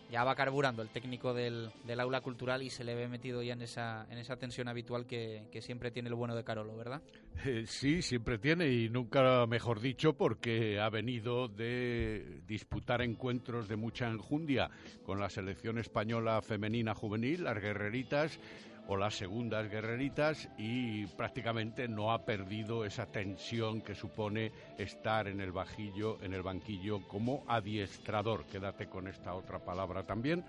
Ya 0.09 0.23
va 0.23 0.35
carburando 0.35 0.81
el 0.81 0.89
técnico 0.89 1.33
del, 1.33 1.69
del 1.83 1.99
aula 1.99 2.21
cultural 2.21 2.63
y 2.63 2.69
se 2.69 2.83
le 2.83 2.95
ve 2.95 3.07
metido 3.07 3.43
ya 3.43 3.53
en 3.53 3.61
esa, 3.61 4.07
en 4.09 4.17
esa 4.17 4.37
tensión 4.37 4.67
habitual 4.67 5.05
que, 5.05 5.47
que 5.51 5.61
siempre 5.61 5.91
tiene 5.91 6.09
el 6.09 6.15
bueno 6.15 6.35
de 6.35 6.43
Carolo, 6.43 6.75
¿verdad? 6.77 7.01
Eh, 7.45 7.65
sí, 7.67 8.01
siempre 8.01 8.37
tiene 8.37 8.69
y 8.69 8.89
nunca 8.89 9.45
mejor 9.47 9.79
dicho 9.79 10.13
porque 10.13 10.79
ha 10.79 10.89
venido 10.89 11.47
de 11.47 12.41
disputar 12.47 13.01
encuentros 13.01 13.67
de 13.67 13.75
mucha 13.75 14.07
enjundia 14.07 14.69
con 15.03 15.19
la 15.19 15.29
selección 15.29 15.77
española 15.77 16.41
femenina 16.41 16.95
juvenil, 16.95 17.43
las 17.43 17.61
guerreritas 17.61 18.39
o 18.87 18.97
las 18.97 19.15
segundas 19.15 19.69
guerreritas 19.69 20.49
y 20.57 21.05
prácticamente 21.07 21.87
no 21.87 22.11
ha 22.11 22.25
perdido 22.25 22.85
esa 22.85 23.05
tensión 23.05 23.81
que 23.81 23.95
supone 23.95 24.51
estar 24.77 25.27
en 25.27 25.41
el 25.41 25.51
bajillo, 25.51 26.21
en 26.21 26.33
el 26.33 26.41
banquillo 26.41 27.05
como 27.07 27.43
adiestrador. 27.47 28.45
Quédate 28.45 28.87
con 28.87 29.07
esta 29.07 29.33
otra 29.33 29.59
palabra 29.59 30.03
también, 30.03 30.45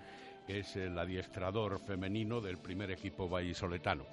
que 0.47 0.59
es 0.59 0.75
el 0.75 0.97
adiestrador 0.97 1.79
femenino 1.79 2.41
del 2.41 2.57
primer 2.57 2.91
equipo 2.91 3.27
vallisoletano. 3.27 4.05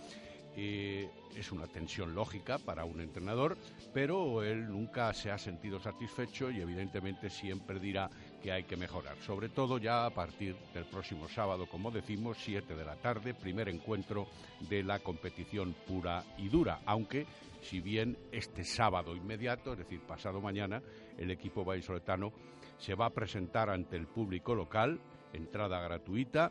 Eh, 0.57 1.09
es 1.36 1.52
una 1.52 1.66
tensión 1.66 2.14
lógica 2.14 2.59
para 2.59 2.86
un 2.86 3.00
entrenador, 3.02 3.59
pero 3.92 4.42
él 4.42 4.66
nunca 4.68 5.12
se 5.12 5.30
ha 5.30 5.36
sentido 5.36 5.78
satisfecho 5.78 6.50
y 6.50 6.62
evidentemente 6.62 7.28
siempre 7.28 7.78
dirá 7.78 8.09
que 8.42 8.52
hay 8.52 8.64
que 8.64 8.76
mejorar. 8.76 9.18
Sobre 9.18 9.50
todo 9.50 9.76
ya 9.76 10.07
a 10.07 10.11
partir 10.11 10.57
del 10.72 10.86
próximo 10.86 11.28
sábado, 11.28 11.66
como 11.66 11.90
decimos, 11.90 12.38
7 12.40 12.74
de 12.74 12.84
la 12.86 12.96
tarde, 12.96 13.34
primer 13.34 13.68
encuentro 13.68 14.28
de 14.61 14.82
la 14.82 15.00
competición 15.00 15.74
pura 15.86 16.24
y 16.38 16.48
dura, 16.48 16.80
aunque 16.86 17.26
si 17.61 17.80
bien 17.80 18.16
este 18.32 18.64
sábado 18.64 19.14
inmediato, 19.14 19.72
es 19.72 19.78
decir, 19.78 20.00
pasado 20.00 20.40
mañana, 20.40 20.82
el 21.18 21.30
equipo 21.30 21.64
vallisoletano 21.64 22.32
se 22.78 22.94
va 22.94 23.07
a 23.07 23.11
presentar 23.11 23.68
ante 23.68 23.96
el 23.96 24.07
público 24.07 24.54
local, 24.54 25.00
entrada 25.32 25.80
gratuita, 25.80 26.50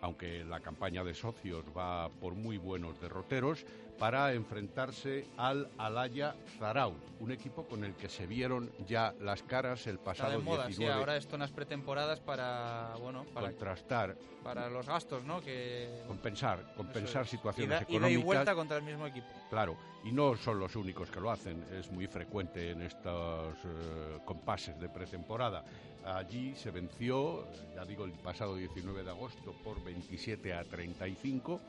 aunque 0.00 0.44
la 0.44 0.60
campaña 0.60 1.04
de 1.04 1.14
socios 1.14 1.64
va 1.76 2.08
por 2.08 2.34
muy 2.34 2.58
buenos 2.58 3.00
derroteros, 3.00 3.64
para 4.00 4.32
enfrentarse 4.32 5.26
al 5.36 5.68
Alaya 5.76 6.34
Zarau, 6.58 6.94
un 7.20 7.32
equipo 7.32 7.64
con 7.64 7.84
el 7.84 7.94
que 7.94 8.08
se 8.08 8.26
vieron 8.26 8.70
ya 8.88 9.14
las 9.20 9.42
caras 9.42 9.86
el 9.86 9.96
Está 9.96 10.04
pasado 10.04 10.32
de 10.32 10.38
moda, 10.38 10.62
sí, 10.62 10.68
19 10.68 10.98
ahora 10.98 11.16
esto 11.18 11.36
en 11.36 11.40
las 11.40 11.50
pretemporadas 11.50 12.18
para, 12.18 12.94
bueno, 12.98 13.26
para, 13.34 13.48
contrastar, 13.48 14.16
para 14.42 14.70
los 14.70 14.86
gastos, 14.86 15.22
¿no? 15.24 15.42
Que, 15.42 16.02
compensar, 16.08 16.72
compensar 16.74 17.24
es. 17.24 17.30
situaciones 17.30 17.82
económicas. 17.82 18.12
y 18.12 18.24
vuelta 18.24 18.54
contra 18.54 18.78
el 18.78 18.84
mismo 18.84 19.06
equipo. 19.06 19.26
Claro, 19.50 19.76
y 20.02 20.12
no 20.12 20.34
son 20.34 20.58
los 20.58 20.74
únicos 20.76 21.10
que 21.10 21.20
lo 21.20 21.30
hacen, 21.30 21.62
es 21.78 21.90
muy 21.90 22.06
frecuente 22.06 22.70
en 22.70 22.80
estos 22.80 23.54
eh, 23.66 24.18
compases 24.24 24.80
de 24.80 24.88
pretemporada. 24.88 25.62
Allí 26.04 26.54
se 26.54 26.70
venció, 26.70 27.46
ya 27.74 27.84
digo, 27.84 28.04
el 28.04 28.12
pasado 28.12 28.56
19 28.56 29.04
de 29.04 29.10
agosto 29.10 29.52
por 29.62 29.82
27 29.84 30.54
a 30.54 30.64
35, 30.64 31.60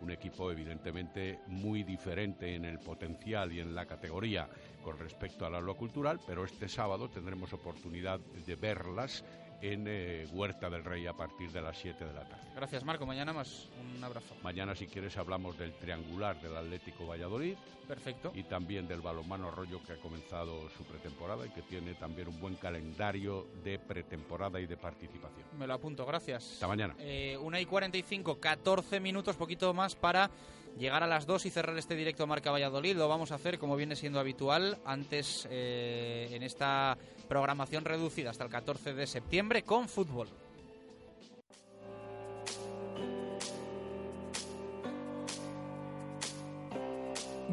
un 0.00 0.10
equipo 0.10 0.50
evidentemente 0.50 1.40
muy 1.48 1.82
diferente 1.82 2.54
en 2.54 2.64
el 2.64 2.78
potencial 2.78 3.52
y 3.52 3.60
en 3.60 3.74
la 3.74 3.86
categoría 3.86 4.48
con 4.82 4.98
respecto 4.98 5.46
al 5.46 5.54
aula 5.54 5.74
cultural, 5.74 6.20
pero 6.26 6.44
este 6.44 6.68
sábado 6.68 7.08
tendremos 7.08 7.52
oportunidad 7.52 8.20
de 8.20 8.56
verlas 8.56 9.24
en 9.60 9.84
eh, 9.88 10.26
Huerta 10.32 10.68
del 10.68 10.84
Rey 10.84 11.06
a 11.06 11.12
partir 11.12 11.50
de 11.50 11.62
las 11.62 11.76
7 11.78 12.04
de 12.04 12.12
la 12.12 12.24
tarde. 12.24 12.42
Gracias, 12.54 12.84
Marco. 12.84 13.06
Mañana 13.06 13.32
más. 13.32 13.68
Un 13.96 14.02
abrazo. 14.02 14.34
Mañana, 14.42 14.74
si 14.74 14.86
quieres, 14.86 15.16
hablamos 15.16 15.58
del 15.58 15.72
triangular 15.74 16.40
del 16.40 16.56
Atlético 16.56 17.06
Valladolid 17.06 17.56
Perfecto. 17.88 18.32
y 18.34 18.44
también 18.44 18.86
del 18.86 19.00
balonmano 19.00 19.48
Arroyo 19.48 19.82
que 19.84 19.94
ha 19.94 19.96
comenzado 19.96 20.68
su 20.70 20.84
pretemporada 20.84 21.46
y 21.46 21.50
que 21.50 21.62
tiene 21.62 21.94
también 21.94 22.28
un 22.28 22.40
buen 22.40 22.54
calendario 22.56 23.46
de 23.62 23.78
pretemporada 23.78 24.60
y 24.60 24.66
de 24.66 24.76
participación. 24.76 25.46
Me 25.58 25.66
lo 25.66 25.74
apunto, 25.74 26.06
gracias. 26.06 26.52
Hasta 26.54 26.68
mañana. 26.68 26.94
Eh, 26.98 27.36
1 27.40 27.58
y 27.58 27.66
45, 27.66 28.38
14 28.38 29.00
minutos, 29.00 29.36
poquito 29.36 29.72
más 29.74 29.94
para 29.94 30.30
llegar 30.78 31.02
a 31.02 31.06
las 31.06 31.26
2 31.26 31.46
y 31.46 31.50
cerrar 31.50 31.76
este 31.78 31.94
directo 31.94 32.26
Marca 32.26 32.50
Valladolid. 32.50 32.96
Lo 32.96 33.08
vamos 33.08 33.32
a 33.32 33.36
hacer 33.36 33.58
como 33.58 33.76
viene 33.76 33.96
siendo 33.96 34.20
habitual 34.20 34.78
antes 34.84 35.46
eh, 35.50 36.28
en 36.32 36.42
esta 36.42 36.96
programación 37.28 37.84
reducida 37.84 38.30
hasta 38.30 38.44
el 38.44 38.50
14 38.50 38.94
de 38.94 39.06
septiembre 39.06 39.62
con 39.62 39.88
fútbol. 39.88 40.28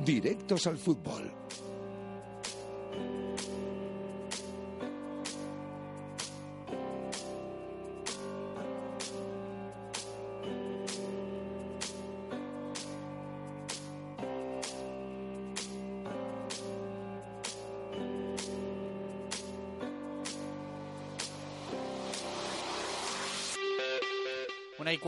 Directos 0.04 0.66
al 0.66 0.78
fútbol. 0.78 1.32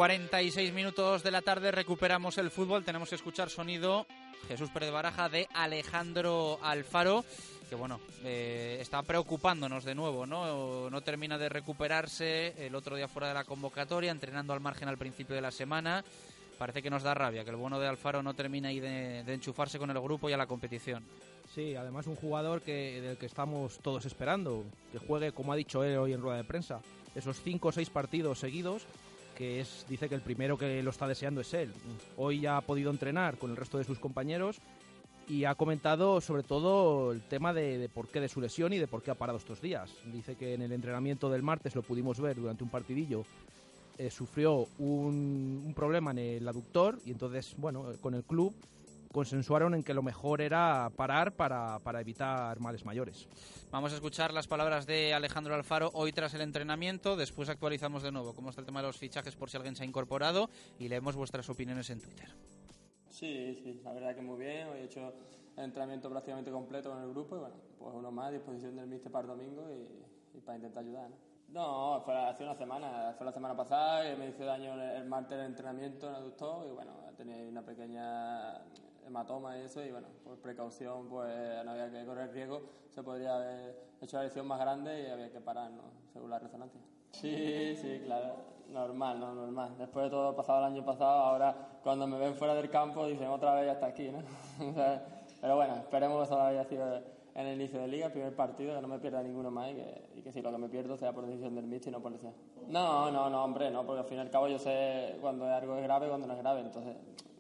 46 0.04 0.74
minutos 0.74 1.24
de 1.24 1.32
la 1.32 1.42
tarde 1.42 1.72
recuperamos 1.72 2.38
el 2.38 2.52
fútbol. 2.52 2.84
Tenemos 2.84 3.08
que 3.08 3.16
escuchar 3.16 3.50
sonido 3.50 4.06
Jesús 4.50 4.70
Pérez 4.70 4.92
Baraja 4.92 5.30
de 5.30 5.48
Alejandro 5.54 6.60
Alfaro 6.62 7.24
que 7.70 7.76
bueno, 7.76 8.02
eh, 8.26 8.80
está 8.82 9.02
preocupándonos 9.04 9.86
de 9.86 9.96
nuevo, 9.96 10.26
¿no? 10.26 10.90
No 10.90 11.02
termina 11.04 11.38
de 11.38 11.48
recuperarse 11.48 12.54
el 12.68 12.76
otro 12.76 12.98
día 12.98 13.08
fuera 13.08 13.30
de 13.30 13.34
la 13.34 13.46
convocatoria, 13.46 14.12
entrenando 14.12 14.52
al 14.52 14.60
margen 14.60 14.90
al 14.90 14.98
principio 14.98 15.38
de 15.38 15.42
la 15.42 15.52
semana. 15.52 16.04
Parece 16.58 16.82
que 16.82 16.90
nos 16.90 17.04
da 17.04 17.14
rabia 17.14 17.46
que 17.46 17.52
el 17.52 17.56
bueno 17.56 17.80
de 17.80 17.88
Alfaro 17.88 18.22
no 18.22 18.34
termine 18.34 18.68
ahí 18.68 18.82
de, 18.82 19.20
enchufarse 19.34 19.80
con 19.80 19.90
el 19.90 20.02
grupo 20.02 20.30
y 20.30 20.34
a 20.34 20.38
la 20.38 20.48
competición. 20.48 21.06
Sí, 21.56 21.78
además 21.78 22.08
un 22.08 22.18
jugador 22.18 22.62
que, 22.62 23.00
del 23.00 23.18
que 23.18 23.26
estamos 23.26 23.80
todos 23.80 24.06
esperando, 24.06 24.66
que 24.92 25.00
juegue, 25.00 25.32
como 25.32 25.54
ha 25.54 25.56
dicho 25.56 25.82
él 25.82 25.96
hoy 25.98 26.12
en 26.12 26.22
rueda 26.22 26.38
de 26.38 26.44
prensa, 26.44 26.82
esos 27.16 27.42
cinco 27.42 27.70
o 27.70 27.72
seis 27.72 27.90
partidos 27.90 28.40
seguidos, 28.40 28.86
que 29.36 29.60
es, 29.60 29.86
dice 29.90 30.10
que 30.10 30.16
el 30.16 30.22
primero 30.22 30.58
que 30.58 30.82
lo 30.84 30.90
está 30.90 31.08
deseando 31.08 31.42
es 31.42 31.54
él. 31.54 31.72
Hoy 32.18 32.42
ya 32.42 32.58
ha 32.58 32.62
podido 32.62 32.92
entrenar 32.92 33.38
con 33.38 33.52
el 33.52 33.58
resto 33.58 33.78
de 33.78 33.84
sus 33.84 34.00
compañeros 34.00 34.60
y 35.28 35.46
ha 35.46 35.56
comentado 35.56 36.22
sobre 36.22 36.44
todo 36.44 37.12
el 37.12 37.22
tema 37.22 37.54
de, 37.54 37.90
por 37.94 38.08
qué 38.08 38.20
de 38.20 38.30
su 38.30 38.42
lesión 38.42 38.74
y 38.74 38.78
de 38.78 38.88
por 38.88 39.02
qué 39.02 39.12
ha 39.12 39.16
parado 39.16 39.38
estos 39.38 39.62
días. 39.62 39.92
Dice 40.12 40.36
que 40.36 40.54
en 40.54 40.62
el 40.62 40.72
entrenamiento 40.72 41.30
del 41.30 41.44
martes 41.44 41.76
lo 41.76 41.82
pudimos 41.82 42.20
ver 42.20 42.36
durante 42.36 42.64
un 42.64 42.70
partidillo. 42.70 43.26
Eh, 43.98 44.10
sufrió 44.10 44.68
un, 44.80 45.64
un, 45.66 45.74
problema 45.76 46.12
en 46.12 46.18
el 46.18 46.48
aductor 46.48 47.00
y 47.06 47.12
entonces, 47.12 47.54
bueno, 47.58 47.86
con 48.02 48.16
el 48.16 48.24
club 48.24 48.54
consensuaron 49.14 49.76
en 49.76 49.84
que 49.84 49.94
lo 49.94 50.04
mejor 50.04 50.42
era 50.42 50.92
parar 50.98 51.34
para, 51.36 51.80
para 51.80 52.02
evitar 52.02 52.60
males 52.60 52.84
mayores. 52.84 53.30
Vamos 53.72 53.94
a 53.94 53.96
escuchar 53.96 54.34
las 54.34 54.48
palabras 54.48 54.86
de 54.86 55.14
Alejandro 55.14 55.56
Alfaro 55.56 55.92
hoy 55.94 56.12
tras 56.12 56.34
el 56.34 56.42
entrenamiento. 56.42 57.16
Después 57.16 57.48
actualizamos 57.48 58.04
de 58.04 58.12
nuevo 58.12 58.34
cómo 58.34 58.50
está 58.50 58.62
el 58.62 58.66
tema 58.66 58.82
de 58.82 58.88
los 58.88 58.98
fichajes 58.98 59.36
por 59.36 59.50
si 59.50 59.56
alguien 59.56 59.76
se 59.76 59.84
ha 59.84 59.86
incorporado 59.86 60.50
y 60.80 60.90
leemos 60.90 61.16
vuestras 61.16 61.48
opiniones 61.50 61.90
en 61.92 62.02
Twitter. 62.02 62.28
Sí, 63.10 63.56
sí, 63.64 63.80
la 63.84 63.94
verdad 63.94 64.16
que 64.16 64.22
muy 64.22 64.40
bien. 64.40 64.68
Hoy 64.70 64.80
he 64.80 64.84
hecho 64.86 65.14
el 65.56 65.64
entrenamiento 65.64 66.10
prácticamente 66.10 66.50
completo 66.50 66.90
con 66.90 67.02
el 67.02 67.10
grupo 67.10 67.36
y 67.36 67.40
bueno, 67.40 67.56
pues 67.78 67.92
uno 67.94 68.12
más 68.12 68.30
a 68.30 68.32
disposición 68.32 68.76
del 68.76 68.88
míster 68.88 69.12
para 69.12 69.32
el 69.32 69.38
domingo 69.38 69.70
y, 69.72 70.40
para 70.42 70.58
intentar 70.58 70.84
ayudar. 70.84 71.12
¿no? 71.50 72.02
fue 72.04 72.16
hace 72.16 72.44
una 72.44 72.56
semana, 72.56 73.14
fue 73.16 73.28
la 73.28 73.32
semana 73.32 73.56
pasada 73.56 74.12
y 74.12 74.18
me 74.18 74.30
hice 74.30 74.44
daño 74.44 74.74
el 74.74 75.06
martes 75.06 75.38
el 75.38 75.46
entrenamiento 75.46 76.08
en 76.08 76.16
el 76.16 76.22
aductor 76.22 76.66
y 76.68 76.72
bueno, 76.72 76.92
tenía 77.16 77.38
una 77.48 77.62
pequeña 77.62 78.60
hematoma 79.08 79.58
y 79.58 79.62
eso 79.62 79.84
y 79.84 79.92
bueno, 79.92 80.08
por 80.24 80.38
precaución 80.38 81.08
pues 81.08 81.64
no 81.66 81.72
había 81.72 81.92
que 81.92 82.06
correr 82.06 82.32
riesgo, 82.32 82.62
se 82.90 83.04
podría 83.04 83.36
haber 83.36 83.76
hecho 84.02 84.18
la 84.18 84.24
lesión 84.24 84.48
más 84.48 84.60
grande 84.60 85.04
y 85.04 85.12
había 85.12 85.32
que 85.32 85.42
parar, 85.42 85.72
¿no? 85.72 85.84
Según 86.12 86.30
la 86.30 86.40
resonancia. 86.40 86.82
Sí, 87.12 87.76
sí, 87.76 88.02
claro. 88.06 88.36
Normal, 88.70 89.20
no, 89.20 89.36
normal. 89.36 89.76
Después 89.78 90.06
de 90.06 90.10
todo 90.10 90.32
lo 90.32 90.36
pasado 90.36 90.60
el 90.60 90.74
año 90.74 90.84
pasado, 90.84 91.12
ahora 91.12 91.80
cuando 91.84 92.08
me 92.08 92.18
ven 92.18 92.34
fuera 92.36 92.56
del 92.56 92.70
campo 92.70 93.06
dicen 93.06 93.28
otra 93.28 93.54
vez 93.56 93.68
ya 93.68 93.74
está 93.74 93.88
aquí, 93.88 94.10
¿no? 94.10 94.20
Pero 95.42 95.56
bueno, 95.56 95.76
esperemos 95.76 96.22
que 96.22 96.28
solo 96.28 96.44
haya 96.44 96.64
sido 96.64 97.02
en 97.36 97.48
el 97.48 97.56
inicio 97.56 97.80
de 97.80 97.88
liga, 97.88 98.08
el 98.08 98.12
primer 98.12 98.36
partido, 98.36 98.76
que 98.76 98.82
no 98.82 98.88
me 98.88 99.00
pierda 99.00 99.22
ninguno 99.24 99.52
más 99.52 99.72
y 99.72 99.76
que, 99.76 100.10
y 100.16 100.22
que 100.22 100.32
si 100.32 100.42
lo 100.42 100.52
que 100.52 100.58
me 100.58 100.70
pierdo 100.70 100.98
sea 100.98 101.12
por 101.12 101.26
decisión 101.26 101.56
del 101.56 101.66
míster 101.66 101.92
y 101.92 101.96
no 101.96 102.02
por 102.02 102.12
lesión. 102.12 102.34
No, 102.68 103.12
no, 103.12 103.30
no, 103.30 103.44
hombre, 103.44 103.70
no, 103.72 103.86
porque 103.86 104.02
al 104.02 104.06
fin 104.06 104.18
y 104.18 104.22
al 104.22 104.30
cabo 104.30 104.48
yo 104.48 104.60
sé 104.60 105.18
cuando 105.20 105.46
algo 105.46 105.76
es 105.76 105.84
grave 105.84 106.08
cuando 106.08 106.28
no 106.28 106.34
es 106.34 106.40
grave, 106.40 106.62
entonces 106.62 106.96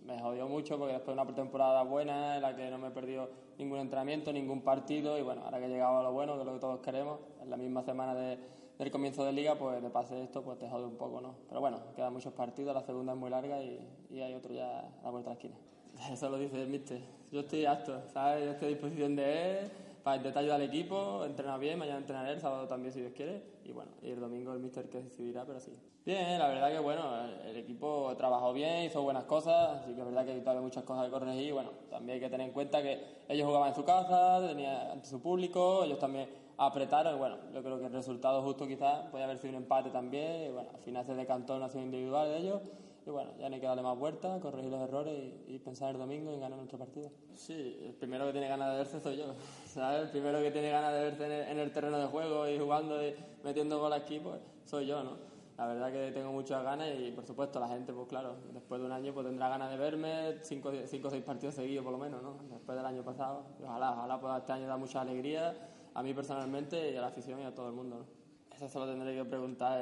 me 0.05 0.19
jodió 0.19 0.47
mucho 0.47 0.77
porque 0.77 0.93
después 0.93 1.15
de 1.15 1.21
una 1.21 1.25
pretemporada 1.25 1.83
buena 1.83 2.35
en 2.35 2.41
la 2.41 2.55
que 2.55 2.69
no 2.69 2.77
me 2.77 2.89
he 2.89 2.91
perdido 2.91 3.29
ningún 3.57 3.79
entrenamiento, 3.79 4.33
ningún 4.33 4.61
partido 4.61 5.17
y 5.17 5.21
bueno, 5.21 5.43
ahora 5.45 5.59
que 5.59 5.65
he 5.65 5.69
llegado 5.69 5.99
a 5.99 6.03
lo 6.03 6.11
bueno, 6.11 6.33
que 6.35 6.41
es 6.41 6.45
lo 6.45 6.53
que 6.53 6.59
todos 6.59 6.79
queremos, 6.81 7.19
en 7.41 7.49
la 7.49 7.57
misma 7.57 7.83
semana 7.83 8.15
de 8.15 8.37
del 8.77 8.89
comienzo 8.91 9.23
de 9.23 9.31
liga, 9.31 9.55
pues 9.55 9.81
le 9.81 9.89
pase 9.89 10.21
esto, 10.23 10.43
pues 10.43 10.57
te 10.57 10.67
jode 10.67 10.85
un 10.85 10.97
poco, 10.97 11.21
¿no? 11.21 11.35
Pero 11.47 11.61
bueno, 11.61 11.79
quedan 11.95 12.11
muchos 12.11 12.33
partidos, 12.33 12.73
la 12.73 12.81
segunda 12.81 13.13
es 13.13 13.19
muy 13.19 13.29
larga 13.29 13.61
y, 13.61 13.79
y 14.09 14.21
hay 14.21 14.33
otro 14.33 14.53
ya 14.53 14.79
a 14.79 15.03
la 15.03 15.09
vuelta 15.11 15.29
de 15.29 15.35
la 15.35 15.41
esquina. 15.41 15.55
Eso 16.11 16.29
lo 16.29 16.37
dice 16.37 16.61
el. 16.61 17.03
Yo 17.31 17.41
estoy 17.41 17.65
apto, 17.65 18.01
¿sabes? 18.11 18.45
Yo 18.45 18.51
estoy 18.51 18.67
a 18.67 18.71
disposición 18.71 19.15
de 19.15 19.59
él 19.59 19.71
para 20.03 20.17
intentar 20.17 20.41
ayudar 20.41 20.59
al 20.59 20.67
equipo, 20.67 21.23
entrenar 21.25 21.59
bien, 21.59 21.79
mañana 21.79 21.97
entrenaré, 21.97 22.33
el 22.33 22.41
sábado 22.41 22.67
también 22.67 22.91
si 22.91 22.99
Dios 22.99 23.13
quiere. 23.15 23.41
Y 23.63 23.71
bueno, 23.71 23.91
y 24.01 24.11
el 24.11 24.19
domingo 24.19 24.53
el 24.53 24.59
mister 24.59 24.89
que 24.89 25.01
decidirá, 25.01 25.45
pero 25.45 25.59
sí. 25.59 25.71
Bien, 26.05 26.37
la 26.37 26.49
verdad 26.49 26.69
que 26.69 26.79
bueno, 26.79 27.03
el, 27.45 27.55
equipo 27.55 28.13
trabajó 28.17 28.51
bien, 28.51 28.83
hizo 28.83 29.01
buenas 29.01 29.23
cosas, 29.23 29.81
así 29.81 29.93
que 29.93 30.01
es 30.01 30.05
verdad 30.05 30.25
que 30.25 30.31
hay 30.33 30.41
todavía 30.41 30.61
muchas 30.61 30.83
cosas 30.83 31.05
que 31.05 31.11
corregir. 31.11 31.53
Bueno, 31.53 31.71
también 31.89 32.15
hay 32.15 32.19
que 32.19 32.29
tener 32.29 32.47
en 32.47 32.53
cuenta 32.53 32.81
que 32.81 33.01
ellos 33.29 33.47
jugaban 33.47 33.69
en 33.69 33.75
su 33.75 33.85
casa, 33.85 34.45
tenían 34.45 34.91
ante 34.91 35.07
su 35.07 35.21
público, 35.21 35.85
ellos 35.85 35.99
también 35.99 36.27
apretaron 36.57 37.15
y 37.15 37.17
bueno, 37.17 37.37
yo 37.53 37.63
creo 37.63 37.79
que 37.79 37.85
el 37.85 37.93
resultado 37.93 38.41
justo 38.43 38.67
quizás 38.67 39.07
puede 39.09 39.23
haber 39.23 39.37
sido 39.37 39.51
un 39.51 39.63
empate 39.63 39.89
también 39.89 40.43
y 40.43 40.49
bueno, 40.49 40.69
al 40.73 40.81
final 40.81 41.05
se 41.05 41.15
decantó 41.15 41.55
una 41.55 41.65
acción 41.65 41.85
individual 41.85 42.29
de 42.29 42.37
ellos 42.37 42.61
y 43.05 43.09
bueno, 43.09 43.31
ya 43.37 43.49
no 43.49 43.55
hay 43.55 43.61
que 43.61 43.67
darle 43.67 43.83
más 43.83 43.97
vueltas, 43.97 44.41
corregir 44.41 44.71
los 44.71 44.81
errores 44.81 45.13
y, 45.47 45.59
pensar 45.59 45.91
el 45.91 45.97
domingo 45.97 46.31
en 46.31 46.39
ganar 46.39 46.57
nuestro 46.57 46.77
partido. 46.77 47.09
Sí, 47.35 47.79
el 47.83 47.93
primero 47.93 48.25
que 48.25 48.31
tiene 48.31 48.47
ganas 48.47 48.71
de 48.71 48.77
verse 48.77 48.99
soy 49.01 49.17
yo, 49.17 49.25
¿sabes? 49.65 50.03
El 50.03 50.09
primero 50.09 50.39
que 50.39 50.51
tiene 50.51 50.69
ganas 50.69 50.93
de 50.93 50.99
verse 50.99 51.51
en 51.51 51.59
el, 51.59 51.71
terreno 51.71 51.97
de 51.97 52.07
juego 52.07 52.47
y 52.47 52.57
jugando 52.57 53.05
y 53.05 53.15
metiendo 53.43 53.79
gol 53.79 53.93
aquí, 53.93 54.19
pues 54.19 54.39
soy 54.65 54.87
yo, 54.87 55.03
¿no? 55.03 55.17
La 55.57 55.67
verdad 55.67 55.91
que 55.91 56.11
tengo 56.11 56.31
muchas 56.31 56.63
ganas 56.63 56.89
y 56.99 57.11
por 57.11 57.25
supuesto 57.25 57.59
la 57.59 57.67
gente, 57.67 57.93
pues 57.93 58.07
claro, 58.07 58.35
después 58.53 58.81
de 58.81 58.87
un 58.87 58.91
año 58.91 59.13
pues 59.13 59.25
tendrá 59.27 59.49
ganas 59.49 59.69
de 59.69 59.77
verme 59.77 60.37
cinco, 60.41 60.71
cinco 60.85 61.09
o 61.09 61.11
seis 61.11 61.23
partidos 61.23 61.55
seguidos 61.55 61.83
por 61.83 61.93
lo 61.93 61.99
menos, 61.99 62.23
¿no? 62.23 62.37
Después 62.49 62.75
del 62.75 62.85
año 62.85 63.03
pasado. 63.03 63.45
ojalá, 63.63 63.91
ojalá 63.91 64.19
pueda 64.19 64.37
este 64.39 64.53
año 64.53 64.67
dar 64.67 64.79
mucha 64.79 65.01
alegría 65.01 65.53
a 65.93 66.01
mí 66.01 66.13
personalmente 66.13 66.91
y 66.91 66.97
a 66.97 67.01
la 67.01 67.07
afición 67.07 67.39
y 67.39 67.43
a 67.43 67.53
todo 67.53 67.67
el 67.67 67.73
mundo. 67.73 67.97
¿no? 67.97 68.22
Eso 68.64 68.80
se 68.80 68.80
lo 68.80 68.86
tendré 68.86 69.14
que 69.14 69.26
preguntar 69.26 69.78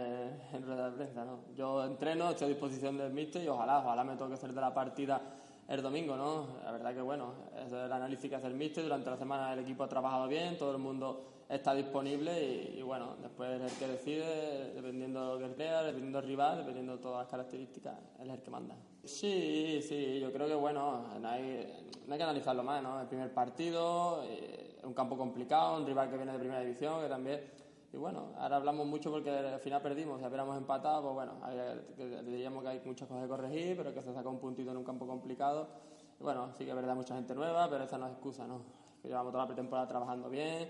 en, 0.54 0.64
rueda 0.64 0.90
de 0.90 0.96
prensa. 0.96 1.24
¿no? 1.24 1.42
Yo 1.56 1.86
entreno, 1.86 2.32
estoy 2.32 2.46
a 2.46 2.50
disposición 2.50 2.98
del 2.98 3.14
míster 3.14 3.44
y 3.44 3.48
ojalá, 3.48 3.78
ojalá 3.78 4.04
me 4.04 4.16
toque 4.16 4.36
ser 4.38 4.54
de 4.54 4.60
la 4.60 4.74
partida 4.74 5.22
el 5.68 5.84
domingo. 5.84 6.18
¿no? 6.18 6.48
La 6.64 6.72
verdad 6.72 6.92
que 6.92 7.02
bueno, 7.02 7.32
es 7.64 7.72
el 7.72 7.92
análisis 7.92 8.28
que 8.28 8.38
hace 8.38 8.48
el 8.48 8.56
míster. 8.56 8.84
Durante 8.84 9.12
la 9.12 9.18
semana 9.18 9.54
el 9.54 9.60
equipo 9.60 9.84
ha 9.84 9.88
trabajado 9.88 10.28
bien, 10.28 10.58
todo 10.58 10.72
el 10.72 10.80
mundo 10.80 11.44
está 11.48 11.76
disponible 11.76 12.74
y, 12.76 12.82
bueno, 12.82 13.18
después 13.22 13.62
es 13.62 13.72
el 13.72 13.78
que 13.78 13.88
decide, 13.88 14.74
dependiendo 14.74 15.38
de 15.38 15.40
lo 15.40 15.48
que 15.48 15.54
crea, 15.54 15.84
dependiendo 15.84 16.20
del 16.20 16.28
rival, 16.28 16.58
dependiendo 16.58 16.94
de 16.94 17.04
todas 17.04 17.20
las 17.20 17.28
características, 17.28 18.00
es 18.20 18.30
el 18.30 18.42
que 18.42 18.50
manda. 18.50 18.76
Sí, 19.04 19.80
sí, 19.88 20.20
yo 20.20 20.34
creo 20.34 20.48
que 20.48 20.56
bueno, 20.56 21.04
no 21.20 21.28
hay, 21.28 21.86
no 22.08 22.14
hay 22.14 22.18
que 22.18 22.24
analizarlo 22.24 22.64
más, 22.64 22.82
¿no? 22.82 23.00
El 23.00 23.08
primer 23.08 23.32
partido, 23.32 24.24
eh, 24.24 24.80
un 24.84 24.94
campo 24.96 25.16
complicado, 25.16 25.78
un 25.78 25.86
rival 25.86 26.10
que 26.10 26.16
viene 26.16 26.32
de 26.32 26.40
primera 26.40 26.62
división, 26.62 27.00
que 27.04 27.08
también... 27.08 27.61
Y 27.94 27.98
bueno, 27.98 28.32
ahora 28.38 28.56
hablamos 28.56 28.88
mucho 28.88 29.12
porque 29.12 29.30
al 29.30 29.60
final 29.60 29.82
perdimos, 29.82 30.20
si 30.20 30.26
hubiéramos 30.26 30.58
empatado, 30.58 31.02
pues 31.02 31.14
bueno, 31.14 31.34
diríamos 32.24 32.64
que 32.64 32.70
hay 32.70 32.82
muchas 32.86 33.08
cosas 33.08 33.24
que 33.24 33.30
corregir, 33.30 33.76
pero 33.76 33.94
que 33.94 34.02
se 34.02 34.14
saca 34.14 34.30
un 34.30 34.40
puntito 34.40 34.72
en 34.72 34.78
un 34.78 34.84
campo 34.86 35.06
complicado. 35.06 35.68
Y 36.18 36.24
bueno, 36.24 36.54
sí 36.54 36.64
que 36.64 36.70
es 36.70 36.76
verdad, 36.76 36.96
mucha 36.96 37.16
gente 37.16 37.36
nueva, 37.36 37.70
pero 37.70 37.84
esa 37.84 37.98
no 37.98 38.08
es 38.08 38.14
excusa, 38.14 38.48
¿no? 38.48 38.62
Llevamos 39.04 39.34
toda 39.34 39.44
la 39.44 39.48
pretemporada 39.48 39.88
trabajando 39.88 40.30
bien 40.30 40.70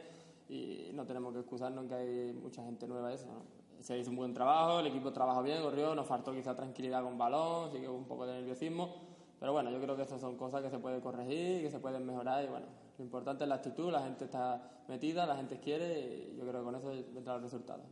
y 0.49 0.89
no 0.93 1.05
tenemos 1.05 1.31
que 1.33 1.39
excusarnos 1.39 1.85
que 1.85 1.93
hay 1.93 2.33
mucha 2.33 2.63
gente 2.63 2.87
nueva 2.87 3.13
eso, 3.13 3.27
¿no? 3.27 3.83
Se 3.83 3.97
hizo 3.99 4.09
un 4.09 4.15
buen 4.15 4.33
trabajo, 4.33 4.79
el 4.79 4.87
equipo 4.87 5.13
trabajó 5.13 5.43
bien, 5.43 5.61
corrió, 5.61 5.93
nos 5.93 6.07
faltó 6.07 6.31
quizá 6.31 6.55
tranquilidad 6.55 7.03
con 7.03 7.17
balón, 7.17 7.71
sí 7.71 7.79
que 7.79 7.87
hubo 7.87 7.97
un 7.97 8.05
poco 8.05 8.25
de 8.25 8.33
nerviosismo, 8.33 8.95
pero 9.39 9.53
bueno, 9.53 9.69
yo 9.69 9.79
creo 9.79 9.95
que 9.95 10.03
esas 10.03 10.21
son 10.21 10.37
cosas 10.37 10.61
que 10.61 10.69
se 10.69 10.79
pueden 10.79 11.01
corregir, 11.01 11.61
que 11.61 11.69
se 11.69 11.79
pueden 11.79 12.05
mejorar 12.05 12.43
y 12.43 12.47
bueno, 12.47 12.67
lo 13.01 13.05
importante 13.05 13.45
es 13.45 13.49
la 13.49 13.55
actitud, 13.55 13.91
la 13.91 14.03
gente 14.03 14.25
está 14.25 14.61
metida, 14.87 15.25
la 15.25 15.35
gente 15.35 15.59
quiere 15.59 15.99
y 15.99 16.37
yo 16.37 16.47
creo 16.47 16.61
que 16.61 16.65
con 16.65 16.75
eso 16.75 16.87
vendrán 17.15 17.41
los 17.41 17.51
resultados. 17.51 17.83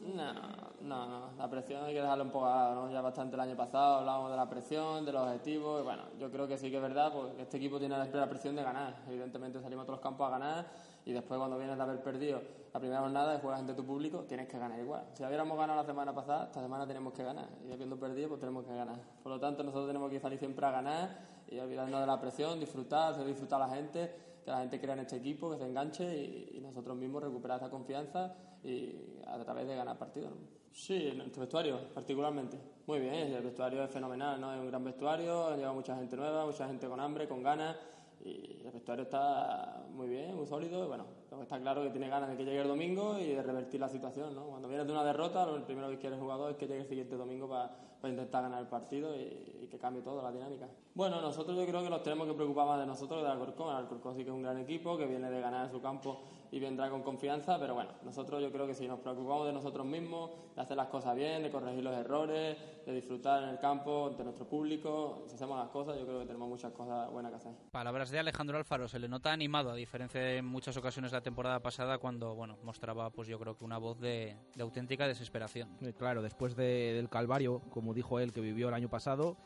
No, 0.00 0.32
no, 0.80 1.06
no, 1.06 1.30
la 1.38 1.48
presión 1.48 1.84
hay 1.84 1.94
que 1.94 2.00
dejarla 2.00 2.24
un 2.24 2.32
poco 2.32 2.46
¿no? 2.46 2.90
Ya 2.90 3.00
bastante 3.00 3.36
el 3.36 3.40
año 3.40 3.56
pasado 3.56 3.98
hablábamos 3.98 4.32
de 4.32 4.36
la 4.36 4.48
presión, 4.48 5.04
de 5.04 5.12
los 5.12 5.22
objetivos, 5.22 5.80
y 5.80 5.84
bueno, 5.84 6.02
yo 6.18 6.28
creo 6.32 6.48
que 6.48 6.58
sí 6.58 6.72
que 6.72 6.76
es 6.78 6.82
verdad, 6.82 7.12
porque 7.12 7.42
este 7.42 7.58
equipo 7.58 7.78
tiene 7.78 7.96
la 7.96 8.28
presión 8.28 8.56
de 8.56 8.64
ganar. 8.64 8.96
Evidentemente 9.06 9.60
salimos 9.62 9.84
a 9.84 9.86
todos 9.86 9.98
los 9.98 10.02
campos 10.02 10.26
a 10.26 10.30
ganar 10.30 10.66
y 11.04 11.12
después 11.12 11.38
cuando 11.38 11.56
vienes 11.56 11.76
de 11.76 11.82
haber 11.84 12.02
perdido 12.02 12.42
la 12.74 12.80
primera 12.80 13.00
jornada 13.00 13.36
y 13.36 13.40
juegas 13.40 13.60
ante 13.60 13.74
tu 13.74 13.84
público, 13.84 14.24
tienes 14.24 14.48
que 14.48 14.58
ganar 14.58 14.80
igual. 14.80 15.04
Si 15.12 15.24
hubiéramos 15.24 15.56
ganado 15.56 15.80
la 15.80 15.86
semana 15.86 16.12
pasada, 16.12 16.46
esta 16.46 16.60
semana 16.60 16.84
tenemos 16.84 17.12
que 17.12 17.22
ganar. 17.22 17.48
Y 17.64 17.70
habiendo 17.70 17.96
perdido, 17.96 18.28
pues 18.30 18.40
tenemos 18.40 18.64
que 18.64 18.74
ganar. 18.74 18.98
Por 19.22 19.30
lo 19.30 19.38
tanto, 19.38 19.62
nosotros 19.62 19.86
tenemos 19.86 20.10
que 20.10 20.18
salir 20.18 20.40
siempre 20.40 20.66
a 20.66 20.72
ganar 20.72 21.18
y 21.48 21.58
olvidarnos 21.58 22.00
de 22.00 22.06
la 22.06 22.20
presión, 22.20 22.58
disfrutar, 22.58 23.12
hacer 23.12 23.26
disfrutar 23.26 23.60
a 23.60 23.66
la 23.66 23.74
gente, 23.74 24.31
que 24.44 24.50
la 24.50 24.60
gente 24.60 24.80
crea 24.80 24.94
en 24.94 25.00
este 25.00 25.16
equipo, 25.16 25.50
que 25.50 25.58
se 25.58 25.64
enganche 25.64 26.04
y, 26.04 26.60
nosotros 26.60 26.96
mismos 26.96 27.22
recuperar 27.22 27.58
esa 27.58 27.70
confianza 27.70 28.34
y 28.62 28.94
a 29.26 29.38
través 29.44 29.66
de 29.66 29.76
ganar 29.76 29.98
partidos. 29.98 30.32
Sí, 30.72 31.08
en 31.08 31.18
nuestro 31.18 31.40
vestuario, 31.40 31.92
particularmente. 31.92 32.58
Muy 32.86 33.00
bien, 33.00 33.32
el 33.32 33.42
vestuario 33.42 33.84
es 33.84 33.90
fenomenal, 33.90 34.40
¿no? 34.40 34.54
Es 34.54 34.60
un 34.60 34.68
gran 34.68 34.82
vestuario, 34.82 35.54
lleva 35.56 35.72
mucha 35.72 35.96
gente 35.96 36.16
nueva, 36.16 36.46
mucha 36.46 36.66
gente 36.66 36.88
con 36.88 36.98
hambre, 36.98 37.28
con 37.28 37.42
ganas 37.42 37.76
y 38.24 38.62
el 38.64 38.70
vestuario 38.70 39.04
está 39.04 39.84
muy 39.90 40.08
bien, 40.08 40.36
muy 40.36 40.46
sólido. 40.46 40.84
Y 40.84 40.88
bueno, 40.88 41.06
está 41.40 41.60
claro 41.60 41.82
que 41.82 41.90
tiene 41.90 42.08
ganas 42.08 42.30
de 42.30 42.36
que 42.36 42.44
llegue 42.44 42.60
el 42.60 42.68
domingo 42.68 43.18
y 43.18 43.34
de 43.34 43.42
revertir 43.42 43.80
la 43.80 43.88
situación. 43.88 44.34
¿no? 44.34 44.44
Cuando 44.44 44.68
vienes 44.68 44.86
de 44.86 44.92
una 44.92 45.04
derrota, 45.04 45.44
lo 45.44 45.64
primero 45.64 45.88
que 45.90 45.98
quiere 45.98 46.16
el 46.16 46.22
jugador 46.22 46.52
es 46.52 46.56
que 46.56 46.66
llegue 46.66 46.82
el 46.82 46.86
siguiente 46.86 47.16
domingo 47.16 47.48
para, 47.48 47.70
intentar 48.04 48.42
ganar 48.42 48.60
el 48.60 48.68
partido 48.68 49.14
y, 49.14 49.68
que 49.70 49.78
cambie 49.78 50.02
todo 50.02 50.22
la 50.22 50.32
dinámica. 50.32 50.68
Bueno, 50.94 51.20
nosotros 51.20 51.56
yo 51.56 51.64
creo 51.66 51.82
que 51.82 51.90
nos 51.90 52.02
tenemos 52.02 52.26
que 52.26 52.34
preocupar 52.34 52.66
más 52.66 52.80
de 52.80 52.86
nosotros 52.86 53.20
que 53.20 53.26
de 53.26 53.32
Alcorcón. 53.32 53.74
Alcorcón 53.74 54.16
sí 54.16 54.24
que 54.24 54.30
es 54.30 54.34
un 54.34 54.42
gran 54.42 54.58
equipo 54.58 54.96
que 54.98 55.06
viene 55.06 55.30
de 55.30 55.40
ganar 55.40 55.66
en 55.66 55.72
su 55.72 55.80
campo 55.80 56.20
y 56.52 56.60
vendrá 56.60 56.90
con 56.90 57.02
confianza, 57.02 57.58
pero 57.58 57.72
bueno, 57.74 57.90
nosotros 58.04 58.42
yo 58.42 58.52
creo 58.52 58.66
que 58.66 58.74
si 58.74 58.86
nos 58.86 59.00
preocupamos 59.00 59.46
de 59.46 59.54
nosotros 59.54 59.86
mismos, 59.86 60.30
de 60.54 60.60
hacer 60.60 60.76
las 60.76 60.88
cosas 60.88 61.16
bien, 61.16 61.42
de 61.42 61.50
corregir 61.50 61.82
los 61.82 61.96
errores, 61.96 62.58
de 62.84 62.92
disfrutar 62.94 63.42
en 63.44 63.48
el 63.48 63.58
campo, 63.58 64.08
ante 64.08 64.22
nuestro 64.22 64.46
público, 64.46 65.24
si 65.26 65.34
hacemos 65.34 65.58
las 65.58 65.70
cosas, 65.70 65.98
yo 65.98 66.04
creo 66.04 66.20
que 66.20 66.26
tenemos 66.26 66.46
muchas 66.50 66.70
cosas 66.72 67.10
buenas 67.10 67.32
que 67.32 67.36
hacer. 67.38 67.52
Palabras 67.70 68.10
de 68.10 68.18
Alejandro 68.18 68.58
Alfaro, 68.58 68.86
se 68.86 68.98
le 68.98 69.08
nota 69.08 69.32
animado, 69.32 69.70
a 69.70 69.74
diferencia 69.74 70.20
de 70.20 70.42
muchas 70.42 70.76
ocasiones 70.76 71.10
de 71.10 71.16
la 71.16 71.22
temporada 71.22 71.58
pasada, 71.60 71.96
cuando 71.96 72.34
bueno 72.34 72.58
mostraba, 72.62 73.08
pues 73.08 73.28
yo 73.28 73.38
creo 73.38 73.56
que 73.56 73.64
una 73.64 73.78
voz 73.78 73.98
de, 73.98 74.36
de 74.54 74.62
auténtica 74.62 75.08
desesperación. 75.08 75.70
Eh, 75.80 75.94
Claro, 75.96 76.20
después 76.20 76.54
de- 76.54 76.92
del 76.92 77.08
calvario, 77.08 77.62
como 77.70 77.94
dijo 77.94 78.20
él, 78.20 78.30
que 78.32 78.42
vivió 78.42 78.68
el 78.68 78.74
año 78.74 78.90
pasado, 78.90 79.38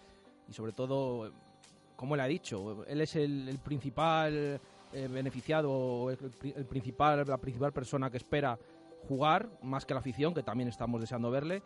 y 0.48 0.52
sobre 0.54 0.72
todo, 0.72 1.30
como 1.94 2.16
él 2.16 2.20
ha 2.20 2.26
dicho, 2.26 2.84
él 2.88 3.00
es 3.00 3.14
el, 3.14 3.48
el 3.48 3.58
principal 3.58 4.60
eh, 4.96 5.08
beneficiado, 5.08 6.10
el, 6.10 6.16
pri- 6.16 6.54
el 6.56 6.64
principal, 6.64 7.24
la 7.26 7.38
principal 7.38 7.72
persona 7.72 8.10
que 8.10 8.16
espera 8.16 8.58
jugar, 9.08 9.48
más 9.62 9.84
que 9.86 9.94
la 9.94 10.00
afición, 10.00 10.34
que 10.34 10.42
también 10.42 10.68
estamos 10.68 11.00
deseando 11.00 11.30
verle. 11.30 11.62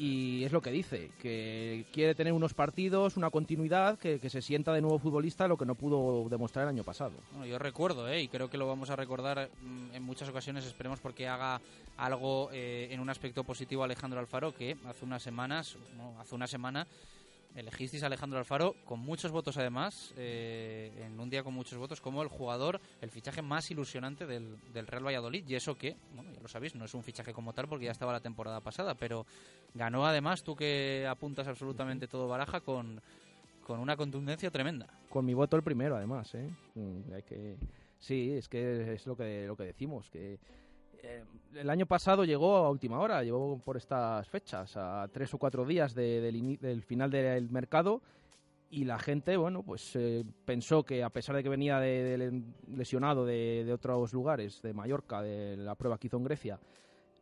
Y 0.00 0.44
es 0.44 0.52
lo 0.52 0.60
que 0.62 0.70
dice, 0.70 1.10
que 1.20 1.84
quiere 1.92 2.14
tener 2.14 2.32
unos 2.32 2.54
partidos, 2.54 3.16
una 3.16 3.30
continuidad, 3.30 3.98
que, 3.98 4.20
que 4.20 4.30
se 4.30 4.40
sienta 4.42 4.72
de 4.72 4.80
nuevo 4.80 5.00
futbolista, 5.00 5.48
lo 5.48 5.56
que 5.56 5.66
no 5.66 5.74
pudo 5.74 6.28
demostrar 6.28 6.62
el 6.62 6.68
año 6.68 6.84
pasado. 6.84 7.14
Bueno, 7.32 7.46
yo 7.46 7.58
recuerdo, 7.58 8.08
¿eh? 8.08 8.22
y 8.22 8.28
creo 8.28 8.48
que 8.48 8.58
lo 8.58 8.68
vamos 8.68 8.90
a 8.90 8.94
recordar 8.96 9.50
mm, 9.60 9.94
en 9.96 10.02
muchas 10.04 10.28
ocasiones, 10.28 10.64
esperemos 10.66 11.00
porque 11.00 11.26
haga 11.26 11.60
algo 11.96 12.48
eh, 12.52 12.86
en 12.92 13.00
un 13.00 13.10
aspecto 13.10 13.42
positivo 13.42 13.82
Alejandro 13.82 14.20
Alfaro, 14.20 14.54
que 14.54 14.76
hace 14.86 15.04
unas 15.04 15.20
semanas, 15.20 15.76
no, 15.96 16.14
hace 16.20 16.32
una 16.36 16.46
semana, 16.46 16.86
elegisteis 17.54 18.02
a 18.02 18.06
Alejandro 18.06 18.38
Alfaro 18.38 18.74
con 18.84 19.00
muchos 19.00 19.30
votos 19.30 19.56
además, 19.56 20.12
eh, 20.16 20.92
en 21.04 21.18
un 21.18 21.28
día 21.30 21.42
con 21.42 21.54
muchos 21.54 21.78
votos, 21.78 22.00
como 22.00 22.22
el 22.22 22.28
jugador, 22.28 22.80
el 23.00 23.10
fichaje 23.10 23.42
más 23.42 23.70
ilusionante 23.70 24.26
del, 24.26 24.56
del 24.72 24.86
Real 24.86 25.06
Valladolid, 25.06 25.44
y 25.48 25.54
eso 25.54 25.76
que, 25.76 25.96
bueno, 26.14 26.32
ya 26.32 26.40
lo 26.40 26.48
sabéis, 26.48 26.74
no 26.74 26.84
es 26.84 26.94
un 26.94 27.02
fichaje 27.02 27.32
como 27.32 27.52
tal 27.52 27.68
porque 27.68 27.86
ya 27.86 27.92
estaba 27.92 28.12
la 28.12 28.20
temporada 28.20 28.60
pasada, 28.60 28.94
pero 28.94 29.26
ganó 29.74 30.06
además, 30.06 30.42
tú 30.42 30.54
que 30.54 31.06
apuntas 31.08 31.48
absolutamente 31.48 32.06
todo 32.06 32.28
baraja, 32.28 32.60
con, 32.60 33.00
con 33.66 33.80
una 33.80 33.96
contundencia 33.96 34.50
tremenda. 34.50 34.86
Con 35.08 35.24
mi 35.24 35.34
voto 35.34 35.56
el 35.56 35.62
primero, 35.62 35.96
además, 35.96 36.34
¿eh? 36.34 36.48
Mm, 36.74 37.12
hay 37.12 37.22
que... 37.22 37.56
Sí, 37.98 38.30
es 38.30 38.48
que 38.48 38.94
es 38.94 39.06
lo 39.06 39.16
que, 39.16 39.44
lo 39.46 39.56
que 39.56 39.64
decimos, 39.64 40.08
que 40.08 40.38
eh, 41.02 41.24
el 41.54 41.70
año 41.70 41.86
pasado 41.86 42.24
llegó 42.24 42.56
a 42.56 42.70
última 42.70 42.98
hora, 43.00 43.22
llegó 43.22 43.58
por 43.58 43.76
estas 43.76 44.28
fechas, 44.28 44.76
a 44.76 45.08
tres 45.12 45.32
o 45.34 45.38
cuatro 45.38 45.64
días 45.64 45.94
de- 45.94 46.20
del, 46.20 46.58
del 46.58 46.82
final 46.82 47.10
del 47.10 47.48
mercado 47.50 48.02
y 48.70 48.84
la 48.84 48.98
gente, 48.98 49.36
bueno, 49.36 49.62
pues 49.62 49.96
eh, 49.96 50.24
pensó 50.44 50.82
que 50.84 51.02
a 51.02 51.08
pesar 51.10 51.34
de 51.36 51.42
que 51.42 51.48
venía 51.48 51.78
de, 51.80 52.42
lesionado 52.68 53.24
de, 53.24 53.70
otros 53.72 54.12
lugares, 54.12 54.60
de 54.60 54.74
Mallorca, 54.74 55.22
de 55.22 55.56
la 55.56 55.74
prueba 55.74 55.96
que 55.98 56.08
hizo 56.08 56.18
en 56.18 56.24
Grecia, 56.24 56.60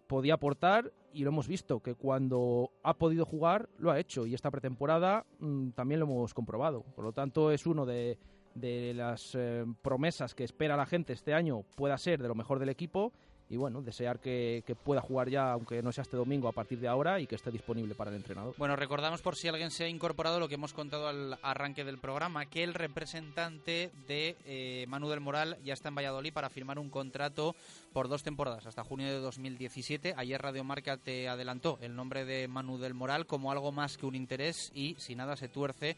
podía 0.09 0.35
aportar 0.35 0.93
y 1.13 1.23
lo 1.23 1.31
hemos 1.31 1.47
visto, 1.49 1.81
que 1.81 1.95
cuando 1.95 2.71
ha 2.83 2.95
podido 2.95 3.25
jugar 3.25 3.69
lo 3.79 3.91
ha 3.91 3.99
hecho 4.01 4.27
y 4.27 4.35
esta 4.35 4.51
pretemporada 4.51 5.25
mm, 5.39 5.71
también 5.71 6.01
lo 6.01 6.07
hemos 6.07 6.35
comprobado. 6.35 6.83
Por 6.95 7.05
lo 7.05 7.13
tanto, 7.13 7.51
es 7.53 7.65
uno 7.67 7.87
de, 7.87 8.19
de 8.55 8.93
las 8.95 9.35
eh, 9.37 9.65
promesas 9.83 10.35
que 10.35 10.45
espera 10.45 10.77
la 10.77 10.87
gente 10.87 11.13
este 11.13 11.33
año, 11.33 11.63
pueda 11.77 11.97
ser 11.99 12.21
de 12.21 12.29
lo 12.29 12.35
mejor 12.35 12.59
del 12.59 12.69
equipo 12.71 13.13
y 13.49 13.57
bueno, 13.57 13.83
desear 13.83 14.19
que, 14.21 14.65
que 14.67 14.75
pueda 14.75 15.01
jugar 15.01 15.29
ya, 15.29 15.53
aunque 15.53 15.83
no 15.83 15.93
sea 15.93 16.03
este 16.03 16.17
domingo, 16.17 16.49
a 16.49 16.53
partir 16.53 16.81
de 16.81 16.89
ahora 16.89 17.21
y 17.21 17.27
que 17.27 17.37
esté 17.37 17.51
disponible 17.51 17.95
para 17.95 18.11
el 18.11 18.17
entrenador. 18.17 18.55
Bueno, 18.59 18.77
recordamos 18.77 19.23
por 19.23 19.37
si 19.37 19.49
alguien 19.49 19.71
se 19.71 19.85
ha 19.85 19.89
incorporado 19.89 20.41
lo 20.41 20.49
que 20.49 20.55
hemos 20.55 20.73
contado 20.73 21.09
al 21.09 21.39
arranque 21.43 21.85
del 21.85 21.99
programa, 21.99 22.47
que 22.47 22.65
el 22.65 22.75
representante 22.75 23.91
de 24.09 24.37
eh, 24.45 24.87
Manu 24.89 25.09
del 25.09 25.21
Moral 25.21 25.59
ya 25.65 25.75
está 25.75 25.89
en 25.89 25.95
Valladolid 25.95 26.33
para 26.33 26.51
firmar 26.51 26.79
un 26.79 26.91
contrato 26.91 27.55
por 27.93 28.09
dos 28.09 28.23
temporadas, 28.23 28.67
hasta 28.67 28.85
junio 28.85 29.07
de 29.07 29.21
2017. 29.21 30.15
Ayer 30.17 30.41
Radio 30.41 30.65
Marca 30.65 30.97
te 30.97 31.29
adelantó 31.29 31.79
el 31.81 31.95
nombre 31.95 32.25
de 32.25 32.49
Manu 32.49 32.79
del 32.79 32.95
Moral 32.95 33.27
como 33.27 33.53
algo 33.53 33.73
más 33.73 33.97
que 33.97 34.07
un 34.07 34.15
interés 34.15 34.73
y 34.75 34.97
si 34.99 35.15
nada 35.15 35.37
se 35.37 35.49
tuerce 35.49 35.97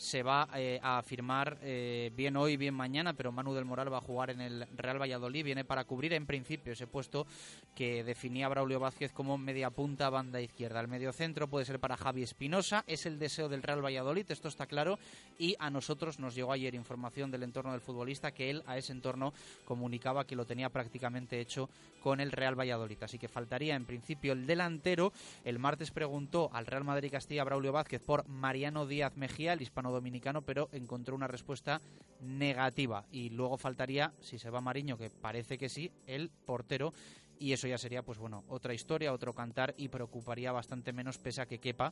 se 0.00 0.22
va 0.22 0.48
eh, 0.54 0.80
a 0.82 1.02
firmar 1.02 1.58
eh, 1.60 2.10
bien 2.16 2.36
hoy, 2.36 2.56
bien 2.56 2.74
mañana, 2.74 3.12
pero 3.12 3.32
Manu 3.32 3.52
del 3.52 3.66
Moral 3.66 3.92
va 3.92 3.98
a 3.98 4.00
jugar 4.00 4.30
en 4.30 4.40
el 4.40 4.66
Real 4.74 5.00
Valladolid, 5.00 5.44
viene 5.44 5.64
para 5.64 5.84
cubrir 5.84 6.14
en 6.14 6.26
principio 6.26 6.72
ese 6.72 6.86
puesto 6.86 7.26
que 7.74 8.02
definía 8.02 8.48
Braulio 8.48 8.80
Vázquez 8.80 9.12
como 9.12 9.36
media 9.36 9.68
punta, 9.70 10.08
banda 10.08 10.40
izquierda. 10.40 10.80
El 10.80 10.88
medio 10.88 11.12
centro 11.12 11.48
puede 11.48 11.66
ser 11.66 11.80
para 11.80 11.98
Javi 11.98 12.22
Espinosa, 12.22 12.82
es 12.86 13.04
el 13.04 13.18
deseo 13.18 13.50
del 13.50 13.62
Real 13.62 13.84
Valladolid, 13.84 14.24
esto 14.30 14.48
está 14.48 14.66
claro, 14.66 14.98
y 15.38 15.54
a 15.58 15.68
nosotros 15.68 16.18
nos 16.18 16.34
llegó 16.34 16.52
ayer 16.52 16.74
información 16.74 17.30
del 17.30 17.42
entorno 17.42 17.72
del 17.72 17.82
futbolista 17.82 18.32
que 18.32 18.48
él 18.48 18.62
a 18.66 18.78
ese 18.78 18.92
entorno 18.92 19.34
comunicaba 19.66 20.26
que 20.26 20.36
lo 20.36 20.46
tenía 20.46 20.70
prácticamente 20.70 21.40
hecho 21.40 21.68
con 22.02 22.20
el 22.20 22.32
Real 22.32 22.58
Valladolid. 22.58 23.02
Así 23.02 23.18
que 23.18 23.28
faltaría 23.28 23.76
en 23.76 23.84
principio 23.84 24.32
el 24.32 24.46
delantero. 24.46 25.12
El 25.44 25.58
martes 25.58 25.90
preguntó 25.90 26.48
al 26.54 26.66
Real 26.66 26.84
Madrid 26.84 27.10
Castilla 27.12 27.44
Braulio 27.44 27.72
Vázquez 27.72 28.02
por 28.02 28.26
Mariano 28.26 28.86
Díaz 28.86 29.16
Mejía, 29.16 29.52
el 29.52 29.60
hispano-dominicano, 29.90 30.42
pero 30.42 30.68
encontró 30.72 31.14
una 31.14 31.26
respuesta 31.26 31.80
negativa. 32.20 33.04
Y 33.12 33.30
luego 33.30 33.56
faltaría, 33.56 34.12
si 34.20 34.38
se 34.38 34.50
va 34.50 34.60
Mariño, 34.60 34.96
que 34.96 35.10
parece 35.10 35.58
que 35.58 35.68
sí, 35.68 35.90
el 36.06 36.30
portero. 36.30 36.92
Y 37.38 37.54
eso 37.54 37.66
ya 37.66 37.78
sería, 37.78 38.02
pues 38.02 38.18
bueno, 38.18 38.44
otra 38.48 38.74
historia, 38.74 39.14
otro 39.14 39.32
cantar 39.34 39.72
y 39.78 39.88
preocuparía 39.88 40.52
bastante 40.52 40.92
menos, 40.92 41.16
pese 41.16 41.40
a 41.40 41.46
que 41.46 41.58
quepa, 41.58 41.90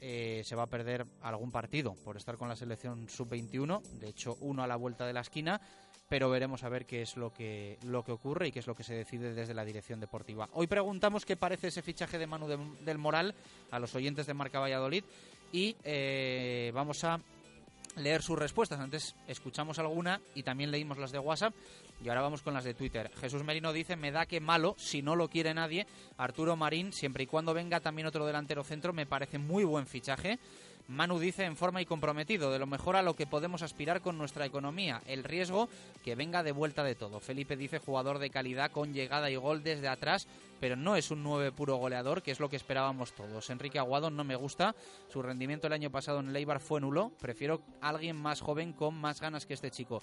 eh, 0.00 0.42
se 0.44 0.54
va 0.54 0.62
a 0.62 0.66
perder 0.68 1.04
algún 1.22 1.50
partido 1.50 1.94
por 2.04 2.16
estar 2.16 2.36
con 2.36 2.48
la 2.48 2.54
selección 2.54 3.08
sub-21. 3.08 3.82
De 3.98 4.08
hecho, 4.08 4.36
uno 4.40 4.62
a 4.62 4.68
la 4.68 4.76
vuelta 4.76 5.06
de 5.06 5.12
la 5.12 5.20
esquina 5.20 5.60
pero 6.06 6.28
veremos 6.28 6.62
a 6.62 6.68
ver 6.68 6.84
qué 6.84 7.00
es 7.00 7.16
lo 7.16 7.32
que, 7.32 7.78
lo 7.86 8.04
que 8.04 8.12
ocurre 8.12 8.46
y 8.48 8.52
qué 8.52 8.58
es 8.58 8.66
lo 8.66 8.74
que 8.76 8.84
se 8.84 8.94
decide 8.94 9.32
desde 9.32 9.54
la 9.54 9.64
dirección 9.64 10.00
deportiva. 10.00 10.50
Hoy 10.52 10.66
preguntamos 10.66 11.24
qué 11.24 11.34
parece 11.34 11.68
ese 11.68 11.80
fichaje 11.80 12.18
de 12.18 12.26
Manu 12.26 12.46
de- 12.46 12.58
del 12.84 12.98
Moral 12.98 13.34
a 13.70 13.78
los 13.78 13.94
oyentes 13.94 14.26
de 14.26 14.34
Marca 14.34 14.60
Valladolid 14.60 15.02
y 15.50 15.74
eh, 15.82 16.70
vamos 16.74 17.02
a 17.04 17.18
leer 17.96 18.22
sus 18.22 18.38
respuestas. 18.38 18.80
Antes 18.80 19.14
escuchamos 19.26 19.78
alguna 19.78 20.20
y 20.34 20.42
también 20.42 20.70
leímos 20.70 20.98
las 20.98 21.12
de 21.12 21.18
WhatsApp 21.18 21.54
y 22.02 22.08
ahora 22.08 22.22
vamos 22.22 22.42
con 22.42 22.54
las 22.54 22.64
de 22.64 22.74
Twitter. 22.74 23.10
Jesús 23.20 23.44
Merino 23.44 23.72
dice, 23.72 23.96
me 23.96 24.10
da 24.10 24.26
que 24.26 24.40
malo, 24.40 24.74
si 24.78 25.02
no 25.02 25.16
lo 25.16 25.28
quiere 25.28 25.54
nadie. 25.54 25.86
Arturo 26.16 26.56
Marín, 26.56 26.92
siempre 26.92 27.24
y 27.24 27.26
cuando 27.26 27.54
venga 27.54 27.80
también 27.80 28.06
otro 28.06 28.26
delantero 28.26 28.64
centro, 28.64 28.92
me 28.92 29.06
parece 29.06 29.38
muy 29.38 29.64
buen 29.64 29.86
fichaje. 29.86 30.38
Manu 30.86 31.18
dice 31.18 31.44
en 31.44 31.56
forma 31.56 31.80
y 31.80 31.86
comprometido, 31.86 32.52
de 32.52 32.58
lo 32.58 32.66
mejor 32.66 32.96
a 32.96 33.02
lo 33.02 33.16
que 33.16 33.26
podemos 33.26 33.62
aspirar 33.62 34.02
con 34.02 34.18
nuestra 34.18 34.44
economía, 34.44 35.00
el 35.06 35.24
riesgo 35.24 35.70
que 36.04 36.14
venga 36.14 36.42
de 36.42 36.52
vuelta 36.52 36.84
de 36.84 36.94
todo. 36.94 37.20
Felipe 37.20 37.56
dice 37.56 37.78
jugador 37.78 38.18
de 38.18 38.28
calidad 38.28 38.70
con 38.70 38.92
llegada 38.92 39.30
y 39.30 39.36
gol 39.36 39.62
desde 39.62 39.88
atrás, 39.88 40.28
pero 40.60 40.76
no 40.76 40.96
es 40.96 41.10
un 41.10 41.22
9 41.22 41.52
puro 41.52 41.76
goleador, 41.76 42.22
que 42.22 42.30
es 42.30 42.40
lo 42.40 42.48
que 42.48 42.56
esperábamos 42.56 43.12
todos. 43.14 43.50
Enrique 43.50 43.78
Aguado 43.78 44.10
no 44.10 44.24
me 44.24 44.36
gusta, 44.36 44.74
su 45.08 45.22
rendimiento 45.22 45.66
el 45.66 45.72
año 45.72 45.90
pasado 45.90 46.20
en 46.20 46.28
el 46.28 46.36
Eibar 46.36 46.60
fue 46.60 46.80
nulo, 46.80 47.12
prefiero 47.20 47.60
a 47.80 47.90
alguien 47.90 48.16
más 48.16 48.40
joven 48.40 48.72
con 48.72 48.94
más 48.94 49.20
ganas 49.20 49.46
que 49.46 49.54
este 49.54 49.70
chico. 49.70 50.02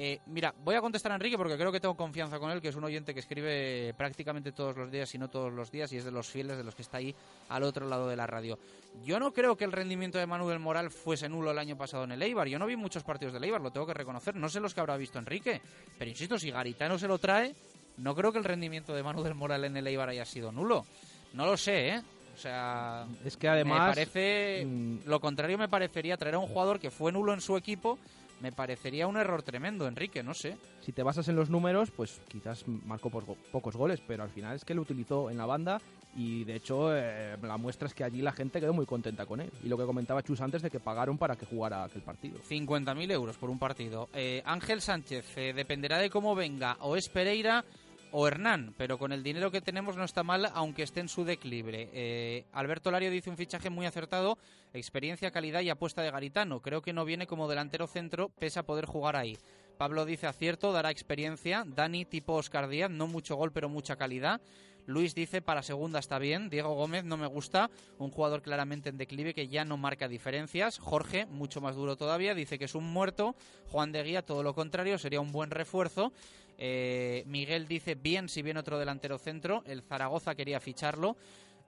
Eh, 0.00 0.20
mira, 0.26 0.54
voy 0.64 0.76
a 0.76 0.80
contestar 0.80 1.10
a 1.10 1.16
Enrique 1.16 1.36
porque 1.36 1.56
creo 1.56 1.72
que 1.72 1.80
tengo 1.80 1.96
confianza 1.96 2.38
con 2.38 2.52
él, 2.52 2.60
que 2.60 2.68
es 2.68 2.76
un 2.76 2.84
oyente 2.84 3.12
que 3.12 3.20
escribe 3.20 3.92
prácticamente 3.96 4.52
todos 4.52 4.76
los 4.76 4.92
días, 4.92 5.08
si 5.08 5.18
no 5.18 5.28
todos 5.28 5.52
los 5.52 5.72
días, 5.72 5.92
y 5.92 5.96
es 5.96 6.04
de 6.04 6.12
los 6.12 6.28
fieles, 6.28 6.56
de 6.56 6.62
los 6.62 6.76
que 6.76 6.82
está 6.82 6.98
ahí 6.98 7.12
al 7.48 7.64
otro 7.64 7.88
lado 7.88 8.08
de 8.08 8.14
la 8.14 8.26
radio. 8.26 8.58
Yo 9.04 9.18
no 9.18 9.32
creo 9.32 9.56
que 9.56 9.64
el 9.64 9.72
rendimiento 9.72 10.18
de 10.18 10.26
Manuel 10.26 10.60
Moral 10.60 10.90
fuese 10.92 11.28
nulo 11.28 11.50
el 11.50 11.58
año 11.58 11.76
pasado 11.76 12.04
en 12.04 12.12
el 12.12 12.22
Eibar. 12.22 12.46
Yo 12.46 12.60
no 12.60 12.66
vi 12.66 12.76
muchos 12.76 13.02
partidos 13.02 13.34
del 13.34 13.42
Eibar, 13.42 13.60
lo 13.60 13.72
tengo 13.72 13.86
que 13.86 13.94
reconocer. 13.94 14.36
No 14.36 14.48
sé 14.48 14.60
los 14.60 14.72
que 14.72 14.80
habrá 14.80 14.96
visto 14.96 15.18
Enrique, 15.18 15.60
pero 15.98 16.08
insisto, 16.08 16.38
si 16.38 16.52
Garitano 16.52 16.96
se 16.96 17.08
lo 17.08 17.18
trae, 17.18 17.54
no 17.98 18.14
creo 18.14 18.32
que 18.32 18.38
el 18.38 18.44
rendimiento 18.44 18.94
de 18.94 19.02
Manuel 19.02 19.34
Moral 19.34 19.64
en 19.64 19.76
el 19.76 19.86
Eibar 19.86 20.08
haya 20.08 20.24
sido 20.24 20.52
nulo. 20.52 20.86
No 21.34 21.46
lo 21.46 21.56
sé, 21.56 21.88
¿eh? 21.88 22.02
O 22.34 22.40
sea, 22.40 23.06
Es 23.24 23.36
que 23.36 23.48
además... 23.48 23.80
me 23.80 23.94
parece 23.94 24.64
mm, 24.64 24.98
lo 25.06 25.20
contrario 25.20 25.58
me 25.58 25.68
parecería 25.68 26.16
traer 26.16 26.36
a 26.36 26.38
un 26.38 26.46
jugador 26.46 26.78
que 26.78 26.90
fue 26.92 27.10
nulo 27.10 27.34
en 27.34 27.40
su 27.40 27.56
equipo 27.56 27.98
me 28.40 28.52
parecería 28.52 29.08
un 29.08 29.16
error 29.16 29.42
tremendo 29.42 29.88
Enrique 29.88 30.22
no 30.22 30.34
sé 30.34 30.56
si 30.88 30.92
te 30.92 31.02
basas 31.02 31.28
en 31.28 31.36
los 31.36 31.50
números, 31.50 31.90
pues 31.90 32.18
quizás 32.28 32.66
marcó 32.66 33.10
pocos 33.10 33.76
goles, 33.76 34.00
pero 34.08 34.22
al 34.22 34.30
final 34.30 34.56
es 34.56 34.64
que 34.64 34.72
lo 34.72 34.80
utilizó 34.80 35.28
en 35.28 35.36
la 35.36 35.44
banda 35.44 35.82
y 36.16 36.44
de 36.44 36.56
hecho 36.56 36.96
eh, 36.96 37.36
la 37.42 37.58
muestra 37.58 37.88
es 37.88 37.92
que 37.92 38.04
allí 38.04 38.22
la 38.22 38.32
gente 38.32 38.58
quedó 38.58 38.72
muy 38.72 38.86
contenta 38.86 39.26
con 39.26 39.42
él. 39.42 39.52
Y 39.62 39.68
lo 39.68 39.76
que 39.76 39.84
comentaba 39.84 40.22
Chus 40.22 40.40
antes 40.40 40.62
de 40.62 40.70
que 40.70 40.80
pagaron 40.80 41.18
para 41.18 41.36
que 41.36 41.44
jugara 41.44 41.84
aquel 41.84 42.00
partido. 42.00 42.38
50.000 42.40 43.12
euros 43.12 43.36
por 43.36 43.50
un 43.50 43.58
partido 43.58 44.08
Eh, 44.14 44.42
Ángel 44.46 44.80
Sánchez 44.80 45.26
eh, 45.36 45.52
dependerá 45.52 45.98
de 45.98 46.08
cómo 46.08 46.34
venga 46.34 46.78
o 46.80 46.96
es 46.96 47.10
Pereira 47.10 47.66
o 48.12 48.26
Hernán, 48.26 48.74
pero 48.76 48.98
con 48.98 49.12
el 49.12 49.22
dinero 49.22 49.50
que 49.50 49.60
tenemos 49.60 49.96
no 49.96 50.04
está 50.04 50.22
mal, 50.22 50.50
aunque 50.54 50.82
esté 50.82 51.00
en 51.00 51.08
su 51.08 51.24
declive. 51.24 51.90
Eh, 51.92 52.44
Alberto 52.52 52.90
Lario 52.90 53.10
dice 53.10 53.30
un 53.30 53.36
fichaje 53.36 53.70
muy 53.70 53.86
acertado, 53.86 54.38
experiencia, 54.72 55.30
calidad 55.30 55.60
y 55.60 55.70
apuesta 55.70 56.02
de 56.02 56.10
Garitano. 56.10 56.60
Creo 56.60 56.82
que 56.82 56.92
no 56.92 57.04
viene 57.04 57.26
como 57.26 57.48
delantero 57.48 57.86
centro, 57.86 58.30
pese 58.38 58.58
a 58.58 58.66
poder 58.66 58.86
jugar 58.86 59.16
ahí. 59.16 59.38
Pablo 59.78 60.04
dice 60.04 60.26
acierto, 60.26 60.72
dará 60.72 60.90
experiencia. 60.90 61.64
Dani, 61.64 62.04
tipo 62.04 62.34
Oscar 62.34 62.68
Díaz, 62.68 62.90
no 62.90 63.06
mucho 63.06 63.36
gol, 63.36 63.52
pero 63.52 63.68
mucha 63.68 63.96
calidad. 63.96 64.40
Luis 64.88 65.14
dice, 65.14 65.42
para 65.42 65.62
segunda 65.62 65.98
está 65.98 66.18
bien. 66.18 66.48
Diego 66.48 66.74
Gómez 66.74 67.04
no 67.04 67.18
me 67.18 67.26
gusta, 67.26 67.70
un 67.98 68.10
jugador 68.10 68.40
claramente 68.40 68.88
en 68.88 68.96
declive 68.96 69.34
que 69.34 69.46
ya 69.46 69.66
no 69.66 69.76
marca 69.76 70.08
diferencias. 70.08 70.78
Jorge, 70.78 71.26
mucho 71.26 71.60
más 71.60 71.76
duro 71.76 71.96
todavía, 71.96 72.34
dice 72.34 72.58
que 72.58 72.64
es 72.64 72.74
un 72.74 72.90
muerto. 72.90 73.36
Juan 73.66 73.92
de 73.92 74.02
Guía, 74.02 74.22
todo 74.22 74.42
lo 74.42 74.54
contrario, 74.54 74.96
sería 74.96 75.20
un 75.20 75.30
buen 75.30 75.50
refuerzo. 75.50 76.14
Eh, 76.56 77.22
Miguel 77.26 77.68
dice, 77.68 77.96
bien 77.96 78.30
si 78.30 78.40
viene 78.40 78.60
otro 78.60 78.78
delantero 78.78 79.18
centro. 79.18 79.62
El 79.66 79.82
Zaragoza 79.82 80.34
quería 80.34 80.58
ficharlo. 80.58 81.18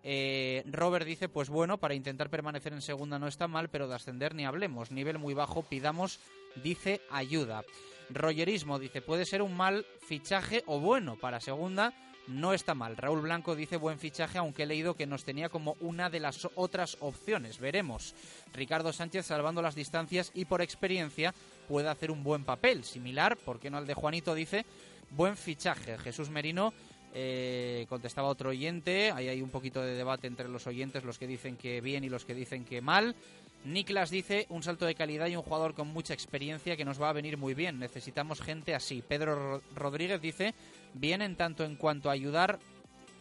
Eh, 0.02 0.62
Robert 0.64 1.04
dice, 1.04 1.28
pues 1.28 1.50
bueno, 1.50 1.76
para 1.76 1.92
intentar 1.92 2.30
permanecer 2.30 2.72
en 2.72 2.80
segunda 2.80 3.18
no 3.18 3.28
está 3.28 3.46
mal, 3.48 3.68
pero 3.68 3.86
de 3.86 3.96
ascender 3.96 4.34
ni 4.34 4.46
hablemos. 4.46 4.92
Nivel 4.92 5.18
muy 5.18 5.34
bajo, 5.34 5.62
pidamos, 5.62 6.20
dice, 6.62 7.02
ayuda. 7.10 7.64
Rogerismo 8.08 8.78
dice, 8.78 9.02
puede 9.02 9.26
ser 9.26 9.42
un 9.42 9.54
mal 9.54 9.84
fichaje 10.08 10.62
o 10.64 10.80
bueno 10.80 11.18
para 11.20 11.38
segunda 11.38 11.92
no 12.30 12.54
está 12.54 12.74
mal. 12.74 12.96
Raúl 12.96 13.22
Blanco 13.22 13.54
dice 13.54 13.76
buen 13.76 13.98
fichaje, 13.98 14.38
aunque 14.38 14.62
he 14.62 14.66
leído 14.66 14.94
que 14.94 15.06
nos 15.06 15.24
tenía 15.24 15.48
como 15.48 15.76
una 15.80 16.08
de 16.08 16.20
las 16.20 16.48
otras 16.54 16.96
opciones. 17.00 17.58
Veremos. 17.58 18.14
Ricardo 18.54 18.92
Sánchez 18.92 19.26
salvando 19.26 19.62
las 19.62 19.74
distancias 19.74 20.30
y 20.34 20.44
por 20.44 20.62
experiencia 20.62 21.34
puede 21.68 21.88
hacer 21.88 22.10
un 22.10 22.22
buen 22.22 22.44
papel. 22.44 22.84
Similar, 22.84 23.36
¿por 23.36 23.60
qué 23.60 23.70
no 23.70 23.78
al 23.78 23.86
de 23.86 23.94
Juanito? 23.94 24.34
Dice 24.34 24.64
buen 25.10 25.36
fichaje. 25.36 25.98
Jesús 25.98 26.30
Merino 26.30 26.72
eh, 27.12 27.86
contestaba 27.88 28.28
otro 28.28 28.50
oyente. 28.50 29.10
Ahí 29.10 29.28
hay 29.28 29.42
un 29.42 29.50
poquito 29.50 29.82
de 29.82 29.94
debate 29.94 30.26
entre 30.26 30.48
los 30.48 30.66
oyentes, 30.66 31.04
los 31.04 31.18
que 31.18 31.26
dicen 31.26 31.56
que 31.56 31.80
bien 31.80 32.04
y 32.04 32.08
los 32.08 32.24
que 32.24 32.34
dicen 32.34 32.64
que 32.64 32.80
mal. 32.80 33.16
Niklas 33.64 34.10
dice 34.10 34.46
un 34.48 34.62
salto 34.62 34.86
de 34.86 34.94
calidad 34.94 35.26
y 35.26 35.36
un 35.36 35.42
jugador 35.42 35.74
con 35.74 35.88
mucha 35.88 36.14
experiencia 36.14 36.76
que 36.76 36.84
nos 36.84 37.00
va 37.00 37.10
a 37.10 37.14
venir 37.14 37.36
muy 37.36 37.54
bien. 37.54 37.78
Necesitamos 37.78 38.40
gente 38.40 38.74
así. 38.74 39.02
Pedro 39.06 39.60
Rodríguez 39.74 40.20
dice 40.20 40.54
bien 40.95 41.22
en 41.22 41.36
tanto 41.36 41.64
en 41.64 41.76
cuanto 41.76 42.09
a 42.09 42.12
ayudar, 42.12 42.59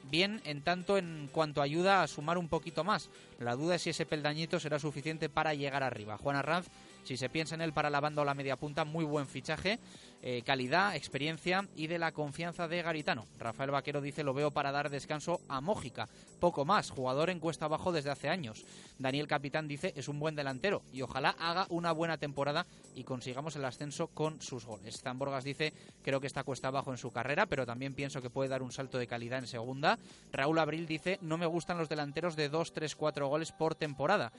bien 0.09 0.41
en 0.45 0.61
tanto 0.61 0.97
en 0.97 1.29
cuanto 1.31 1.61
ayuda 1.61 2.01
a 2.01 2.07
sumar 2.07 2.37
un 2.37 2.49
poquito 2.49 2.83
más. 2.83 3.09
La 3.39 3.55
duda 3.55 3.75
es 3.75 3.83
si 3.83 3.91
ese 3.91 4.05
peldañito 4.05 4.59
será 4.59 4.79
suficiente 4.79 5.29
para 5.29 5.53
llegar 5.53 5.83
arriba. 5.83 6.17
Juan 6.17 6.35
Arranz, 6.35 6.67
si 7.03 7.17
se 7.17 7.29
piensa 7.29 7.55
en 7.55 7.61
él 7.61 7.73
para 7.73 7.89
la 7.89 7.99
banda 7.99 8.21
o 8.21 8.25
la 8.25 8.33
media 8.33 8.55
punta, 8.55 8.85
muy 8.85 9.05
buen 9.05 9.27
fichaje. 9.27 9.79
Eh, 10.21 10.41
calidad, 10.45 10.97
experiencia 10.97 11.65
y 11.77 11.87
de 11.87 11.97
la 11.97 12.11
confianza 12.11 12.67
de 12.67 12.81
Garitano. 12.81 13.25
Rafael 13.37 13.71
Vaquero 13.71 14.01
dice 14.01 14.25
lo 14.25 14.33
veo 14.33 14.51
para 14.51 14.73
dar 14.73 14.89
descanso 14.89 15.39
a 15.47 15.61
Mójica. 15.61 16.09
Poco 16.41 16.65
más, 16.65 16.89
jugador 16.89 17.29
en 17.29 17.39
cuesta 17.39 17.65
abajo 17.65 17.93
desde 17.93 18.09
hace 18.09 18.27
años. 18.27 18.65
Daniel 18.97 19.27
Capitán 19.27 19.69
dice 19.69 19.93
es 19.95 20.09
un 20.09 20.19
buen 20.19 20.35
delantero 20.35 20.81
y 20.91 21.03
ojalá 21.03 21.29
haga 21.39 21.67
una 21.69 21.93
buena 21.93 22.17
temporada 22.17 22.65
y 22.95 23.05
consigamos 23.05 23.55
el 23.55 23.63
ascenso 23.63 24.07
con 24.07 24.41
sus 24.41 24.65
goles. 24.65 24.99
Zamborgas 25.01 25.45
dice 25.45 25.71
creo 26.03 26.19
que 26.19 26.27
está 26.27 26.43
cuesta 26.43 26.67
abajo 26.67 26.91
en 26.91 26.97
su 26.97 27.11
carrera, 27.11 27.45
pero 27.45 27.65
también 27.65 27.93
pienso 27.93 28.21
que 28.21 28.29
puede 28.29 28.49
dar 28.49 28.61
un 28.61 28.73
salto 28.73 28.97
de 28.97 29.07
calidad 29.07 29.39
en 29.39 29.47
segunda. 29.47 29.97
Raúl 30.33 30.59
Abril 30.59 30.85
dice 30.85 31.17
no 31.21 31.37
me 31.37 31.45
gustan 31.45 31.77
los 31.77 31.87
delanteros 31.87 32.35
de 32.35 32.49
2, 32.49 32.73
3, 32.73 32.93
4 32.93 33.27
goles 33.29 33.53
por 33.53 33.75
temporada. 33.75 34.33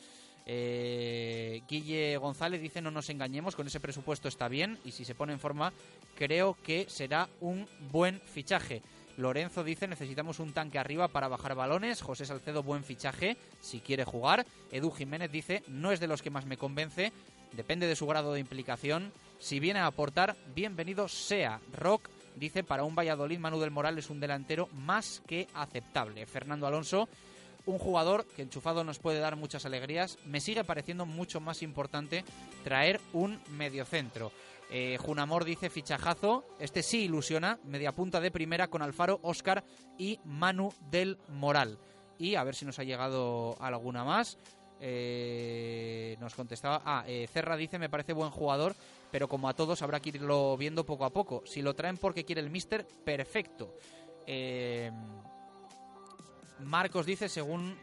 Eh, 0.47 1.63
Guille 1.69 2.17
González 2.17 2.61
dice 2.61 2.83
no 2.83 2.91
nos 2.91 3.09
engañemos, 3.11 3.55
con 3.57 3.67
ese 3.67 3.81
presupuesto 3.81 4.29
está 4.29 4.49
bien 4.49 4.79
y 4.85 4.93
si 4.93 5.05
se 5.05 5.15
pone 5.15 5.33
en 5.33 5.41
forma 5.41 5.70
creo 6.17 6.57
que 6.63 6.87
será 6.89 7.29
un 7.41 7.67
buen 7.91 8.21
fichaje. 8.21 8.83
Lorenzo 9.17 9.65
dice 9.65 9.87
necesitamos 9.87 10.39
un 10.39 10.53
tanque 10.53 10.79
arriba 10.79 11.09
para 11.09 11.29
bajar 11.29 11.55
balones. 11.55 12.03
José 12.03 12.25
Salcedo 12.25 12.63
buen 12.63 12.85
fichaje 12.85 13.37
si 13.61 13.81
quiere 13.81 14.05
jugar. 14.05 14.47
Edu 14.71 14.91
Jiménez 14.91 15.31
dice 15.31 15.63
no 15.69 15.93
es 15.93 16.01
de 16.01 16.07
los 16.07 16.23
que 16.23 16.31
más 16.31 16.47
me 16.47 16.57
convence, 16.57 17.13
depende 17.53 17.87
de 17.87 17.97
su 17.97 18.07
grado 18.07 18.33
de 18.33 18.41
implicación. 18.41 19.13
Si 19.39 19.61
viene 19.61 19.81
a 19.81 19.87
aportar, 19.87 20.37
bienvenido 20.55 21.09
sea. 21.09 21.61
Rock 21.73 22.09
dice 22.37 22.65
para 22.65 22.85
un 22.85 22.95
Valladolid 22.95 23.39
Manu 23.39 23.59
del 23.61 23.71
Moral 23.71 23.99
es 23.99 24.11
un 24.11 24.21
delantero 24.21 24.69
más 24.73 25.23
que 25.27 25.49
aceptable. 25.55 26.27
Fernando 26.27 26.67
Alonso 26.67 27.09
un 27.67 27.79
jugador 27.79 28.25
que 28.25 28.43
enchufado 28.43 28.85
nos 28.85 28.99
puede 28.99 29.21
dar 29.21 29.37
muchas 29.37 29.65
alegrías. 29.67 30.19
Me 30.25 30.41
sigue 30.41 30.65
pareciendo 30.65 31.07
mucho 31.07 31.41
más 31.41 31.63
importante 31.63 32.25
traer 32.65 33.01
un 33.13 33.39
mediocentro. 33.51 34.33
Eh, 34.73 34.99
Junamor 35.01 35.45
dice 35.45 35.69
fichajazo, 35.69 36.45
este 36.61 36.85
sí 36.85 37.03
ilusiona, 37.03 37.59
media 37.65 37.93
punta 37.93 38.21
de 38.21 38.31
primera 38.31 38.69
con 38.69 38.83
Alfaro, 38.83 39.19
Oscar 39.23 39.65
y 39.99 40.21
Manu 40.25 40.73
del 40.91 41.19
Moral. 41.29 41.79
Y 42.19 42.37
a 42.37 42.45
ver 42.45 42.55
si 42.55 42.65
nos 42.65 42.79
ha 42.79 42.85
llegado 42.85 43.57
alguna 43.61 44.05
más. 44.05 44.39
Eh, 44.81 46.17
nos 46.21 46.35
contestaba. 46.35 46.83
Ah, 46.85 47.05
eh, 47.07 47.29
Cerra 47.33 47.57
dice: 47.57 47.79
Me 47.79 47.91
parece 47.91 48.13
buen 48.13 48.31
jugador, 48.31 48.77
pero 49.11 49.29
como 49.29 49.49
a 49.49 49.55
todos 49.55 49.83
habrá 49.83 50.01
que 50.01 50.11
irlo 50.11 50.57
viendo 50.57 50.87
poco 50.87 51.05
a 51.05 51.11
poco. 51.11 51.43
Si 51.47 51.63
lo 51.63 51.75
traen 51.75 51.97
porque 51.97 52.25
quiere 52.25 52.41
el 52.41 52.51
Mister, 52.51 52.87
perfecto. 53.05 53.75
Marcos 56.61 57.07
dice, 57.07 57.29
según 57.29 57.77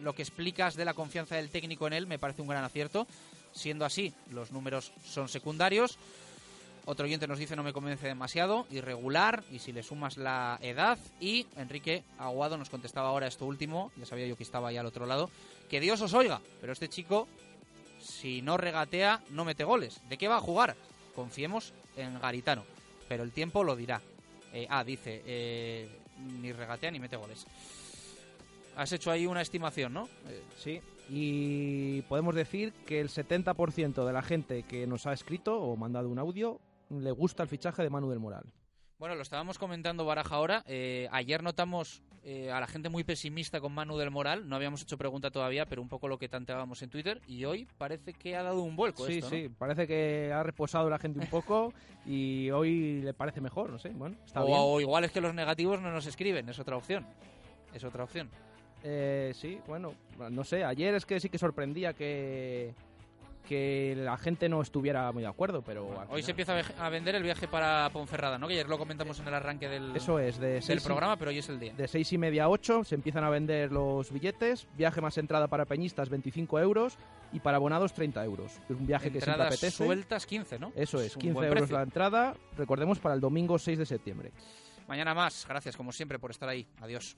lo 0.00 0.12
que 0.12 0.22
explicas 0.22 0.74
de 0.74 0.84
la 0.84 0.92
confianza 0.92 1.36
del 1.36 1.50
técnico 1.50 1.86
en 1.86 1.94
él, 1.94 2.06
me 2.06 2.18
parece 2.18 2.42
un 2.42 2.48
gran 2.48 2.64
acierto. 2.64 3.06
Siendo 3.52 3.84
así, 3.84 4.12
los 4.30 4.50
números 4.50 4.92
son 5.04 5.28
secundarios. 5.28 5.98
Otro 6.86 7.06
oyente 7.06 7.26
nos 7.26 7.38
dice 7.38 7.56
no 7.56 7.62
me 7.62 7.72
convence 7.72 8.06
demasiado, 8.06 8.66
irregular, 8.70 9.42
y 9.50 9.58
si 9.58 9.72
le 9.72 9.82
sumas 9.82 10.18
la 10.18 10.58
edad. 10.60 10.98
Y 11.18 11.46
Enrique 11.56 12.04
Aguado 12.18 12.58
nos 12.58 12.68
contestaba 12.68 13.08
ahora 13.08 13.26
esto 13.26 13.46
último, 13.46 13.90
ya 13.96 14.04
sabía 14.04 14.26
yo 14.26 14.36
que 14.36 14.42
estaba 14.42 14.68
ahí 14.68 14.76
al 14.76 14.86
otro 14.86 15.06
lado, 15.06 15.30
que 15.70 15.80
Dios 15.80 16.00
os 16.02 16.12
oiga, 16.12 16.40
pero 16.60 16.72
este 16.72 16.88
chico, 16.88 17.26
si 18.00 18.42
no 18.42 18.58
regatea, 18.58 19.22
no 19.30 19.46
mete 19.46 19.64
goles. 19.64 20.00
¿De 20.10 20.18
qué 20.18 20.28
va 20.28 20.36
a 20.36 20.40
jugar? 20.40 20.76
Confiemos 21.14 21.72
en 21.96 22.18
Garitano, 22.20 22.64
pero 23.08 23.22
el 23.22 23.32
tiempo 23.32 23.64
lo 23.64 23.76
dirá. 23.76 24.02
Eh, 24.52 24.66
ah, 24.68 24.84
dice, 24.84 25.22
eh, 25.24 25.88
ni 26.40 26.52
regatea 26.52 26.90
ni 26.90 27.00
mete 27.00 27.16
goles. 27.16 27.46
Has 28.76 28.92
hecho 28.92 29.10
ahí 29.10 29.26
una 29.26 29.40
estimación, 29.40 29.94
¿no? 29.94 30.08
Eh, 30.28 30.42
sí, 30.58 30.80
y 31.08 32.02
podemos 32.02 32.34
decir 32.34 32.72
que 32.86 33.00
el 33.00 33.08
70% 33.08 34.04
de 34.04 34.12
la 34.12 34.22
gente 34.22 34.64
que 34.64 34.86
nos 34.86 35.06
ha 35.06 35.12
escrito 35.12 35.60
o 35.60 35.76
mandado 35.76 36.08
un 36.08 36.18
audio 36.18 36.60
le 37.02 37.10
gusta 37.10 37.42
el 37.42 37.48
fichaje 37.48 37.82
de 37.82 37.90
Manu 37.90 38.10
del 38.10 38.20
Moral. 38.20 38.52
Bueno, 38.98 39.16
lo 39.16 39.22
estábamos 39.22 39.58
comentando 39.58 40.04
Baraja 40.04 40.36
ahora. 40.36 40.62
Eh, 40.66 41.08
ayer 41.10 41.42
notamos 41.42 42.02
eh, 42.22 42.50
a 42.50 42.60
la 42.60 42.66
gente 42.66 42.88
muy 42.88 43.04
pesimista 43.04 43.60
con 43.60 43.72
Manu 43.72 43.98
del 43.98 44.10
Moral. 44.10 44.48
No 44.48 44.56
habíamos 44.56 44.82
hecho 44.82 44.96
pregunta 44.96 45.30
todavía, 45.30 45.66
pero 45.66 45.82
un 45.82 45.88
poco 45.88 46.08
lo 46.08 46.16
que 46.16 46.28
tanteábamos 46.28 46.80
en 46.82 46.90
Twitter. 46.90 47.20
Y 47.26 47.44
hoy 47.44 47.66
parece 47.76 48.14
que 48.14 48.36
ha 48.36 48.42
dado 48.42 48.62
un 48.62 48.76
vuelco. 48.76 49.04
Sí, 49.06 49.18
esto, 49.18 49.30
sí, 49.30 49.50
parece 49.58 49.86
que 49.86 50.32
ha 50.32 50.42
reposado 50.42 50.88
la 50.88 50.98
gente 50.98 51.18
un 51.18 51.26
poco 51.26 51.74
y 52.06 52.50
hoy 52.50 53.02
le 53.02 53.12
parece 53.14 53.40
mejor, 53.40 53.70
no 53.70 53.78
sé. 53.78 53.90
Bueno, 53.90 54.16
está 54.24 54.42
o, 54.42 54.46
bien. 54.46 54.58
o 54.60 54.80
igual 54.80 55.04
es 55.04 55.10
que 55.10 55.20
los 55.20 55.34
negativos 55.34 55.82
no 55.82 55.90
nos 55.90 56.06
escriben, 56.06 56.48
es 56.48 56.58
otra 56.58 56.76
opción. 56.76 57.04
Es 57.74 57.82
otra 57.82 58.04
opción. 58.04 58.30
Eh, 58.84 59.32
sí, 59.34 59.58
bueno, 59.66 59.94
no 60.30 60.44
sé. 60.44 60.62
Ayer 60.62 60.94
es 60.94 61.04
que 61.04 61.18
sí 61.18 61.28
que 61.28 61.38
sorprendía 61.38 61.94
que 61.94 62.74
que 63.44 63.94
la 63.96 64.16
gente 64.16 64.48
no 64.48 64.62
estuviera 64.62 65.12
muy 65.12 65.22
de 65.22 65.28
acuerdo, 65.28 65.62
pero 65.62 66.04
Hoy 66.08 66.22
se 66.22 66.30
empieza 66.32 66.52
a 66.52 66.56
ve- 66.56 66.74
a 66.78 66.88
vender 66.88 67.14
el 67.14 67.22
viaje 67.22 67.46
para 67.46 67.88
Ponferrada, 67.92 68.38
¿no? 68.38 68.46
Que 68.48 68.54
ayer 68.54 68.68
lo 68.68 68.78
comentamos 68.78 69.20
en 69.20 69.28
el 69.28 69.34
arranque 69.34 69.68
del, 69.68 69.94
Eso 69.94 70.18
es, 70.18 70.38
de 70.38 70.60
del 70.60 70.78
y- 70.78 70.80
programa, 70.80 71.16
pero 71.16 71.30
hoy 71.30 71.38
es 71.38 71.48
el 71.48 71.60
día. 71.60 71.72
De 71.74 71.86
seis 71.86 72.12
y 72.12 72.18
media 72.18 72.44
a 72.44 72.48
8 72.48 72.84
se 72.84 72.94
empiezan 72.94 73.22
a 73.24 73.30
vender 73.30 73.70
los 73.70 74.10
billetes. 74.10 74.66
Viaje 74.76 75.00
más 75.00 75.18
entrada 75.18 75.46
para 75.48 75.64
peñistas 75.66 76.08
25 76.08 76.58
euros 76.58 76.96
y 77.32 77.40
para 77.40 77.56
abonados 77.58 77.92
30 77.92 78.24
euros. 78.24 78.52
Es 78.68 78.76
un 78.76 78.86
viaje 78.86 79.10
que 79.12 79.20
siempre 79.20 79.44
apetece. 79.44 79.70
sueltas 79.70 80.26
15, 80.26 80.58
¿no? 80.58 80.72
Eso 80.74 81.00
es, 81.00 81.14
un 81.16 81.20
15 81.20 81.34
buen 81.34 81.48
euros 81.48 81.60
precio. 81.62 81.76
la 81.76 81.82
entrada. 81.82 82.34
Recordemos 82.56 82.98
para 82.98 83.14
el 83.14 83.20
domingo 83.20 83.58
6 83.58 83.78
de 83.78 83.86
septiembre. 83.86 84.32
Mañana 84.88 85.14
más. 85.14 85.46
Gracias, 85.48 85.76
como 85.76 85.92
siempre, 85.92 86.18
por 86.18 86.30
estar 86.30 86.48
ahí. 86.48 86.66
Adiós. 86.80 87.16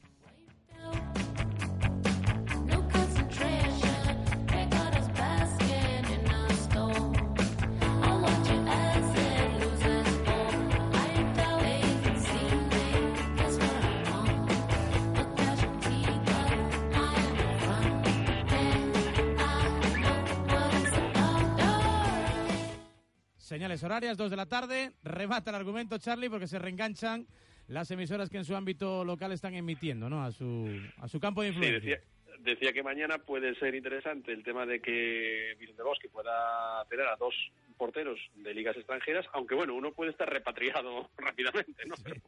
Señales 23.46 23.84
horarias, 23.84 24.16
2 24.18 24.28
de 24.28 24.36
la 24.36 24.46
tarde. 24.46 24.90
Remata 25.04 25.50
el 25.50 25.56
argumento, 25.56 25.98
Charlie, 25.98 26.28
porque 26.28 26.48
se 26.48 26.58
reenganchan 26.58 27.28
las 27.68 27.88
emisoras 27.92 28.28
que 28.28 28.38
en 28.38 28.44
su 28.44 28.56
ámbito 28.56 29.04
local 29.04 29.30
están 29.30 29.54
emitiendo, 29.54 30.10
¿no? 30.10 30.24
A 30.24 30.32
su, 30.32 30.68
a 30.98 31.06
su 31.06 31.20
campo 31.20 31.42
de 31.42 31.50
Sí, 31.50 31.54
influencia. 31.54 31.80
decía, 32.00 32.04
decía 32.40 32.72
que 32.72 32.82
mañana 32.82 33.18
puede 33.18 33.54
ser 33.54 33.76
interesante 33.76 34.32
el 34.32 34.42
tema 34.42 34.66
de 34.66 34.80
que 34.80 35.54
Vicente 35.60 35.84
Bosque 35.84 36.08
pueda 36.08 36.84
tener 36.90 37.06
a 37.06 37.14
dos 37.14 37.32
porteros 37.78 38.18
de 38.34 38.52
ligas 38.52 38.76
extranjeras, 38.76 39.24
aunque 39.32 39.54
bueno, 39.54 39.74
uno 39.76 39.92
puede 39.92 40.10
estar 40.10 40.28
repatriado 40.28 41.08
rápidamente, 41.16 41.86
¿no? 41.86 41.94
Pero- 42.02 42.20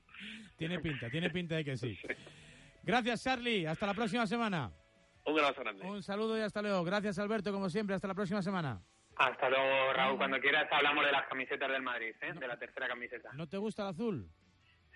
Tiene 0.57 0.79
pinta, 0.79 1.11
tiene 1.11 1.31
pinta 1.31 1.57
de 1.57 1.65
que 1.65 1.77
sí. 1.77 1.99
Gracias, 2.85 3.25
Charlie. 3.25 3.67
Hasta 3.67 3.87
la 3.89 3.95
próxima 3.95 4.25
semana. 4.29 4.71
Un 5.27 5.37
abrazo 5.41 5.63
grande. 5.63 5.85
Un 5.85 6.01
saludo 6.01 6.39
y 6.39 6.43
hasta 6.43 6.63
luego. 6.63 6.85
Gracias, 6.85 7.19
Alberto, 7.19 7.51
como 7.53 7.69
siempre. 7.69 7.97
Hasta 7.97 8.07
la 8.07 8.15
próxima 8.15 8.41
semana. 8.41 8.81
Hasta 9.19 9.51
luego, 9.51 9.93
Raúl. 9.95 10.17
Cuando 10.17 10.41
quieras 10.41 10.69
hablamos 10.71 11.05
de 11.05 11.11
las 11.11 11.27
camisetas 11.27 11.69
del 11.69 11.83
Madrid, 11.83 12.15
¿eh? 12.21 12.33
de 12.35 12.47
la 12.47 12.57
tercera 12.57 12.87
camiseta. 12.87 13.31
¿No 13.35 13.49
te 13.49 13.57
gusta 13.57 13.83
el 13.83 13.89
azul? 13.89 14.29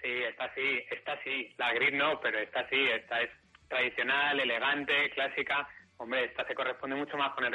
Sí, 0.00 0.08
esta 0.08 0.54
sí, 0.54 0.84
esta 0.90 1.20
sí. 1.24 1.52
La 1.58 1.72
gris 1.72 1.92
no, 1.92 2.20
pero 2.20 2.38
esta 2.38 2.68
sí, 2.68 2.76
esta 2.76 3.20
es 3.20 3.30
tradicional, 3.68 4.38
elegante, 4.38 5.10
clásica. 5.10 5.68
Hombre, 5.96 6.24
esta 6.24 6.46
se 6.46 6.54
corresponde 6.54 6.94
mucho 6.94 7.16
más 7.16 7.34
con 7.34 7.44
el 7.44 7.50